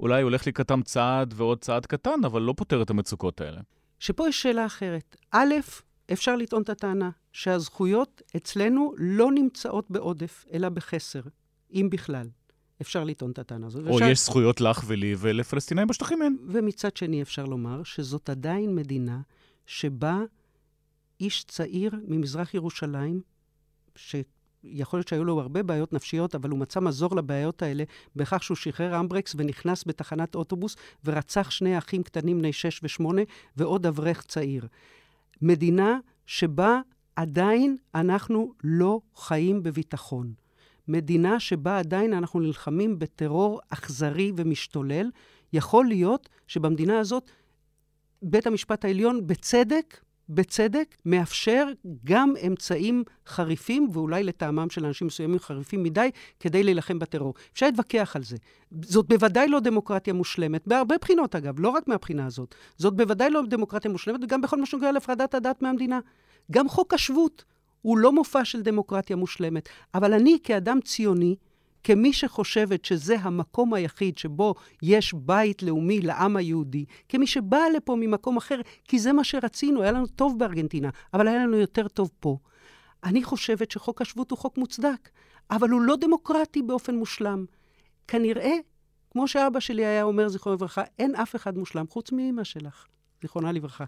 אולי 0.00 0.22
הולך 0.22 0.46
לקראתם 0.46 0.82
צעד 0.82 1.34
ועוד 1.36 1.58
צעד 1.58 1.86
קטן, 1.86 2.24
אבל 2.24 2.42
לא 2.42 2.54
פותר 2.56 2.82
את 2.82 2.90
המצוקות 2.90 3.40
האלה. 3.40 3.60
שפה 3.98 4.28
יש 4.28 4.42
שאלה 4.42 4.66
אחרת. 4.66 5.16
א', 5.30 5.54
אפשר 6.12 6.36
לטעון 6.36 6.62
את 6.62 6.68
הטענה 6.68 7.10
שהזכויות 7.32 8.22
אצלנו 8.36 8.94
לא 8.98 9.32
נמצאות 9.32 9.90
בעודף, 9.90 10.44
אלא 10.52 10.68
בחסר, 10.68 11.20
אם 11.72 11.88
בכלל. 11.90 12.28
אפשר 12.80 13.04
לטעון 13.04 13.30
את 13.30 13.38
הטענה 13.38 13.66
הזאת. 13.66 13.86
או 13.86 13.94
אפשר... 13.98 14.10
יש 14.10 14.24
זכויות 14.24 14.60
לך 14.60 14.84
ולי 14.86 15.14
ולפלסטינאים 15.18 15.88
בשטחים 15.88 16.22
אין. 16.22 16.36
ומצד 16.48 16.96
שני 16.96 17.22
אפשר 17.22 17.44
לומר 17.44 17.82
שזאת 17.82 18.30
עדיין 18.30 18.74
מדינה 18.74 19.20
שבה 19.66 20.18
איש 21.20 21.44
צעיר 21.44 21.92
ממזרח 22.08 22.54
ירושלים, 22.54 23.20
שיכול 23.96 24.98
להיות 24.98 25.08
שהיו 25.08 25.24
לו 25.24 25.40
הרבה 25.40 25.62
בעיות 25.62 25.92
נפשיות, 25.92 26.34
אבל 26.34 26.50
הוא 26.50 26.58
מצא 26.58 26.80
מזור 26.80 27.16
לבעיות 27.16 27.62
האלה 27.62 27.84
בכך 28.16 28.42
שהוא 28.42 28.56
שחרר 28.56 29.00
אמברקס 29.00 29.34
ונכנס 29.38 29.84
בתחנת 29.86 30.34
אוטובוס 30.34 30.76
ורצח 31.04 31.50
שני 31.50 31.78
אחים 31.78 32.02
קטנים 32.02 32.38
בני 32.38 32.52
שש 32.52 32.80
ושמונה 32.82 33.22
ועוד 33.56 33.86
אברך 33.86 34.22
צעיר. 34.22 34.66
מדינה 35.42 35.98
שבה 36.26 36.80
עדיין 37.16 37.76
אנחנו 37.94 38.52
לא 38.64 39.00
חיים 39.16 39.62
בביטחון. 39.62 40.32
מדינה 40.88 41.40
שבה 41.40 41.78
עדיין 41.78 42.12
אנחנו 42.12 42.40
נלחמים 42.40 42.98
בטרור 42.98 43.60
אכזרי 43.68 44.32
ומשתולל. 44.36 45.10
יכול 45.52 45.86
להיות 45.86 46.28
שבמדינה 46.46 46.98
הזאת 46.98 47.30
בית 48.22 48.46
המשפט 48.46 48.84
העליון, 48.84 49.26
בצדק, 49.26 50.00
בצדק, 50.28 50.96
מאפשר 51.06 51.66
גם 52.04 52.34
אמצעים 52.46 53.04
חריפים, 53.26 53.88
ואולי 53.92 54.24
לטעמם 54.24 54.70
של 54.70 54.86
אנשים 54.86 55.06
מסוימים 55.06 55.38
חריפים 55.38 55.82
מדי, 55.82 56.10
כדי 56.40 56.62
להילחם 56.62 56.98
בטרור. 56.98 57.34
אפשר 57.52 57.66
להתווכח 57.66 58.16
על 58.16 58.22
זה. 58.22 58.36
זאת 58.82 59.08
בוודאי 59.08 59.48
לא 59.48 59.60
דמוקרטיה 59.60 60.14
מושלמת, 60.14 60.66
בהרבה 60.66 60.94
בחינות 61.00 61.34
אגב, 61.34 61.60
לא 61.60 61.68
רק 61.68 61.88
מהבחינה 61.88 62.26
הזאת. 62.26 62.54
זאת 62.76 62.96
בוודאי 62.96 63.30
לא 63.30 63.42
דמוקרטיה 63.48 63.90
מושלמת, 63.90 64.20
וגם 64.22 64.40
בכל 64.40 64.60
מה 64.60 64.66
שנוגע 64.66 64.92
להפרדת 64.92 65.34
הדת 65.34 65.62
מהמדינה. 65.62 66.00
גם 66.50 66.68
חוק 66.68 66.94
השבות 66.94 67.44
הוא 67.82 67.98
לא 67.98 68.12
מופע 68.12 68.44
של 68.44 68.62
דמוקרטיה 68.62 69.16
מושלמת. 69.16 69.68
אבל 69.94 70.12
אני, 70.12 70.38
כאדם 70.42 70.80
ציוני, 70.80 71.36
כמי 71.84 72.12
שחושבת 72.12 72.84
שזה 72.84 73.16
המקום 73.20 73.74
היחיד 73.74 74.18
שבו 74.18 74.54
יש 74.82 75.14
בית 75.14 75.62
לאומי 75.62 76.00
לעם 76.00 76.36
היהודי, 76.36 76.84
כמי 77.08 77.26
שבא 77.26 77.60
לפה 77.76 77.96
ממקום 77.96 78.36
אחר, 78.36 78.60
כי 78.84 78.98
זה 78.98 79.12
מה 79.12 79.24
שרצינו, 79.24 79.82
היה 79.82 79.92
לנו 79.92 80.06
טוב 80.06 80.38
בארגנטינה, 80.38 80.90
אבל 81.14 81.28
היה 81.28 81.38
לנו 81.38 81.56
יותר 81.56 81.88
טוב 81.88 82.10
פה. 82.20 82.38
אני 83.04 83.22
חושבת 83.22 83.70
שחוק 83.70 84.02
השבות 84.02 84.30
הוא 84.30 84.38
חוק 84.38 84.58
מוצדק, 84.58 85.08
אבל 85.50 85.70
הוא 85.70 85.80
לא 85.80 85.96
דמוקרטי 85.96 86.62
באופן 86.62 86.94
מושלם. 86.94 87.44
כנראה, 88.08 88.52
כמו 89.10 89.28
שאבא 89.28 89.60
שלי 89.60 89.84
היה 89.84 90.02
אומר, 90.02 90.28
זיכרונו 90.28 90.56
לברכה, 90.56 90.82
אין 90.98 91.14
אף 91.14 91.36
אחד 91.36 91.58
מושלם 91.58 91.86
חוץ 91.88 92.12
מאמא 92.12 92.44
שלך, 92.44 92.86
זיכרונה 93.22 93.52
לברכה. 93.52 93.84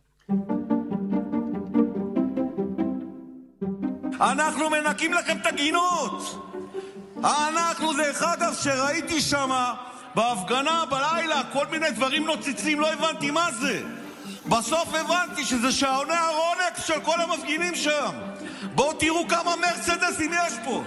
אנחנו 4.20 4.70
מנקים 4.70 5.12
לכם 5.12 5.36
את 5.40 5.46
הגינות! 5.46 6.55
דרך 7.96 8.22
אגב, 8.22 8.54
שראיתי 8.54 9.20
שם 9.20 9.50
בהפגנה 10.14 10.84
בלילה 10.90 11.42
כל 11.52 11.66
מיני 11.66 11.90
דברים 11.90 12.26
נוצצים, 12.26 12.80
לא 12.80 12.92
הבנתי 12.92 13.30
מה 13.30 13.48
זה. 13.60 13.82
בסוף 14.46 14.94
הבנתי 14.94 15.44
שזה 15.44 15.72
שעוני 15.72 16.14
הרולקס 16.14 16.86
של 16.86 17.00
כל 17.00 17.20
המפגינים 17.20 17.74
שם. 17.74 18.10
בואו 18.74 18.92
תראו 18.92 19.28
כמה 19.28 19.54
מרצדסים 19.56 20.32
יש 20.32 20.52
פה. 20.64 20.82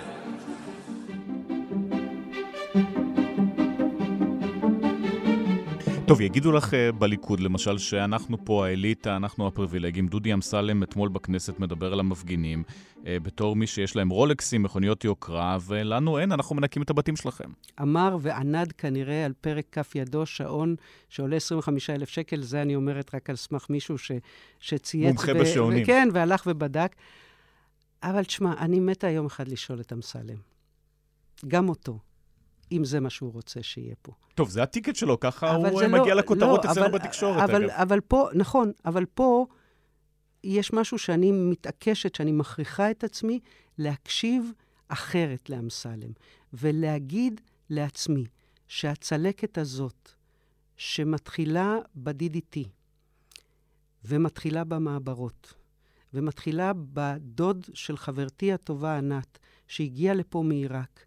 טוב, 6.10 6.22
יגידו 6.22 6.52
לך 6.52 6.74
אה, 6.74 6.92
בליכוד, 6.92 7.40
למשל, 7.40 7.78
שאנחנו 7.78 8.46
פה 8.46 8.66
האליטה, 8.66 9.16
אנחנו 9.16 9.48
הפריבילגים. 9.48 10.08
דודי 10.08 10.34
אמסלם 10.34 10.84
אתמול 10.84 11.10
בכנסת 11.10 11.60
מדבר 11.60 11.94
על 11.94 12.00
המפגינים 12.00 12.64
אה, 13.06 13.18
בתור 13.20 13.56
מי 13.56 13.68
שיש 13.68 13.96
להם 13.96 14.10
רולקסים, 14.10 14.64
מכוניות 14.64 15.04
יוקרה, 15.04 15.58
ולנו 15.66 16.20
אין, 16.20 16.32
אנחנו 16.32 16.56
מנקים 16.56 16.82
את 16.82 16.90
הבתים 16.90 17.16
שלכם. 17.16 17.50
אמר 17.82 18.18
וענד 18.22 18.72
כנראה 18.72 19.26
על 19.26 19.34
פרק 19.42 19.66
כף 19.72 19.96
ידו 19.96 20.26
שעון 20.26 20.76
שעולה 21.10 21.36
25,000 21.36 22.10
שקל, 22.10 22.42
זה 22.42 22.62
אני 22.62 22.76
אומרת 22.76 23.16
רק 23.16 23.30
על 23.30 23.36
סמך 23.36 23.70
מישהו 23.70 23.98
ש, 23.98 24.12
שצייץ. 24.60 25.08
מומחה 25.08 25.32
ו- 25.36 25.40
בשעונים. 25.40 25.86
כן, 25.86 26.10
והלך 26.14 26.44
ובדק. 26.48 26.96
אבל 28.04 28.24
תשמע, 28.24 28.54
אני 28.60 28.80
מתה 28.80 29.10
יום 29.10 29.26
אחד 29.26 29.48
לשאול 29.48 29.82
את 29.82 29.94
אמסלם. 29.94 30.38
גם 31.48 31.70
אותו. 31.70 32.00
אם 32.72 32.86
זה 32.86 33.00
מה 33.00 33.10
שהוא 33.10 33.34
רוצה 33.34 33.64
שיהיה 33.64 33.96
פה. 34.02 34.12
טוב, 34.36 34.50
זה 34.50 34.64
הטיקט 34.64 34.96
שלו, 34.96 35.20
ככה 35.20 35.56
הוא 35.56 35.82
לא, 35.82 36.00
מגיע 36.00 36.16
לכותרות 36.16 36.66
לא, 36.66 36.72
אצלנו 36.72 36.88
אבל, 36.88 37.00
בתקשורת, 37.00 37.50
אבל, 37.50 37.64
אגב. 37.66 37.70
אבל 37.74 38.00
פה, 38.02 38.28
נכון, 38.34 38.72
אבל 38.86 39.06
פה 39.06 39.46
יש 40.44 40.74
משהו 40.74 40.98
שאני 40.98 41.32
מתעקשת, 41.32 42.16
שאני 42.16 42.32
מכריחה 42.32 42.92
את 42.92 43.04
עצמי 43.04 43.40
להקשיב 43.78 44.52
אחרת 44.88 45.50
לאמסלם, 45.50 46.12
ולהגיד 46.54 47.42
לעצמי 47.70 48.24
שהצלקת 48.68 49.58
הזאת, 49.58 50.12
שמתחילה 50.78 51.78
ב-DDT, 51.96 52.60
ומתחילה 54.06 54.64
במעברות, 54.64 55.54
ומתחילה 56.14 56.72
בדוד 56.76 57.66
של 57.74 57.98
חברתי 57.98 58.54
הטובה 58.54 58.98
ענת, 58.98 59.40
שהגיעה 59.68 60.14
לפה 60.14 60.44
מעיראק, 60.44 61.06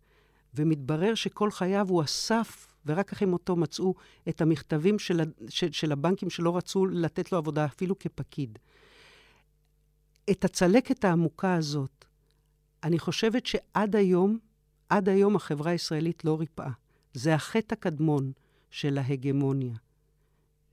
ומתברר 0.54 1.14
שכל 1.14 1.50
חייו 1.50 1.88
הוא 1.88 2.02
אסף, 2.02 2.66
ורק 2.86 3.12
אחרי 3.12 3.28
מותו 3.28 3.56
מצאו 3.56 3.94
את 4.28 4.40
המכתבים 4.40 4.98
של, 4.98 5.20
של, 5.48 5.72
של 5.72 5.92
הבנקים 5.92 6.30
שלא 6.30 6.56
רצו 6.56 6.86
לתת 6.86 7.32
לו 7.32 7.38
עבודה, 7.38 7.64
אפילו 7.64 7.98
כפקיד. 7.98 8.58
את 10.30 10.44
הצלקת 10.44 11.04
העמוקה 11.04 11.54
הזאת, 11.54 12.04
אני 12.84 12.98
חושבת 12.98 13.46
שעד 13.46 13.96
היום, 13.96 14.38
עד 14.88 15.08
היום 15.08 15.36
החברה 15.36 15.70
הישראלית 15.70 16.24
לא 16.24 16.40
ריפאה. 16.40 16.70
זה 17.14 17.34
החטא 17.34 17.74
הקדמון 17.74 18.32
של 18.70 18.98
ההגמוניה, 18.98 19.76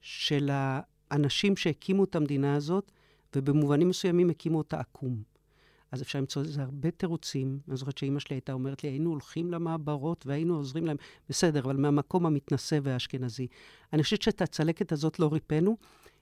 של 0.01 0.49
האנשים 0.53 1.57
שהקימו 1.57 2.03
את 2.03 2.15
המדינה 2.15 2.55
הזאת, 2.55 2.91
ובמובנים 3.35 3.89
מסוימים 3.89 4.29
הקימו 4.29 4.57
אותה 4.57 4.79
עקום. 4.79 5.23
אז 5.91 6.01
אפשר 6.01 6.19
למצוא 6.19 6.41
לזה 6.41 6.61
הרבה 6.61 6.91
תירוצים. 6.91 7.59
אני 7.67 7.77
זוכרת 7.77 7.97
שאימא 7.97 8.19
שלי 8.19 8.35
הייתה 8.35 8.53
אומרת 8.53 8.83
לי, 8.83 8.89
היינו 8.89 9.09
הולכים 9.09 9.51
למעברות 9.51 10.25
והיינו 10.27 10.55
עוזרים 10.55 10.85
להם. 10.85 10.97
בסדר, 11.29 11.59
אבל 11.59 11.77
מהמקום 11.77 12.25
המתנשא 12.25 12.79
והאשכנזי. 12.83 13.47
אני 13.93 14.03
חושבת 14.03 14.21
שאת 14.21 14.41
הצלקת 14.41 14.91
הזאת 14.91 15.19
לא 15.19 15.29
ריפאנו, 15.33 15.77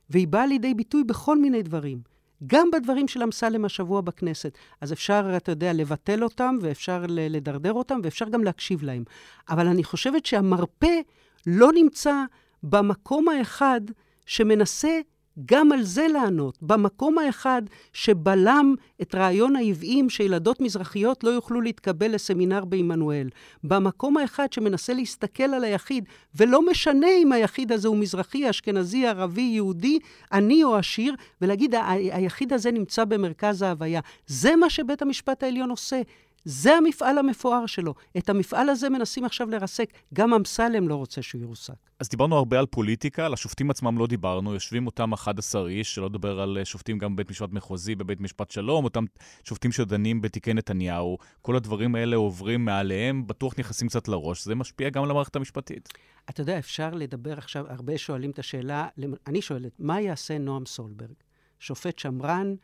והיא 0.09 0.27
באה 0.27 0.45
לידי 0.45 0.73
ביטוי 0.73 1.03
בכל 1.03 1.37
מיני 1.39 1.63
דברים. 1.63 2.01
גם 2.47 2.71
בדברים 2.71 3.07
של 3.07 3.23
אמסלם 3.23 3.65
השבוע 3.65 4.01
בכנסת. 4.01 4.57
אז 4.81 4.93
אפשר, 4.93 5.33
אתה 5.37 5.51
יודע, 5.51 5.73
לבטל 5.73 6.23
אותם, 6.23 6.55
ואפשר 6.61 7.05
לדרדר 7.09 7.73
אותם, 7.73 7.99
ואפשר 8.03 8.29
גם 8.29 8.43
להקשיב 8.43 8.83
להם. 8.83 9.03
אבל 9.49 9.67
אני 9.67 9.83
חושבת 9.83 10.25
שהמרפא 10.25 10.99
לא 11.47 11.71
נמצא 11.73 12.23
במקום 12.63 13.29
האחד 13.29 13.81
שמנסה 14.25 14.99
גם 15.45 15.71
על 15.71 15.83
זה 15.83 16.07
לענות, 16.07 16.57
במקום 16.61 17.17
האחד 17.17 17.61
שבלם 17.93 18.75
את 19.01 19.15
רעיון 19.15 19.55
העוועים 19.55 20.09
שילדות 20.09 20.61
מזרחיות 20.61 21.23
לא 21.23 21.29
יוכלו 21.29 21.61
להתקבל 21.61 22.11
לסמינר 22.15 22.65
בעמנואל, 22.65 23.29
במקום 23.63 24.17
האחד 24.17 24.53
שמנסה 24.53 24.93
להסתכל 24.93 25.43
על 25.43 25.63
היחיד, 25.63 26.05
ולא 26.35 26.65
משנה 26.65 27.07
אם 27.23 27.31
היחיד 27.31 27.71
הזה 27.71 27.87
הוא 27.87 27.97
מזרחי, 27.97 28.49
אשכנזי, 28.49 29.07
ערבי, 29.07 29.41
יהודי, 29.41 29.99
עני 30.31 30.63
או 30.63 30.75
עשיר, 30.75 31.15
ולהגיד, 31.41 31.75
היחיד 32.11 32.53
הזה 32.53 32.71
נמצא 32.71 33.05
במרכז 33.05 33.61
ההוויה. 33.61 34.01
זה 34.27 34.55
מה 34.55 34.69
שבית 34.69 35.01
המשפט 35.01 35.43
העליון 35.43 35.69
עושה. 35.69 36.01
זה 36.49 36.73
המפעל 36.73 37.17
המפואר 37.17 37.65
שלו. 37.65 37.93
את 38.17 38.29
המפעל 38.29 38.69
הזה 38.69 38.89
מנסים 38.89 39.25
עכשיו 39.25 39.49
לרסק. 39.49 39.93
גם 40.13 40.33
אמסלם 40.33 40.87
לא 40.87 40.95
רוצה 40.95 41.21
שהוא 41.21 41.41
ירוסק. 41.41 41.73
אז 41.99 42.09
דיברנו 42.09 42.35
הרבה 42.35 42.59
על 42.59 42.65
פוליטיקה, 42.65 43.25
על 43.25 43.33
השופטים 43.33 43.69
עצמם 43.69 43.97
לא 43.97 44.07
דיברנו. 44.07 44.53
יושבים 44.53 44.85
אותם 44.85 45.13
11 45.13 45.67
איש, 45.67 45.95
שלא 45.95 46.05
לדבר 46.05 46.39
על 46.39 46.57
אה, 46.57 46.65
שופטים 46.65 46.97
גם 46.97 47.15
בבית 47.15 47.31
משפט 47.31 47.49
מחוזי, 47.51 47.95
בבית 47.95 48.21
משפט 48.21 48.51
שלום, 48.51 48.83
אותם 48.83 49.05
שופטים 49.43 49.71
שדנים 49.71 50.21
בתיקי 50.21 50.53
נתניהו. 50.53 51.17
כל 51.41 51.55
הדברים 51.55 51.95
האלה 51.95 52.15
עוברים 52.15 52.65
מעליהם, 52.65 53.27
בטוח 53.27 53.53
נכנסים 53.59 53.87
קצת 53.87 54.07
לראש. 54.07 54.45
זה 54.45 54.55
משפיע 54.55 54.89
גם 54.89 55.03
על 55.03 55.11
המערכת 55.11 55.35
המשפטית. 55.35 55.89
אתה 56.29 56.41
יודע, 56.41 56.59
אפשר 56.59 56.89
לדבר 56.93 57.37
עכשיו, 57.37 57.65
הרבה 57.69 57.97
שואלים 57.97 58.31
את 58.31 58.39
השאלה, 58.39 58.87
אני 59.27 59.41
שואלת, 59.41 59.71
מה 59.79 60.01
יעשה 60.01 60.37
נועם 60.37 60.65
סולברג? 60.65 61.15
שופט 61.59 61.99
שמרן, 61.99 62.55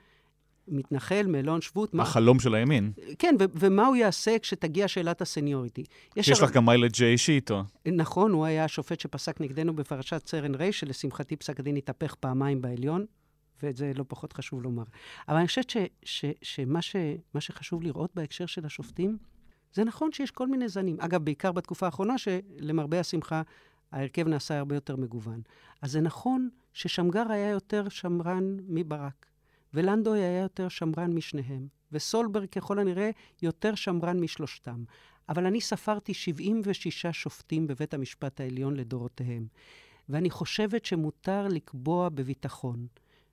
מתנחל, 0.68 1.26
מלון 1.28 1.62
שבות. 1.62 1.96
החלום 2.00 2.38
מה... 2.38 2.44
של 2.44 2.56
הימין. 2.56 2.92
כן, 3.20 3.36
ו- 3.40 3.46
ומה 3.56 3.88
הוא 3.88 3.96
יעשה 3.96 4.40
כשתגיע 4.40 4.88
שאלת 4.88 5.22
הסניוריטי? 5.22 5.84
יש, 6.16 6.28
יש 6.28 6.40
הר... 6.40 6.46
לך 6.48 6.54
גם 6.54 6.66
מיילג' 6.66 7.04
אישי 7.04 7.32
איתו. 7.32 7.64
נכון, 7.86 8.32
הוא 8.32 8.46
היה 8.46 8.64
השופט 8.66 9.00
שפסק 9.00 9.42
נגדנו 9.42 9.76
בפרשת 9.76 10.28
סרן 10.28 10.56
ריי, 10.56 10.72
שלשמחתי 10.72 11.36
פסק 11.36 11.60
הדין 11.60 11.76
התהפך 11.76 12.16
פעמיים 12.16 12.62
בעליון, 12.62 13.06
ואת 13.64 13.78
זה 13.78 13.92
לא 13.96 14.06
פחות 14.08 14.34
חשוב 14.34 14.64
לומר. 14.64 14.84
אבל 15.30 15.38
אני 15.38 15.48
חושבת 15.48 15.70
ש- 15.70 15.78
ש- 16.04 16.26
שמה 16.42 16.82
ש- 16.82 16.96
שחשוב 17.40 17.84
לראות 17.84 18.12
בהקשר 18.16 18.46
של 18.46 18.66
השופטים, 18.66 19.18
זה 19.74 19.84
נכון 19.84 20.12
שיש 20.12 20.32
כל 20.32 20.48
מיני 20.48 20.70
זנים. 20.70 20.96
אגב, 21.00 21.24
בעיקר 21.24 21.52
בתקופה 21.52 21.86
האחרונה, 21.86 22.18
שלמרבה 22.18 23.00
השמחה, 23.00 23.42
ההרכב 23.92 24.28
נעשה 24.28 24.58
הרבה 24.58 24.76
יותר 24.76 24.96
מגוון. 24.96 25.42
אז 25.82 25.92
זה 25.92 26.02
נכון 26.02 26.50
ששמגר 26.74 27.32
היה 27.32 27.50
יותר 27.50 27.90
שמרן 27.90 28.58
מברק. 28.68 29.26
ולנדוי 29.74 30.20
היה 30.20 30.42
יותר 30.42 30.68
שמרן 30.68 31.14
משניהם, 31.14 31.68
וסולברג 31.92 32.50
ככל 32.50 32.80
הנראה 32.80 33.10
יותר 33.42 33.76
שמרן 33.76 34.20
משלושתם. 34.20 34.84
אבל 35.30 35.46
אני 35.46 35.62
ספרתי 35.62 36.14
76 36.14 37.06
שופטים 37.08 37.68
בבית 37.68 37.94
המשפט 37.94 38.40
העליון 38.40 38.76
לדורותיהם, 38.76 39.48
ואני 40.10 40.30
חושבת 40.30 40.86
שמותר 40.86 41.48
לקבוע 41.48 42.10
בביטחון 42.10 42.88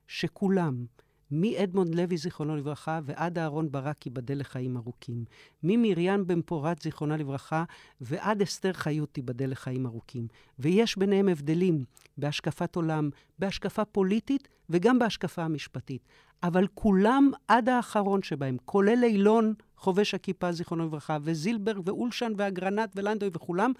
שכולם, 0.09 0.87
מאדמונד 1.31 1.95
לוי, 1.95 2.17
זיכרונו 2.17 2.57
לברכה, 2.57 3.01
ועד 3.05 3.39
אהרן 3.39 3.71
ברק, 3.71 4.07
ייבדל 4.07 4.41
לחיים 4.41 4.77
ארוכים. 4.77 5.25
ממרים 5.63 6.27
בן 6.27 6.43
פורת, 6.43 6.83
זיכרונה 6.83 7.17
לברכה, 7.17 7.65
ועד 8.01 8.43
אסתר 8.43 8.73
חיות, 8.73 9.09
תיבדל 9.13 9.51
לחיים 9.51 9.87
ארוכים. 9.87 10.29
ויש 10.59 10.99
ביניהם 10.99 11.29
הבדלים 11.29 11.85
בהשקפת 12.19 12.77
עולם, 12.77 13.11
בהשקפה 13.39 13.85
פוליטית 13.85 14.49
וגם 14.71 14.99
בהשקפה 14.99 15.43
המשפטית. 15.43 16.09
אבל 16.43 16.67
כולם 16.75 17.31
עד 17.49 17.69
האחרון 17.69 18.23
שבהם, 18.23 18.57
כולל 18.65 19.05
אילון 19.05 19.55
חובש 19.77 20.15
הכיפה, 20.15 20.53
זיכרונו 20.53 20.87
לברכה, 20.87 21.19
וזילברג, 21.23 21.89
ואולשן, 21.89 22.33
ואגרנט, 22.37 22.93
ולנדוי 22.97 23.31
וכולם, 23.33 23.73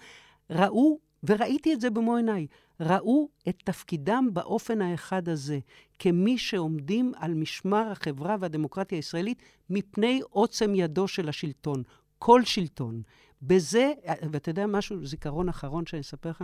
ראו, 0.49 0.99
וראיתי 1.23 1.73
את 1.73 1.81
זה 1.81 1.89
במו 1.89 2.15
עיניי, 2.15 2.47
ראו 2.79 3.29
את 3.49 3.55
תפקידם 3.63 4.29
באופן 4.33 4.81
האחד 4.81 5.29
הזה, 5.29 5.59
כמי 5.99 6.37
שעומדים 6.37 7.11
על 7.17 7.33
משמר 7.33 7.91
החברה 7.91 8.35
והדמוקרטיה 8.39 8.97
הישראלית 8.97 9.43
מפני 9.69 10.21
עוצם 10.29 10.75
ידו 10.75 11.07
של 11.07 11.29
השלטון. 11.29 11.83
כל 12.19 12.43
שלטון. 12.45 13.01
בזה, 13.41 13.91
ואתה 14.31 14.49
יודע 14.49 14.67
משהו, 14.67 15.05
זיכרון 15.05 15.49
אחרון 15.49 15.85
שאני 15.85 16.01
אספר 16.01 16.29
לך? 16.29 16.43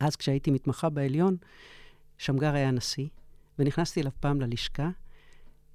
אז 0.00 0.16
כשהייתי 0.16 0.50
מתמחה 0.50 0.88
בעליון, 0.88 1.36
שמגר 2.18 2.54
היה 2.54 2.70
נשיא, 2.70 3.08
ונכנסתי 3.58 4.00
אליו 4.00 4.12
פעם 4.20 4.40
ללשכה, 4.40 4.90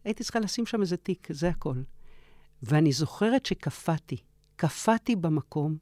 הייתי 0.03 0.23
צריכה 0.23 0.39
לשים 0.39 0.65
שם 0.65 0.81
איזה 0.81 0.97
תיק, 0.97 1.27
זה 1.31 1.49
הכל. 1.49 1.75
ואני 2.63 2.91
זוכרת 2.91 3.45
שקפאתי, 3.45 4.17
קפאתי 4.55 5.15
במקום 5.15 5.77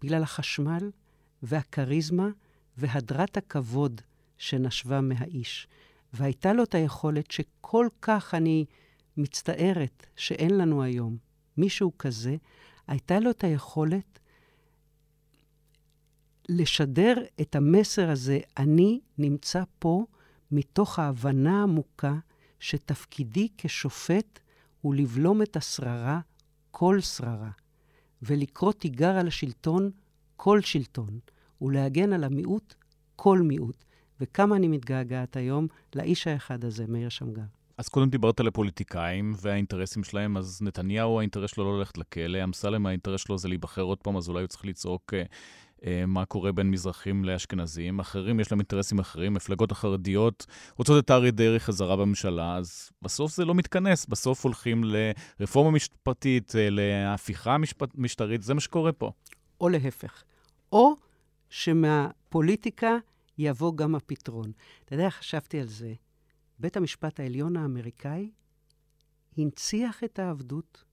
בגלל 0.00 0.22
החשמל 0.22 0.90
והכריזמה 1.42 2.28
והדרת 2.76 3.36
הכבוד 3.36 4.00
שנשבה 4.38 5.00
מהאיש. 5.00 5.66
והייתה 6.12 6.52
לו 6.52 6.62
את 6.62 6.74
היכולת 6.74 7.30
שכל 7.30 7.88
כך 8.02 8.34
אני 8.34 8.64
מצטערת 9.16 10.06
שאין 10.16 10.58
לנו 10.58 10.82
היום 10.82 11.16
מישהו 11.56 11.98
כזה, 11.98 12.36
הייתה 12.86 13.20
לו 13.20 13.30
את 13.30 13.44
היכולת 13.44 14.18
לשדר 16.48 17.14
את 17.40 17.56
המסר 17.56 18.10
הזה, 18.10 18.40
אני 18.58 19.00
נמצא 19.18 19.62
פה 19.78 20.04
מתוך 20.50 20.98
ההבנה 20.98 21.60
העמוקה 21.60 22.14
שתפקידי 22.60 23.48
כשופט 23.58 24.38
הוא 24.80 24.94
לבלום 24.94 25.42
את 25.42 25.56
השררה, 25.56 26.20
כל 26.70 27.00
שררה, 27.00 27.50
ולקרוא 28.22 28.72
תיגר 28.72 29.16
על 29.16 29.28
השלטון, 29.28 29.90
כל 30.44 30.60
שלטון, 30.60 31.18
ולהגן 31.60 32.12
על 32.12 32.24
המיעוט, 32.24 32.74
כל 33.16 33.38
מיעוט. 33.38 33.84
וכמה 34.20 34.56
אני 34.56 34.68
מתגעגעת 34.68 35.36
היום 35.36 35.66
לאיש 35.94 36.26
האחד 36.26 36.64
הזה, 36.64 36.84
מאיר 36.88 37.08
שמגר. 37.08 37.42
אז 37.78 37.88
קודם 37.88 38.10
דיברת 38.10 38.40
על 38.40 38.46
הפוליטיקאים 38.48 39.32
והאינטרסים 39.40 40.04
שלהם, 40.04 40.36
אז 40.36 40.62
נתניהו, 40.62 41.18
האינטרס 41.18 41.50
שלו 41.50 41.64
לא 41.64 41.78
ללכת 41.78 41.98
לכלא, 41.98 42.44
אמסלם, 42.44 42.86
האינטרס 42.86 43.20
שלו 43.20 43.38
זה 43.38 43.48
להיבחר 43.48 43.82
עוד 43.82 43.98
פעם, 43.98 44.16
אז 44.16 44.28
אולי 44.28 44.40
הוא 44.40 44.46
צריך 44.46 44.66
לצעוק 44.66 45.14
אה, 45.14 45.22
אה, 45.86 46.06
מה 46.06 46.24
קורה 46.24 46.52
בין 46.52 46.70
מזרחים 46.70 47.24
לאשכנזים. 47.24 48.00
אחרים, 48.00 48.40
יש 48.40 48.52
להם 48.52 48.60
אינטרסים 48.60 48.98
אחרים, 48.98 49.34
מפלגות 49.34 49.72
החרדיות 49.72 50.46
רוצות 50.78 51.04
את 51.04 51.10
אריה 51.10 51.30
דרעי 51.30 51.60
חזרה 51.60 51.96
בממשלה, 51.96 52.56
אז 52.56 52.90
בסוף 53.02 53.32
זה 53.32 53.44
לא 53.44 53.54
מתכנס, 53.54 54.06
בסוף 54.06 54.44
הולכים 54.44 54.84
לרפורמה 54.84 55.70
משפטית, 55.70 56.56
אה, 56.56 56.68
להפיכה 56.70 57.58
משפט, 57.58 57.88
משטרית, 57.94 58.42
זה 58.42 58.54
מה 58.54 58.60
שקורה 58.60 58.92
פה. 58.92 59.10
או 59.60 59.68
להפך. 59.68 60.22
או 60.72 60.96
שמהפוליטיקה 61.50 62.96
יבוא 63.38 63.76
גם 63.76 63.94
הפתרון. 63.94 64.52
אתה 64.84 64.94
יודע, 64.94 65.10
חשבתי 65.10 65.60
על 65.60 65.66
זה. 65.66 65.94
בית 66.58 66.76
המשפט 66.76 67.20
העליון 67.20 67.56
האמריקאי 67.56 68.30
הנציח 69.38 70.04
את 70.04 70.18
העבדות, 70.18 70.84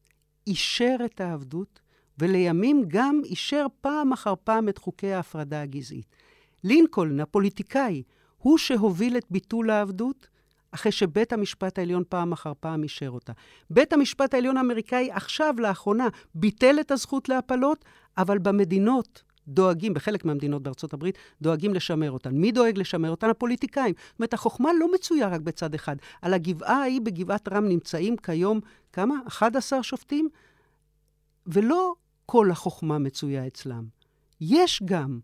אישר 0.48 0.96
את 1.06 1.22
העבדות, 1.22 1.80
ולימים 2.18 2.84
גם 2.88 3.22
אישר 3.26 3.66
פעם 3.82 4.14
אחר 4.14 4.34
פעם 4.44 4.70
את 4.70 4.78
חוקי 4.78 5.14
ההפרדה 5.14 5.62
הגזעית. 5.62 6.16
לינקולן, 6.64 7.20
הפוליטיקאי, 7.20 8.04
הוא 8.38 8.58
שהוביל 8.58 9.18
את 9.18 9.26
ביטול 9.30 9.70
העבדות, 9.70 10.28
אחרי 10.72 10.92
שבית 10.92 11.34
המשפט 11.34 11.78
העליון 11.78 12.04
פעם 12.10 12.32
אחר 12.32 12.54
פעם 12.60 12.84
אישר 12.84 13.10
אותה. 13.10 13.34
בית 13.70 13.94
המשפט 13.94 14.34
העליון 14.34 14.58
האמריקאי 14.58 15.12
עכשיו, 15.12 15.56
לאחרונה, 15.58 16.08
ביטל 16.36 16.80
את 16.80 16.92
הזכות 16.92 17.30
להפלות, 17.30 17.86
אבל 18.18 18.38
במדינות 18.38 19.24
דואגים, 19.50 19.94
בחלק 19.94 20.26
מהמדינות 20.26 20.64
בארצות 20.64 20.94
הברית, 20.94 21.18
דואגים 21.42 21.74
לשמר 21.74 22.12
אותן. 22.12 22.36
מי 22.36 22.52
דואג 22.52 22.78
לשמר 22.78 23.12
אותן? 23.12 23.30
הפוליטיקאים. 23.30 23.94
זאת 23.98 24.20
אומרת, 24.20 24.34
החוכמה 24.34 24.70
לא 24.80 24.94
מצויה 24.94 25.28
רק 25.28 25.42
בצד 25.42 25.74
אחד. 25.74 25.96
על 26.22 26.34
הגבעה 26.34 26.82
ההיא, 26.82 27.02
בגבעת 27.02 27.48
רם, 27.48 27.66
נמצאים 27.66 28.18
כיום, 28.18 28.60
כמה? 28.94 29.16
11 29.28 29.84
שופטים? 29.84 30.30
ולא 31.48 31.94
כל 32.26 32.52
החוכמה 32.52 32.98
מצויה 32.98 33.48
אצלם. 33.48 33.86
יש 34.42 34.84
גם 34.86 35.20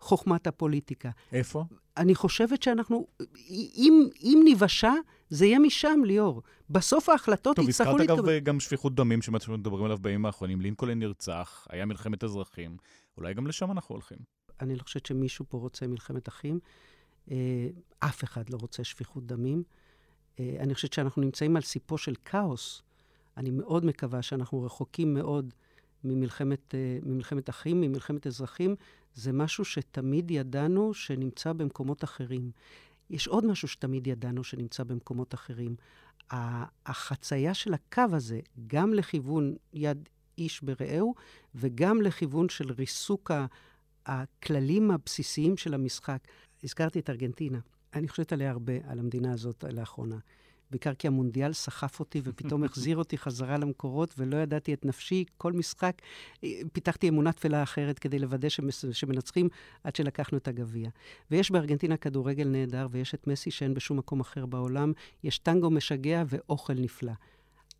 חוכמת 0.00 0.46
הפוליטיקה. 0.46 1.10
איפה? 1.32 1.64
אני 1.96 2.14
חושבת 2.14 2.62
שאנחנו, 2.62 3.06
אם, 3.50 4.08
אם 4.22 4.40
ניוושע, 4.44 4.92
זה 5.30 5.46
יהיה 5.46 5.58
משם, 5.58 6.00
ליאור. 6.04 6.42
בסוף 6.70 7.08
ההחלטות 7.08 7.56
טוב, 7.56 7.68
יצטרכו. 7.68 7.90
טוב, 7.90 8.00
הזכרת 8.00 8.18
אגב 8.18 8.44
גם 8.44 8.60
שפיכות 8.60 8.94
דמים 8.94 9.22
שמדברים 9.22 9.84
עליו 9.84 9.98
בימים 9.98 10.26
האחרונים. 10.26 10.60
לינקולן 10.60 10.98
נרצח, 10.98 11.66
היה 11.70 11.86
מלחמת 11.86 12.24
אזרחים. 12.24 12.76
אולי 13.16 13.34
גם 13.34 13.46
לשם 13.46 13.70
אנחנו 13.70 13.94
הולכים. 13.94 14.18
אני 14.60 14.76
לא 14.76 14.82
חושבת 14.82 15.06
שמישהו 15.06 15.44
פה 15.48 15.58
רוצה 15.58 15.86
מלחמת 15.86 16.28
אחים. 16.28 16.60
אה, 17.30 17.68
אף 17.98 18.24
אחד 18.24 18.50
לא 18.50 18.58
רוצה 18.60 18.84
שפיכות 18.84 19.26
דמים. 19.26 19.62
אה, 20.40 20.56
אני 20.60 20.74
חושבת 20.74 20.92
שאנחנו 20.92 21.22
נמצאים 21.22 21.56
על 21.56 21.62
סיפו 21.62 21.98
של 21.98 22.14
כאוס. 22.24 22.82
אני 23.36 23.50
מאוד 23.50 23.84
מקווה 23.84 24.22
שאנחנו 24.22 24.62
רחוקים 24.62 25.14
מאוד 25.14 25.54
ממלחמת, 26.04 26.74
אה, 26.74 26.98
ממלחמת 27.02 27.50
אחים, 27.50 27.80
ממלחמת 27.80 28.26
אזרחים. 28.26 28.76
זה 29.14 29.32
משהו 29.32 29.64
שתמיד 29.64 30.30
ידענו 30.30 30.94
שנמצא 30.94 31.52
במקומות 31.52 32.04
אחרים. 32.04 32.50
יש 33.10 33.28
עוד 33.28 33.46
משהו 33.46 33.68
שתמיד 33.68 34.06
ידענו 34.06 34.44
שנמצא 34.44 34.82
במקומות 34.84 35.34
אחרים. 35.34 35.76
החצייה 36.86 37.54
של 37.54 37.74
הקו 37.74 38.02
הזה, 38.12 38.40
גם 38.66 38.94
לכיוון 38.94 39.54
יד 39.72 40.08
איש 40.38 40.60
ברעהו, 40.62 41.14
וגם 41.54 42.02
לכיוון 42.02 42.48
של 42.48 42.72
ריסוק 42.72 43.30
הכללים 44.06 44.90
הבסיסיים 44.90 45.56
של 45.56 45.74
המשחק. 45.74 46.18
הזכרתי 46.64 46.98
את 46.98 47.10
ארגנטינה. 47.10 47.58
אני 47.94 48.08
חושבת 48.08 48.32
עליה 48.32 48.50
הרבה, 48.50 48.72
על 48.88 48.98
המדינה 48.98 49.32
הזאת 49.32 49.64
לאחרונה. 49.72 50.16
בעיקר 50.70 50.94
כי 50.94 51.06
המונדיאל 51.06 51.52
סחף 51.52 52.00
אותי 52.00 52.20
ופתאום 52.24 52.64
החזיר 52.64 52.96
אותי 52.96 53.18
חזרה 53.18 53.58
למקורות 53.58 54.14
ולא 54.18 54.36
ידעתי 54.36 54.74
את 54.74 54.84
נפשי. 54.84 55.24
כל 55.36 55.52
משחק, 55.52 56.02
פיתחתי 56.72 57.08
אמונה 57.08 57.32
תפלה 57.32 57.62
אחרת 57.62 57.98
כדי 57.98 58.18
לוודא 58.18 58.48
שמנצחים 58.92 59.48
עד 59.84 59.96
שלקחנו 59.96 60.38
את 60.38 60.48
הגביע. 60.48 60.90
ויש 61.30 61.50
בארגנטינה 61.50 61.96
כדורגל 61.96 62.48
נהדר 62.48 62.86
ויש 62.90 63.14
את 63.14 63.26
מסי 63.26 63.50
שאין 63.50 63.74
בשום 63.74 63.96
מקום 63.98 64.20
אחר 64.20 64.46
בעולם. 64.46 64.92
יש 65.24 65.38
טנגו 65.38 65.70
משגע 65.70 66.22
ואוכל 66.26 66.74
נפלא. 66.74 67.12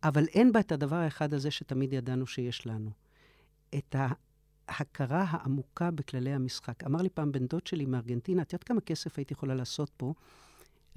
אבל 0.05 0.25
אין 0.33 0.51
בה 0.51 0.59
את 0.59 0.71
הדבר 0.71 0.95
האחד 0.95 1.33
הזה 1.33 1.51
שתמיד 1.51 1.93
ידענו 1.93 2.27
שיש 2.27 2.67
לנו. 2.67 2.89
את 3.75 3.95
ההכרה 4.67 5.25
העמוקה 5.29 5.91
בכללי 5.91 6.33
המשחק. 6.33 6.83
אמר 6.83 7.01
לי 7.01 7.09
פעם 7.09 7.31
בן 7.31 7.45
דוד 7.45 7.67
שלי 7.67 7.85
מארגנטינה, 7.85 8.41
את 8.41 8.53
יודעת 8.53 8.63
כמה 8.63 8.81
כסף 8.81 9.17
הייתי 9.17 9.33
יכולה 9.33 9.55
לעשות 9.55 9.89
פה? 9.97 10.13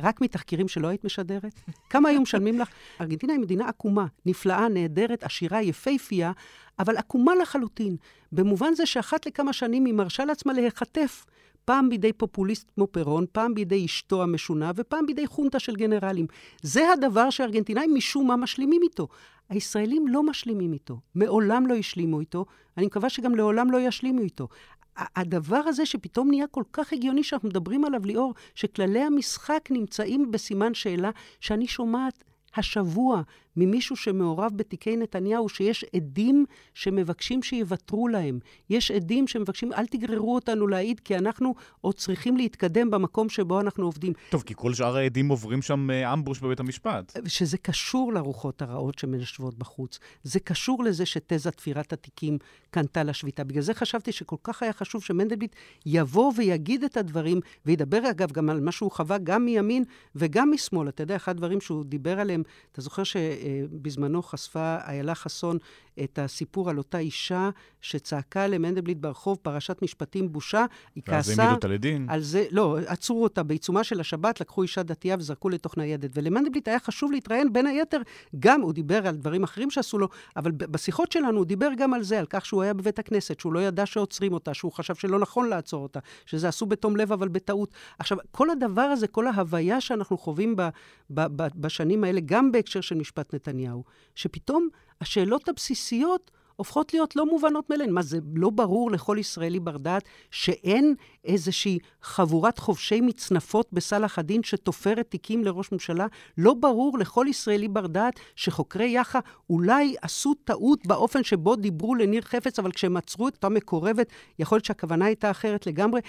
רק 0.01 0.21
מתחקירים 0.21 0.69
שלא 0.69 0.89
היית 0.89 1.05
משדרת? 1.05 1.61
כמה 1.91 2.09
היו 2.09 2.21
משלמים 2.21 2.59
לך? 2.59 2.69
ארגנטינה 3.01 3.33
היא 3.33 3.41
מדינה 3.41 3.69
עקומה, 3.69 4.07
נפלאה, 4.27 4.69
נהדרת, 4.69 5.25
עשירה, 5.25 5.63
יפייפייה, 5.63 6.33
אבל 6.79 6.97
עקומה 6.97 7.35
לחלוטין. 7.35 7.97
במובן 8.33 8.75
זה 8.75 8.87
שאחת 8.87 9.27
לכמה 9.27 9.53
שנים 9.53 9.85
היא 9.85 9.95
מרשה 9.95 10.25
לעצמה 10.25 10.53
להיחטף 10.53 11.25
פעם 11.69 11.89
בידי 11.89 12.13
פופוליסט 12.13 12.71
כמו 12.75 12.87
פירון, 12.93 13.27
פעם 13.33 13.55
בידי 13.55 13.85
אשתו 13.85 14.23
המשונה, 14.23 14.73
ופעם 14.77 15.07
בידי 15.07 15.27
חונטה 15.27 15.59
של 15.59 15.77
גנרלים. 15.77 16.27
זה 16.63 16.93
הדבר 16.93 17.31
שהארגנטינאים 17.31 17.95
משום 17.95 18.27
מה 18.27 18.37
משלימים 18.37 18.83
איתו. 18.83 19.09
הישראלים 19.49 20.09
לא 20.09 20.23
משלימים 20.23 20.73
איתו, 20.73 21.01
מעולם 21.15 21.67
לא 21.67 21.75
השלימו 21.75 22.21
איתו, 22.21 22.45
אני 22.77 22.87
מקווה 22.87 23.09
שגם 23.09 23.35
לעולם 23.35 23.71
לא 23.71 23.81
ישלימו 23.81 24.21
איתו. 24.21 24.49
הדבר 24.97 25.57
הזה 25.67 25.87
שפתאום 25.87 26.29
נהיה 26.29 26.47
כל 26.47 26.63
כך 26.73 26.93
הגיוני 26.93 27.25
שאנחנו 27.25 27.49
מדברים 27.49 27.85
עליו, 27.85 28.05
ליאור, 28.05 28.35
שכללי 28.55 29.01
המשחק 29.03 29.69
נמצאים 29.71 30.31
בסימן 30.31 30.75
שאלה, 30.75 31.11
שאני 31.41 31.67
שומעת 31.67 32.25
השבוע 32.57 33.23
ממישהו 33.57 33.97
שמעורב 33.97 34.53
בתיקי 34.57 34.97
נתניהו, 34.97 35.49
שיש 35.49 35.85
עדים 35.97 36.45
שמבקשים 36.75 37.43
שיוותרו 37.43 38.09
להם. 38.09 38.39
יש 38.71 38.91
עדים 38.91 39.27
שמבקשים, 39.27 39.73
אל 39.73 39.87
תגררו 39.87 40.35
אותנו 40.35 40.67
להעיד, 40.67 41.01
כי 41.01 41.17
אנחנו 41.17 41.55
עוד 41.81 41.95
צריכים 41.95 42.37
להתקדם 42.37 42.91
במקום 42.91 43.29
שבו 43.29 43.61
אנחנו 43.61 43.85
עובדים. 43.85 44.13
טוב, 44.31 44.43
כי 44.43 44.55
כל 44.57 44.75
שאר 44.75 44.97
העדים 44.97 45.29
עוברים 45.29 45.63
שם 45.63 45.91
אה, 45.91 46.13
אמבוש 46.13 46.41
בבית 46.41 46.61
המשפט. 46.61 47.19
שזה 47.27 47.59
קשור 47.59 48.13
לרוחות 48.13 48.63
הרעות 48.63 48.99
שמנשבות 48.99 49.59
בחוץ. 49.59 49.99
זה 50.23 50.41
קשור 50.41 50.85
לזה 50.85 51.07
שתזה 51.07 51.51
תפירת 51.51 51.93
התיקים 51.93 52.39
קנתה 52.71 53.03
לשביתה. 53.03 53.45
בגלל 53.45 53.63
זה 53.63 53.75
חשבתי 53.75 54.13
שכל 54.13 54.37
כך 54.43 54.63
היה 54.63 54.73
חשוב 54.73 55.03
שמנדלבליט 55.03 55.57
יבוא 55.87 56.33
ויגיד 56.37 56.85
את 56.85 56.97
הדברים, 56.97 57.41
וידבר 57.67 58.11
אגב 58.11 58.33
גם 58.33 58.51
על 58.51 58.61
מה 58.61 58.73
שהוא 58.73 58.91
חווה 58.91 59.19
גם 59.19 59.45
מימין 59.45 59.85
וגם 60.15 60.51
משמאל. 60.51 60.89
אתה 60.89 61.03
יודע, 61.03 61.17
אחד 61.17 61.33
הדברים 61.33 61.61
שהוא 61.61 61.85
דיבר 61.85 62.21
עליהם, 62.21 62.43
אתה 62.73 62.81
זוכר 62.81 63.05
ש... 63.05 63.17
שבזמנו 63.43 64.23
חשפה 64.23 64.77
איילה 64.87 65.15
חסון 65.15 65.59
את 66.05 66.19
הסיפור 66.19 66.71
על 66.71 66.79
אותה 66.79 66.99
אישה 66.99 67.51
שצעקה 67.81 68.47
למנדלבליט 68.47 68.99
ברחוב, 68.99 69.39
פרשת 69.43 69.83
משפטים 69.83 70.33
בושה. 70.33 70.65
היא 70.95 71.03
כעסה... 71.07 71.15
ואז 71.17 71.39
העמידו 71.39 71.55
אותה 71.55 71.69
לדין. 71.69 72.07
על 72.09 72.21
זה, 72.21 72.47
לא, 72.51 72.79
עצרו 72.87 73.23
אותה 73.23 73.43
בעיצומה 73.43 73.85
של 73.85 74.01
השבת, 74.01 74.41
לקחו 74.41 74.63
אישה 74.63 74.83
דתייה 74.83 75.17
וזרקו 75.19 75.49
לתוך 75.49 75.77
ניידת. 75.77 76.11
ולמנדלבליט 76.15 76.69
היה 76.69 76.79
חשוב 76.79 77.13
להתראיין, 77.13 77.53
בין 77.53 77.67
היתר, 77.67 78.01
גם, 78.39 78.61
הוא 78.61 78.73
דיבר 78.73 79.07
על 79.07 79.17
דברים 79.17 79.43
אחרים 79.43 79.71
שעשו 79.71 79.99
לו, 79.99 80.09
אבל 80.37 80.53
בשיחות 80.53 81.13
שלנו 81.13 81.39
הוא 81.39 81.47
דיבר 81.47 81.69
גם 81.77 81.95
על 81.95 82.03
זה, 82.03 82.19
על 82.19 82.27
כך 82.31 82.47
שהוא 82.47 82.63
היה 82.63 82.75
בבית 82.75 82.99
הכנסת, 82.99 83.41
שהוא 83.41 83.53
לא 83.53 83.61
ידע 83.61 83.87
שעוצרים 83.87 84.33
אותה, 84.33 84.55
שהוא 84.55 84.73
חשב 84.73 84.95
שלא 84.95 85.19
נכון 85.19 85.49
לעצור 85.49 85.83
אותה, 85.83 86.01
שזה 86.27 86.49
עשו 86.49 86.67
בתום 86.67 86.97
לב 86.97 87.13
אבל 87.13 87.29
בטעות. 87.29 87.73
עכשיו, 87.99 88.19
כל 88.31 88.51
הדבר 88.51 88.83
הזה, 88.83 89.07
כל 89.07 89.27
ההוויה 89.27 89.81
שאנחנו 89.81 90.19
חווים 90.19 90.57
ב, 90.57 90.63
ב, 91.11 91.21
ב, 91.37 91.49
בשנים 91.57 92.05
האלה, 92.05 92.21
גם 92.25 92.53
בהקשר 92.53 92.81
של 92.81 92.95
משפט 92.95 93.28
נתניהו, 93.35 93.85
שפתאום 94.15 94.69
השאלות 95.01 95.49
הבסיסיות 95.49 96.31
הופכות 96.59 96.95
להיות 96.95 97.17
לא 97.17 97.27
מובנות 97.27 97.71
מאליהן. 97.71 97.91
מה, 97.91 98.03
זה 98.03 98.19
לא 98.35 98.51
ברור 98.51 98.91
לכל 98.91 99.17
ישראלי 99.21 99.61
בר 99.61 99.77
דעת 99.77 100.03
שאין 100.31 100.95
איזושהי 101.25 101.79
חבורת 102.03 102.59
חובשי 102.59 103.01
מצנפות 103.01 103.69
בסלאח 103.73 104.19
א-דין 104.19 104.43
שתופרת 104.43 105.11
תיקים 105.11 105.45
לראש 105.45 105.73
ממשלה? 105.73 106.07
לא 106.39 106.55
ברור 106.55 106.99
לכל 106.99 107.27
ישראלי 107.29 107.69
בר 107.69 107.87
דעת 107.87 108.21
שחוקרי 108.37 108.89
יח"א 108.89 109.19
אולי 109.51 109.95
עשו 110.03 110.35
טעות 110.35 110.87
באופן 110.87 111.25
שבו 111.25 111.57
דיברו 111.57 111.95
לניר 111.95 112.23
חפץ, 112.23 112.59
אבל 112.59 112.73
כשהם 112.73 112.97
עצרו 112.97 113.29
את 113.29 113.35
אותה 113.35 113.49
מקורבת, 113.49 114.09
יכול 114.39 114.57
להיות 114.57 114.65
שהכוונה 114.65 115.05
הייתה 115.05 115.31
אחרת 115.31 115.67
לגמרי. 115.67 116.01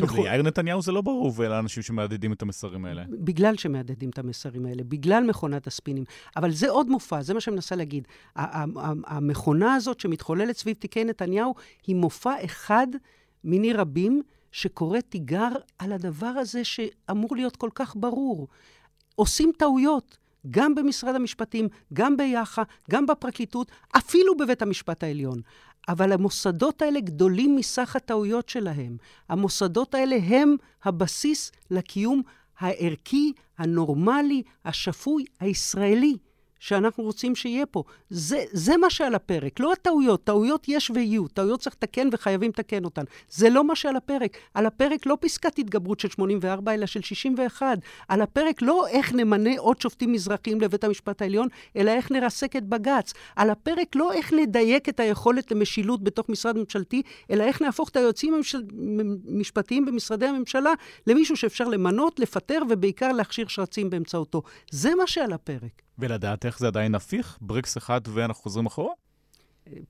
טוב, 0.00 0.16
ליאיר 0.16 0.42
נתניהו 0.42 0.82
זה 0.82 0.92
לא 0.92 1.00
ברור, 1.00 1.32
ולאנשים 1.36 1.82
שמהדהדים 1.82 2.32
את 2.32 2.42
המסרים 2.42 2.84
האלה. 2.84 3.04
בגלל 3.10 3.56
שמהדהדים 3.56 4.10
את 4.10 4.18
המסרים 4.18 4.66
האלה, 4.66 4.82
בגלל 4.84 5.24
מכונת 5.24 5.66
הספינים. 5.66 6.04
אבל 6.36 6.50
זה 6.50 6.70
עוד 6.70 6.88
מופע, 6.88 7.22
זה 7.22 7.34
מה 7.34 7.40
שאני 7.40 7.54
מנסה 7.54 7.76
להגיד. 7.76 8.08
המכונה 9.06 9.67
התמונה 9.68 9.76
הזאת 9.76 10.00
שמתחוללת 10.00 10.56
סביב 10.56 10.76
תיקי 10.76 11.04
נתניהו 11.04 11.54
היא 11.86 11.96
מופע 11.96 12.44
אחד 12.44 12.86
מיני 13.44 13.72
רבים 13.72 14.22
שקורא 14.52 15.00
תיגר 15.00 15.48
על 15.78 15.92
הדבר 15.92 16.26
הזה 16.26 16.64
שאמור 16.64 17.36
להיות 17.36 17.56
כל 17.56 17.70
כך 17.74 17.96
ברור. 17.96 18.48
עושים 19.14 19.52
טעויות, 19.58 20.16
גם 20.50 20.74
במשרד 20.74 21.14
המשפטים, 21.14 21.68
גם 21.92 22.16
ביח"א, 22.16 22.62
גם 22.90 23.06
בפרקליטות, 23.06 23.70
אפילו 23.96 24.36
בבית 24.36 24.62
המשפט 24.62 25.02
העליון. 25.02 25.40
אבל 25.88 26.12
המוסדות 26.12 26.82
האלה 26.82 27.00
גדולים 27.00 27.56
מסך 27.56 27.96
הטעויות 27.96 28.48
שלהם. 28.48 28.96
המוסדות 29.28 29.94
האלה 29.94 30.16
הם 30.16 30.56
הבסיס 30.84 31.52
לקיום 31.70 32.22
הערכי, 32.58 33.32
הנורמלי, 33.58 34.42
השפוי, 34.64 35.24
הישראלי. 35.40 36.16
שאנחנו 36.58 37.04
רוצים 37.04 37.34
שיהיה 37.34 37.66
פה. 37.66 37.82
זה, 38.10 38.44
זה 38.52 38.76
מה 38.76 38.90
שעל 38.90 39.14
הפרק, 39.14 39.60
לא 39.60 39.72
הטעויות. 39.72 40.24
טעויות 40.24 40.64
יש 40.68 40.90
ויהיו, 40.94 41.28
טעויות 41.28 41.60
צריך 41.60 41.76
לתקן 41.76 42.08
וחייבים 42.12 42.50
לתקן 42.50 42.84
אותן. 42.84 43.02
זה 43.30 43.50
לא 43.50 43.64
מה 43.64 43.76
שעל 43.76 43.96
הפרק. 43.96 44.36
על 44.54 44.66
הפרק 44.66 45.06
לא 45.06 45.16
פסקת 45.20 45.58
התגברות 45.58 46.00
של 46.00 46.08
84, 46.08 46.74
אלא 46.74 46.86
של 46.86 47.02
61. 47.02 47.78
על 48.08 48.22
הפרק 48.22 48.62
לא 48.62 48.86
איך 48.88 49.12
נמנה 49.12 49.50
עוד 49.58 49.80
שופטים 49.80 50.12
מזרחיים 50.12 50.60
לבית 50.60 50.84
המשפט 50.84 51.22
העליון, 51.22 51.48
אלא 51.76 51.90
איך 51.90 52.10
נרסק 52.10 52.56
את 52.56 52.64
בג"ץ. 52.64 53.12
על 53.36 53.50
הפרק 53.50 53.96
לא 53.96 54.12
איך 54.12 54.32
נדייק 54.32 54.88
את 54.88 55.00
היכולת 55.00 55.50
למשילות 55.50 56.02
בתוך 56.02 56.28
משרד 56.28 56.58
ממשלתי, 56.58 57.02
אלא 57.30 57.44
איך 57.44 57.62
נהפוך 57.62 57.88
את 57.88 57.96
היועצים 57.96 58.34
המשפטיים 59.28 59.86
במשרדי 59.86 60.26
הממשלה 60.26 60.72
למישהו 61.06 61.36
שאפשר 61.36 61.68
למנות, 61.68 62.20
לפטר 62.20 62.62
ובעיקר 62.70 63.12
להכשיר 63.12 63.48
שרצים 63.48 63.90
באמצעותו. 63.90 64.42
זה 64.70 64.94
מה 64.94 65.06
שעל 65.06 65.32
הפרק. 65.32 65.87
ולדעת 65.98 66.46
איך 66.46 66.58
זה 66.58 66.66
עדיין 66.66 66.94
הפיך? 66.94 67.38
ברקס 67.40 67.76
אחד 67.76 68.00
ואנחנו 68.04 68.42
חוזרים 68.42 68.66
אחורה? 68.66 68.92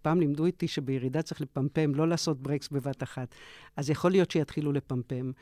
פעם 0.02 0.20
לימדו 0.20 0.46
איתי 0.46 0.68
שבירידה 0.68 1.22
צריך 1.22 1.40
לפמפם, 1.40 1.94
לא 1.94 2.08
לעשות 2.08 2.42
ברקס 2.42 2.68
בבת 2.68 3.02
אחת. 3.02 3.34
אז 3.76 3.90
יכול 3.90 4.10
להיות 4.10 4.30
שיתחילו 4.30 4.72
לפמפם. 4.72 5.32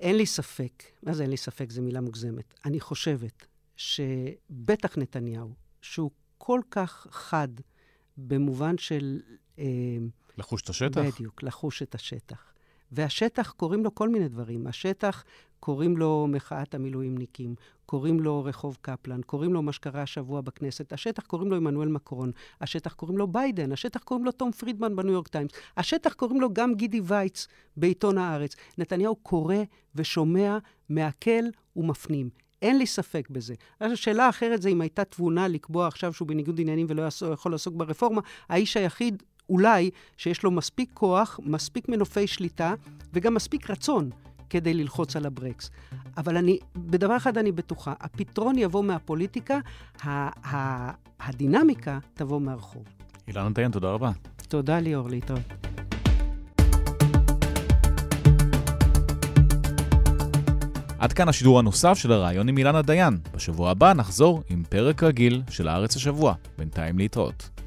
אין 0.00 0.16
לי 0.16 0.26
ספק, 0.26 0.82
מה 1.02 1.14
זה 1.14 1.22
אין 1.22 1.30
לי 1.30 1.36
ספק? 1.36 1.70
זו 1.70 1.82
מילה 1.82 2.00
מוגזמת. 2.00 2.54
אני 2.64 2.80
חושבת 2.80 3.46
שבטח 3.76 4.98
נתניהו, 4.98 5.54
שהוא 5.82 6.10
כל 6.38 6.60
כך 6.70 7.06
חד 7.10 7.48
במובן 8.16 8.78
של... 8.78 9.20
אה, 9.58 9.64
לחוש 10.38 10.62
את 10.62 10.68
השטח? 10.68 11.00
בדיוק, 11.00 11.42
לחוש 11.42 11.82
את 11.82 11.94
השטח. 11.94 12.52
והשטח, 12.92 13.50
קוראים 13.50 13.84
לו 13.84 13.94
כל 13.94 14.08
מיני 14.08 14.28
דברים. 14.28 14.66
השטח, 14.66 15.24
קוראים 15.66 15.96
לו 15.96 16.26
מחאת 16.28 16.74
המילואימניקים, 16.74 17.54
קוראים 17.86 18.20
לו 18.20 18.44
רחוב 18.44 18.78
קפלן, 18.80 19.22
קוראים 19.22 19.54
לו 19.54 19.62
מה 19.62 19.72
שקרה 19.72 20.02
השבוע 20.02 20.40
בכנסת, 20.40 20.92
השטח 20.92 21.22
קוראים 21.22 21.50
לו 21.50 21.56
עמנואל 21.56 21.88
מקרון, 21.88 22.30
השטח 22.60 22.92
קוראים 22.92 23.18
לו 23.18 23.26
ביידן, 23.26 23.72
השטח 23.72 24.02
קוראים 24.02 24.24
לו 24.24 24.32
תום 24.32 24.52
פרידמן 24.52 24.96
בניו 24.96 25.12
יורק 25.12 25.28
טיימס, 25.28 25.50
השטח 25.76 26.12
קוראים 26.12 26.40
לו 26.40 26.52
גם 26.52 26.74
גידי 26.74 27.00
וייץ 27.04 27.46
בעיתון 27.76 28.18
הארץ. 28.18 28.56
נתניהו 28.78 29.16
קורא 29.16 29.56
ושומע, 29.94 30.58
מעכל 30.88 31.44
ומפנים. 31.76 32.30
אין 32.62 32.78
לי 32.78 32.86
ספק 32.86 33.28
בזה. 33.30 33.54
השאלה 33.80 34.26
האחרת 34.26 34.62
זה 34.62 34.68
אם 34.68 34.80
הייתה 34.80 35.04
תבונה 35.04 35.48
לקבוע 35.48 35.86
עכשיו 35.86 36.12
שהוא 36.12 36.28
בניגוד 36.28 36.60
עניינים 36.60 36.86
ולא 36.88 37.02
יכול 37.32 37.52
לעסוק 37.52 37.74
ברפורמה, 37.74 38.20
האיש 38.48 38.76
היחיד 38.76 39.22
אולי 39.48 39.90
שיש 40.16 40.42
לו 40.42 40.50
מספיק 40.50 40.90
כוח, 40.94 41.40
מספיק 41.42 41.88
מנופי 41.88 42.26
שליטה 42.26 42.74
וגם 43.12 43.34
מספיק 43.34 43.70
רצון 43.70 44.10
כדי 44.50 44.74
ללחוץ 44.74 45.16
על 45.16 45.26
הברקס. 45.26 45.70
אבל 46.16 46.36
אני, 46.36 46.58
בדבר 46.76 47.16
אחד 47.16 47.38
אני 47.38 47.52
בטוחה, 47.52 47.92
הפתרון 48.00 48.58
יבוא 48.58 48.84
מהפוליטיקה, 48.84 49.58
הדינמיקה 51.20 51.98
תבוא 52.14 52.40
מהרחוב. 52.40 52.84
אילנה 53.28 53.50
דיין, 53.50 53.70
תודה 53.70 53.90
רבה. 53.90 54.10
תודה 54.48 54.80
ליאור, 54.80 55.08
להתראות. 55.08 55.42
עד 60.98 61.12
כאן 61.12 61.28
השידור 61.28 61.58
הנוסף 61.58 61.94
של 61.98 62.12
הרעיון 62.12 62.48
עם 62.48 62.58
אילנה 62.58 62.82
דיין. 62.82 63.18
בשבוע 63.34 63.70
הבא 63.70 63.92
נחזור 63.92 64.42
עם 64.48 64.62
פרק 64.68 65.02
רגיל 65.02 65.42
של 65.50 65.68
הארץ 65.68 65.96
השבוע. 65.96 66.34
בינתיים 66.58 66.98
להתראות. 66.98 67.65